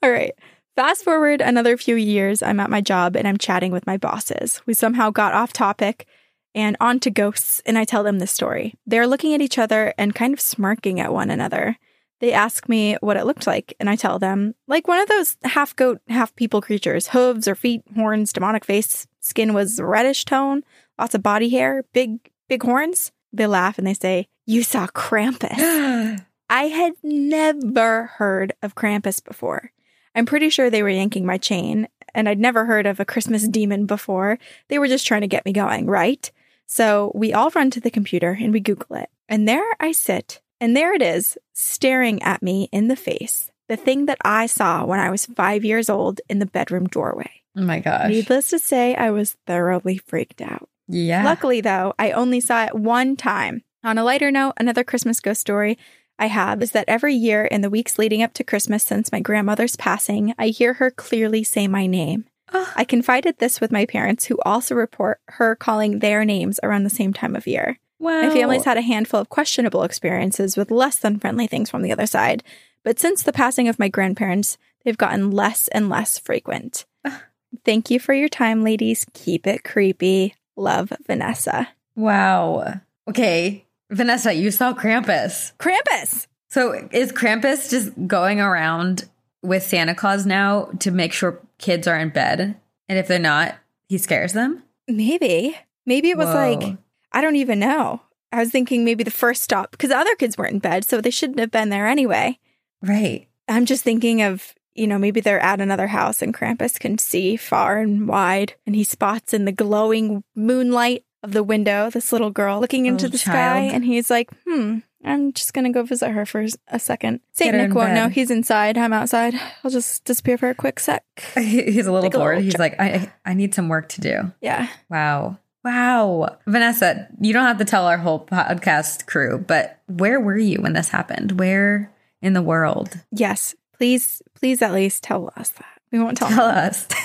All 0.02 0.10
right. 0.10 0.32
Fast 0.74 1.04
forward 1.04 1.40
another 1.40 1.76
few 1.76 1.96
years, 1.96 2.42
I'm 2.42 2.58
at 2.60 2.70
my 2.70 2.80
job 2.80 3.14
and 3.14 3.28
I'm 3.28 3.36
chatting 3.36 3.72
with 3.72 3.86
my 3.86 3.96
bosses. 3.98 4.62
We 4.66 4.74
somehow 4.74 5.10
got 5.10 5.34
off 5.34 5.52
topic 5.52 6.06
and 6.54 6.76
on 6.80 6.98
to 7.00 7.10
ghosts, 7.10 7.62
and 7.64 7.78
I 7.78 7.84
tell 7.84 8.02
them 8.02 8.18
this 8.18 8.30
story. 8.30 8.74
They're 8.86 9.06
looking 9.06 9.34
at 9.34 9.40
each 9.40 9.58
other 9.58 9.94
and 9.96 10.14
kind 10.14 10.32
of 10.34 10.40
smirking 10.40 10.98
at 11.00 11.12
one 11.12 11.30
another. 11.30 11.78
They 12.22 12.32
ask 12.32 12.68
me 12.68 12.96
what 13.00 13.16
it 13.16 13.26
looked 13.26 13.48
like, 13.48 13.74
and 13.80 13.90
I 13.90 13.96
tell 13.96 14.20
them, 14.20 14.54
like 14.68 14.86
one 14.86 15.00
of 15.00 15.08
those 15.08 15.36
half 15.42 15.74
goat, 15.74 16.00
half 16.08 16.36
people 16.36 16.62
creatures 16.62 17.08
hooves 17.08 17.48
or 17.48 17.56
feet, 17.56 17.82
horns, 17.96 18.32
demonic 18.32 18.64
face, 18.64 19.08
skin 19.18 19.54
was 19.54 19.80
reddish 19.80 20.24
tone, 20.24 20.62
lots 21.00 21.16
of 21.16 21.22
body 21.24 21.48
hair, 21.48 21.84
big, 21.92 22.30
big 22.48 22.62
horns. 22.62 23.10
They 23.32 23.48
laugh 23.48 23.76
and 23.76 23.84
they 23.84 23.94
say, 23.94 24.28
You 24.46 24.62
saw 24.62 24.86
Krampus. 24.86 25.56
I 26.48 26.62
had 26.64 26.92
never 27.02 28.04
heard 28.04 28.52
of 28.62 28.76
Krampus 28.76 29.22
before. 29.24 29.72
I'm 30.14 30.26
pretty 30.26 30.48
sure 30.48 30.70
they 30.70 30.84
were 30.84 30.90
yanking 30.90 31.26
my 31.26 31.38
chain, 31.38 31.88
and 32.14 32.28
I'd 32.28 32.38
never 32.38 32.66
heard 32.66 32.86
of 32.86 33.00
a 33.00 33.04
Christmas 33.04 33.48
demon 33.48 33.86
before. 33.86 34.38
They 34.68 34.78
were 34.78 34.86
just 34.86 35.08
trying 35.08 35.22
to 35.22 35.26
get 35.26 35.44
me 35.44 35.52
going, 35.52 35.86
right? 35.86 36.30
So 36.66 37.10
we 37.16 37.32
all 37.32 37.50
run 37.50 37.70
to 37.70 37.80
the 37.80 37.90
computer 37.90 38.38
and 38.40 38.52
we 38.52 38.60
Google 38.60 38.96
it. 38.96 39.10
And 39.28 39.48
there 39.48 39.64
I 39.80 39.92
sit, 39.92 40.41
and 40.62 40.76
there 40.76 40.94
it 40.94 41.02
is, 41.02 41.36
staring 41.52 42.22
at 42.22 42.40
me 42.40 42.68
in 42.70 42.86
the 42.86 42.94
face. 42.94 43.50
The 43.68 43.76
thing 43.76 44.06
that 44.06 44.18
I 44.24 44.46
saw 44.46 44.84
when 44.84 45.00
I 45.00 45.10
was 45.10 45.26
five 45.26 45.64
years 45.64 45.90
old 45.90 46.20
in 46.28 46.38
the 46.38 46.46
bedroom 46.46 46.86
doorway. 46.86 47.42
oh 47.56 47.62
my 47.62 47.80
gosh. 47.80 48.08
Needless 48.10 48.50
to 48.50 48.60
say, 48.60 48.94
I 48.94 49.10
was 49.10 49.36
thoroughly 49.44 49.98
freaked 49.98 50.40
out. 50.40 50.68
yeah. 50.86 51.24
Luckily, 51.24 51.60
though, 51.60 51.94
I 51.98 52.12
only 52.12 52.38
saw 52.38 52.64
it 52.64 52.76
one 52.76 53.16
time. 53.16 53.64
On 53.82 53.98
a 53.98 54.04
lighter 54.04 54.30
note, 54.30 54.52
another 54.56 54.84
Christmas 54.84 55.18
ghost 55.18 55.40
story 55.40 55.76
I 56.16 56.26
have 56.26 56.62
is 56.62 56.70
that 56.70 56.84
every 56.86 57.16
year 57.16 57.44
in 57.44 57.62
the 57.62 57.70
weeks 57.70 57.98
leading 57.98 58.22
up 58.22 58.32
to 58.34 58.44
Christmas 58.44 58.84
since 58.84 59.10
my 59.10 59.18
grandmother's 59.18 59.74
passing, 59.74 60.32
I 60.38 60.48
hear 60.48 60.74
her 60.74 60.92
clearly 60.92 61.42
say 61.42 61.66
my 61.66 61.88
name. 61.88 62.26
Oh. 62.52 62.72
I 62.76 62.84
confided 62.84 63.38
this 63.38 63.60
with 63.60 63.72
my 63.72 63.84
parents, 63.84 64.26
who 64.26 64.38
also 64.44 64.76
report 64.76 65.20
her 65.28 65.56
calling 65.56 65.98
their 65.98 66.24
names 66.24 66.60
around 66.62 66.84
the 66.84 66.90
same 66.90 67.12
time 67.12 67.34
of 67.34 67.48
year. 67.48 67.80
Wow. 68.02 68.22
My 68.22 68.30
family's 68.30 68.64
had 68.64 68.76
a 68.76 68.82
handful 68.82 69.20
of 69.20 69.28
questionable 69.28 69.82
experiences 69.82 70.56
with 70.56 70.70
less 70.70 70.98
than 70.98 71.18
friendly 71.18 71.46
things 71.46 71.70
from 71.70 71.82
the 71.82 71.92
other 71.92 72.06
side, 72.06 72.42
but 72.82 72.98
since 72.98 73.22
the 73.22 73.32
passing 73.32 73.68
of 73.68 73.78
my 73.78 73.88
grandparents, 73.88 74.58
they've 74.84 74.98
gotten 74.98 75.30
less 75.30 75.68
and 75.68 75.88
less 75.88 76.18
frequent. 76.18 76.84
Thank 77.64 77.90
you 77.90 78.00
for 78.00 78.14
your 78.14 78.28
time, 78.28 78.64
ladies. 78.64 79.06
Keep 79.12 79.46
it 79.46 79.64
creepy. 79.64 80.34
Love, 80.56 80.92
Vanessa. 81.06 81.68
Wow. 81.94 82.80
Okay. 83.08 83.64
Vanessa, 83.90 84.32
you 84.32 84.50
saw 84.50 84.72
Krampus. 84.72 85.52
Krampus! 85.58 86.26
So 86.48 86.88
is 86.90 87.12
Krampus 87.12 87.70
just 87.70 87.92
going 88.06 88.40
around 88.40 89.08
with 89.42 89.62
Santa 89.62 89.94
Claus 89.94 90.26
now 90.26 90.70
to 90.80 90.90
make 90.90 91.12
sure 91.12 91.40
kids 91.58 91.86
are 91.86 91.98
in 91.98 92.10
bed? 92.10 92.56
And 92.88 92.98
if 92.98 93.08
they're 93.08 93.18
not, 93.18 93.54
he 93.88 93.98
scares 93.98 94.32
them? 94.32 94.62
Maybe. 94.88 95.56
Maybe 95.86 96.10
it 96.10 96.18
was 96.18 96.28
Whoa. 96.28 96.34
like, 96.34 96.76
I 97.12 97.20
don't 97.20 97.36
even 97.36 97.58
know. 97.58 98.02
I 98.32 98.40
was 98.40 98.50
thinking 98.50 98.84
maybe 98.84 99.04
the 99.04 99.10
first 99.10 99.42
stop, 99.42 99.72
because 99.72 99.90
the 99.90 99.98
other 99.98 100.14
kids 100.16 100.38
weren't 100.38 100.54
in 100.54 100.58
bed, 100.58 100.84
so 100.84 101.00
they 101.00 101.10
shouldn't 101.10 101.38
have 101.38 101.50
been 101.50 101.68
there 101.68 101.86
anyway. 101.86 102.38
Right. 102.80 103.28
I'm 103.48 103.66
just 103.66 103.84
thinking 103.84 104.22
of, 104.22 104.54
you 104.74 104.86
know, 104.86 104.98
maybe 104.98 105.20
they're 105.20 105.40
at 105.40 105.60
another 105.60 105.88
house 105.88 106.22
and 106.22 106.32
Krampus 106.34 106.80
can 106.80 106.98
see 106.98 107.36
far 107.36 107.78
and 107.78 108.08
wide 108.08 108.54
and 108.66 108.74
he 108.74 108.84
spots 108.84 109.34
in 109.34 109.44
the 109.44 109.52
glowing 109.52 110.24
moonlight 110.34 111.04
of 111.22 111.32
the 111.32 111.42
window 111.42 111.88
this 111.90 112.10
little 112.12 112.30
girl 112.30 112.60
looking 112.60 112.86
into 112.86 113.04
Little 113.04 113.12
the 113.12 113.18
sky 113.18 113.58
and 113.60 113.84
he's 113.84 114.10
like, 114.10 114.30
hmm, 114.46 114.78
I'm 115.04 115.32
just 115.32 115.52
gonna 115.52 115.70
go 115.70 115.82
visit 115.82 116.10
her 116.10 116.24
for 116.24 116.46
a 116.68 116.78
second. 116.78 117.20
Get 117.36 117.54
Nick 117.54 117.74
won't 117.74 117.94
know. 117.94 118.08
He's 118.08 118.30
inside. 118.30 118.78
I'm 118.78 118.92
outside. 118.92 119.34
I'll 119.62 119.70
just 119.70 120.04
disappear 120.04 120.38
for 120.38 120.48
a 120.48 120.54
quick 120.54 120.80
sec. 120.80 121.04
He's 121.34 121.86
a 121.86 121.92
little 121.92 122.08
a 122.08 122.10
bored. 122.10 122.36
little 122.36 122.42
He's 122.42 122.58
like, 122.58 122.80
I 122.80 123.12
I 123.24 123.34
need 123.34 123.54
some 123.54 123.68
work 123.68 123.88
to 123.90 124.00
do. 124.00 124.32
Yeah. 124.40 124.68
Wow. 124.88 125.38
Wow. 125.64 126.36
Vanessa, 126.46 127.08
you 127.20 127.32
don't 127.32 127.46
have 127.46 127.58
to 127.58 127.64
tell 127.64 127.86
our 127.86 127.98
whole 127.98 128.24
podcast 128.26 129.06
crew, 129.06 129.38
but 129.46 129.78
where 129.86 130.20
were 130.20 130.36
you 130.38 130.60
when 130.60 130.72
this 130.72 130.88
happened? 130.88 131.38
Where 131.38 131.92
in 132.20 132.32
the 132.32 132.42
world? 132.42 133.00
Yes. 133.12 133.54
Please, 133.76 134.22
please 134.34 134.60
at 134.62 134.72
least 134.72 135.02
tell 135.04 135.32
us 135.36 135.50
that. 135.50 135.80
We 135.90 135.98
won't 136.00 136.16
tell. 136.18 136.28
Tell 136.28 136.46
us. 136.46 136.88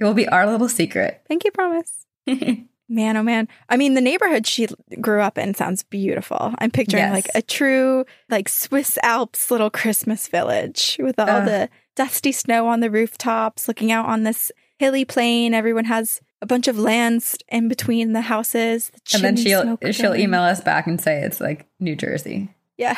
It 0.00 0.04
will 0.04 0.14
be 0.14 0.26
our 0.28 0.50
little 0.50 0.70
secret. 0.70 1.20
Thank 1.28 1.44
you, 1.44 1.50
promise. 1.50 2.06
Man, 2.88 3.16
oh 3.18 3.22
man. 3.22 3.48
I 3.68 3.76
mean, 3.76 3.92
the 3.92 4.00
neighborhood 4.00 4.46
she 4.46 4.66
grew 4.98 5.20
up 5.20 5.36
in 5.36 5.52
sounds 5.52 5.82
beautiful. 5.82 6.54
I'm 6.56 6.70
picturing 6.70 7.02
Yes. 7.02 7.12
like 7.12 7.28
a 7.34 7.42
true, 7.42 8.06
like 8.30 8.48
Swiss 8.48 8.98
Alps 9.02 9.50
little 9.50 9.68
Christmas 9.68 10.26
village 10.26 10.96
with 11.00 11.18
all 11.20 11.28
Ugh. 11.28 11.44
the 11.44 11.68
dusty 11.96 12.32
snow 12.32 12.66
on 12.66 12.80
the 12.80 12.90
rooftops, 12.90 13.68
looking 13.68 13.92
out 13.92 14.06
on 14.06 14.22
this 14.22 14.50
hilly 14.78 15.04
plain. 15.04 15.52
Everyone 15.52 15.84
has 15.84 16.22
a 16.42 16.46
bunch 16.46 16.68
of 16.68 16.78
lands 16.78 17.36
in 17.48 17.68
between 17.68 18.12
the 18.12 18.22
houses. 18.22 18.90
The 19.10 19.16
and 19.16 19.24
then 19.24 19.36
she'll 19.36 19.78
she'll 19.92 20.10
going. 20.10 20.20
email 20.20 20.42
us 20.42 20.60
back 20.60 20.86
and 20.86 21.00
say 21.00 21.22
it's 21.22 21.40
like 21.40 21.66
New 21.78 21.96
Jersey. 21.96 22.48
Yeah. 22.76 22.94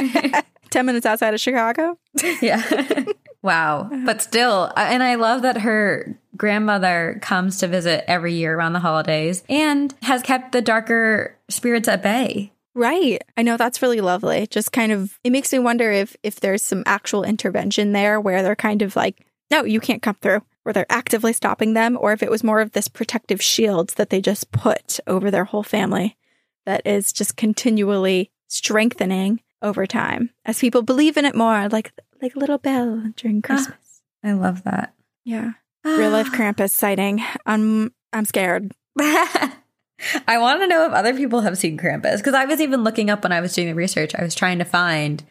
10 0.70 0.86
minutes 0.86 1.06
outside 1.06 1.34
of 1.34 1.40
Chicago. 1.40 1.98
Yeah. 2.42 3.04
wow. 3.42 3.88
But 4.04 4.22
still, 4.22 4.72
and 4.76 5.02
I 5.02 5.14
love 5.16 5.42
that 5.42 5.58
her 5.58 6.18
grandmother 6.36 7.18
comes 7.22 7.58
to 7.58 7.68
visit 7.68 8.04
every 8.08 8.34
year 8.34 8.56
around 8.56 8.72
the 8.72 8.80
holidays 8.80 9.42
and 9.48 9.94
has 10.02 10.22
kept 10.22 10.52
the 10.52 10.62
darker 10.62 11.36
spirits 11.48 11.88
at 11.88 12.02
bay. 12.02 12.52
Right. 12.74 13.22
I 13.36 13.42
know 13.42 13.56
that's 13.56 13.82
really 13.82 14.00
lovely. 14.00 14.46
Just 14.46 14.72
kind 14.72 14.92
of 14.92 15.18
it 15.24 15.30
makes 15.30 15.52
me 15.52 15.58
wonder 15.58 15.90
if 15.90 16.16
if 16.22 16.40
there's 16.40 16.62
some 16.62 16.82
actual 16.86 17.24
intervention 17.24 17.92
there 17.92 18.20
where 18.20 18.42
they're 18.42 18.54
kind 18.56 18.82
of 18.82 18.94
like, 18.94 19.26
no, 19.50 19.64
you 19.64 19.80
can't 19.80 20.02
come 20.02 20.16
through, 20.20 20.42
where 20.68 20.74
they're 20.74 20.86
actively 20.90 21.32
stopping 21.32 21.72
them, 21.72 21.96
or 21.98 22.12
if 22.12 22.22
it 22.22 22.30
was 22.30 22.44
more 22.44 22.60
of 22.60 22.72
this 22.72 22.88
protective 22.88 23.40
shield 23.40 23.88
that 23.96 24.10
they 24.10 24.20
just 24.20 24.52
put 24.52 25.00
over 25.06 25.30
their 25.30 25.46
whole 25.46 25.62
family 25.62 26.14
that 26.66 26.86
is 26.86 27.10
just 27.10 27.38
continually 27.38 28.30
strengthening 28.48 29.40
over 29.62 29.86
time 29.86 30.28
as 30.44 30.58
people 30.58 30.82
believe 30.82 31.16
in 31.16 31.24
it 31.24 31.34
more, 31.34 31.70
like 31.70 31.90
like 32.20 32.36
little 32.36 32.58
bell 32.58 33.02
during 33.16 33.38
ah, 33.38 33.46
Christmas. 33.46 34.02
I 34.22 34.32
love 34.32 34.64
that. 34.64 34.92
yeah. 35.24 35.52
Ah. 35.86 35.96
Real 35.96 36.10
life 36.10 36.30
Krampus 36.32 36.72
sighting. 36.72 37.24
I'm 37.46 37.94
I'm 38.12 38.26
scared. 38.26 38.70
I 39.00 39.56
want 40.36 40.60
to 40.60 40.66
know 40.66 40.84
if 40.84 40.92
other 40.92 41.14
people 41.16 41.40
have 41.40 41.56
seen 41.56 41.78
Krampus 41.78 42.18
because 42.18 42.34
I 42.34 42.44
was 42.44 42.60
even 42.60 42.84
looking 42.84 43.08
up 43.08 43.22
when 43.22 43.32
I 43.32 43.40
was 43.40 43.54
doing 43.54 43.68
the 43.68 43.74
research. 43.74 44.14
I 44.14 44.22
was 44.22 44.34
trying 44.34 44.58
to 44.58 44.66
find 44.66 45.24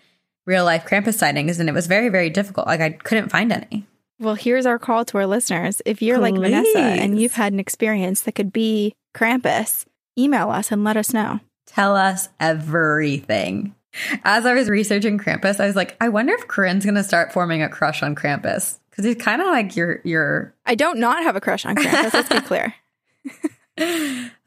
real 0.48 0.66
life 0.66 0.84
Krampus 0.84 1.14
sightings, 1.14 1.60
and 1.60 1.70
it 1.70 1.74
was 1.74 1.86
very, 1.86 2.10
very 2.10 2.32
difficult. 2.32 2.66
Like 2.66 2.82
I 2.82 2.90
couldn't 2.90 3.30
find 3.30 3.52
any. 3.54 3.86
Well, 4.20 4.36
here's 4.36 4.66
our 4.66 4.80
call 4.80 5.06
to 5.06 5.18
our 5.20 5.28
listeners. 5.28 5.82
If 5.86 6.02
you're 6.02 6.18
like 6.18 6.36
Vanessa 6.36 6.80
and 6.80 7.20
you've 7.20 7.34
had 7.34 7.54
an 7.54 7.60
experience 7.60 8.22
that 8.22 8.34
could 8.34 8.52
be 8.52 8.96
Krampus, 9.16 9.86
email 10.18 10.50
us 10.50 10.72
and 10.72 10.84
let 10.84 10.98
us 10.98 11.14
know. 11.14 11.40
Tell 11.68 11.96
us 11.96 12.30
everything. 12.40 13.76
As 14.24 14.46
I 14.46 14.54
was 14.54 14.70
researching 14.70 15.18
Krampus, 15.18 15.60
I 15.60 15.68
was 15.68 15.76
like, 15.76 15.96
I 16.02 16.10
wonder 16.10 16.34
if 16.34 16.48
Corinne's 16.48 16.86
going 16.86 16.96
to 16.96 17.04
start 17.04 17.32
forming 17.34 17.62
a 17.62 17.70
crush 17.70 18.02
on 18.04 18.16
Krampus 18.16 18.80
because 18.90 19.06
he's 19.06 19.16
kind 19.16 19.42
of 19.42 19.48
like 19.48 19.76
your 19.76 20.02
your. 20.04 20.54
I 20.66 20.76
don't 20.76 21.00
not 21.00 21.24
have 21.24 21.36
a 21.36 21.42
crush 21.42 21.66
on 21.66 21.76
Krampus. 21.76 22.14
let's 22.14 22.30
be 22.30 22.42
clear. 22.42 22.74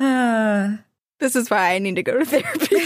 Uh, 0.00 0.76
This 1.20 1.36
is 1.36 1.50
why 1.50 1.74
I 1.74 1.78
need 1.78 1.96
to 1.96 2.02
go 2.02 2.18
to 2.18 2.24
therapy. 2.24 2.76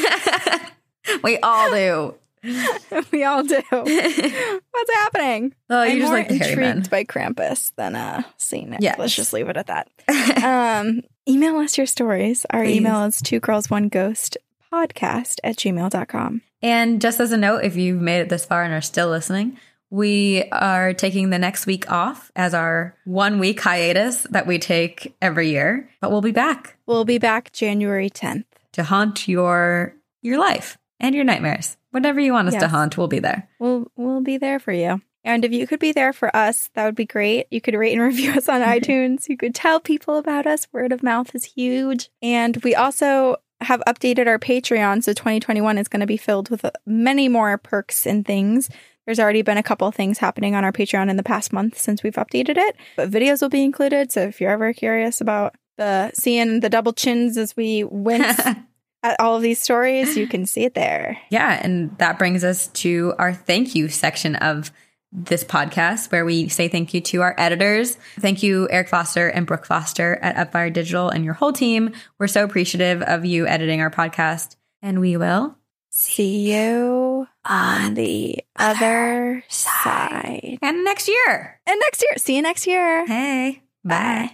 we 1.22 1.38
all 1.38 1.70
do. 1.70 2.16
we 3.12 3.24
all 3.24 3.42
do. 3.42 3.60
What's 3.70 4.90
happening? 4.94 5.54
Oh, 5.70 5.82
you 5.82 5.92
I'm 5.92 5.98
just 5.98 6.10
more 6.10 6.18
like 6.18 6.30
men. 6.30 6.42
intrigued 6.42 6.90
by 6.90 7.04
Krampus 7.04 7.72
than 7.76 7.96
uh, 7.96 8.22
Saint 8.36 8.70
Nick. 8.70 8.80
Yes. 8.80 8.98
Let's 8.98 9.14
just 9.14 9.32
leave 9.32 9.48
it 9.48 9.56
at 9.56 9.66
that. 9.68 9.88
um, 10.44 11.02
email 11.28 11.56
us 11.56 11.76
your 11.78 11.86
stories. 11.86 12.44
Our 12.50 12.64
Please. 12.64 12.76
email 12.76 13.04
is 13.04 13.20
two 13.22 13.40
girls 13.40 13.70
one 13.70 13.88
ghost 13.88 14.36
podcast 14.72 15.38
at 15.44 15.56
gmail.com. 15.56 16.42
And 16.62 17.00
just 17.00 17.20
as 17.20 17.32
a 17.32 17.36
note, 17.36 17.64
if 17.64 17.76
you've 17.76 18.00
made 18.00 18.20
it 18.20 18.28
this 18.28 18.44
far 18.44 18.64
and 18.64 18.72
are 18.74 18.80
still 18.80 19.08
listening, 19.08 19.58
we 19.90 20.44
are 20.50 20.92
taking 20.94 21.30
the 21.30 21.38
next 21.38 21.66
week 21.66 21.90
off 21.90 22.32
as 22.34 22.54
our 22.54 22.96
one 23.04 23.38
week 23.38 23.60
hiatus 23.60 24.24
that 24.30 24.46
we 24.46 24.58
take 24.58 25.14
every 25.22 25.50
year. 25.50 25.88
But 26.00 26.10
we'll 26.10 26.20
be 26.22 26.32
back 26.32 26.76
We'll 26.86 27.04
be 27.04 27.18
back 27.18 27.52
January 27.52 28.10
10th. 28.10 28.44
to 28.72 28.82
haunt 28.84 29.28
your 29.28 29.94
your 30.22 30.38
life 30.38 30.78
and 31.00 31.14
your 31.14 31.24
nightmares. 31.24 31.76
Whatever 31.94 32.18
you 32.18 32.32
want 32.32 32.48
us 32.48 32.56
to 32.56 32.66
haunt, 32.66 32.98
we'll 32.98 33.06
be 33.06 33.20
there. 33.20 33.48
We'll 33.60 33.86
we'll 33.94 34.20
be 34.20 34.36
there 34.36 34.58
for 34.58 34.72
you. 34.72 35.00
And 35.22 35.44
if 35.44 35.52
you 35.52 35.64
could 35.68 35.78
be 35.78 35.92
there 35.92 36.12
for 36.12 36.34
us, 36.34 36.68
that 36.74 36.84
would 36.86 36.96
be 36.96 37.06
great. 37.06 37.46
You 37.52 37.60
could 37.60 37.74
rate 37.74 37.92
and 37.92 38.02
review 38.06 38.32
us 38.32 38.48
on 38.48 38.60
iTunes. 38.62 39.28
You 39.28 39.36
could 39.36 39.54
tell 39.54 39.78
people 39.78 40.18
about 40.18 40.44
us. 40.44 40.66
Word 40.72 40.90
of 40.90 41.04
mouth 41.04 41.32
is 41.36 41.44
huge. 41.44 42.10
And 42.20 42.56
we 42.64 42.74
also 42.74 43.36
have 43.60 43.80
updated 43.86 44.26
our 44.26 44.40
Patreon. 44.40 45.04
So 45.04 45.12
2021 45.12 45.78
is 45.78 45.86
going 45.86 46.00
to 46.00 46.06
be 46.06 46.16
filled 46.16 46.50
with 46.50 46.64
uh, 46.64 46.72
many 46.84 47.28
more 47.28 47.56
perks 47.58 48.06
and 48.06 48.26
things. 48.26 48.68
There's 49.06 49.20
already 49.20 49.42
been 49.42 49.56
a 49.56 49.62
couple 49.62 49.86
of 49.86 49.94
things 49.94 50.18
happening 50.18 50.56
on 50.56 50.64
our 50.64 50.72
Patreon 50.72 51.08
in 51.08 51.16
the 51.16 51.22
past 51.22 51.52
month 51.52 51.78
since 51.78 52.02
we've 52.02 52.14
updated 52.14 52.56
it, 52.56 52.74
but 52.96 53.08
videos 53.08 53.40
will 53.40 53.50
be 53.50 53.62
included. 53.62 54.10
So 54.10 54.22
if 54.22 54.40
you're 54.40 54.50
ever 54.50 54.72
curious 54.72 55.20
about 55.20 55.54
the 55.76 56.10
seeing 56.12 56.58
the 56.58 56.70
double 56.70 56.92
chins 56.92 57.36
as 57.36 57.56
we 57.56 57.84
wince 57.84 58.40
at 59.04 59.20
all 59.20 59.36
of 59.36 59.42
these 59.42 59.60
stories, 59.60 60.16
you 60.16 60.26
can 60.26 60.46
see 60.46 60.64
it 60.64 60.74
there. 60.74 61.16
Yeah, 61.30 61.60
and 61.62 61.96
that 61.98 62.18
brings 62.18 62.42
us 62.42 62.66
to 62.68 63.14
our 63.18 63.32
thank 63.32 63.74
you 63.76 63.88
section 63.88 64.34
of 64.36 64.72
this 65.12 65.44
podcast 65.44 66.10
where 66.10 66.24
we 66.24 66.48
say 66.48 66.66
thank 66.66 66.92
you 66.92 67.00
to 67.00 67.22
our 67.22 67.34
editors. 67.38 67.96
Thank 68.18 68.42
you, 68.42 68.66
Eric 68.70 68.88
Foster 68.88 69.28
and 69.28 69.46
Brooke 69.46 69.64
Foster 69.66 70.16
at 70.16 70.34
Upfire 70.50 70.72
Digital 70.72 71.08
and 71.08 71.24
your 71.24 71.34
whole 71.34 71.52
team. 71.52 71.92
We're 72.18 72.26
so 72.26 72.42
appreciative 72.42 73.00
of 73.02 73.24
you 73.24 73.46
editing 73.46 73.80
our 73.80 73.90
podcast. 73.90 74.56
And 74.82 75.00
we 75.00 75.16
will 75.16 75.56
See 75.90 76.52
you 76.52 77.28
on 77.44 77.94
the 77.94 78.40
other 78.56 79.44
side. 79.48 80.58
and 80.60 80.82
next 80.84 81.06
year. 81.06 81.60
And 81.66 81.80
next 81.86 82.02
year. 82.02 82.14
See 82.16 82.34
you 82.34 82.42
next 82.42 82.66
year. 82.66 83.06
Hey. 83.06 83.62
Bye. 83.84 84.30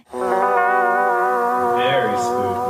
Very 1.77 2.17
spooky. 2.17 2.60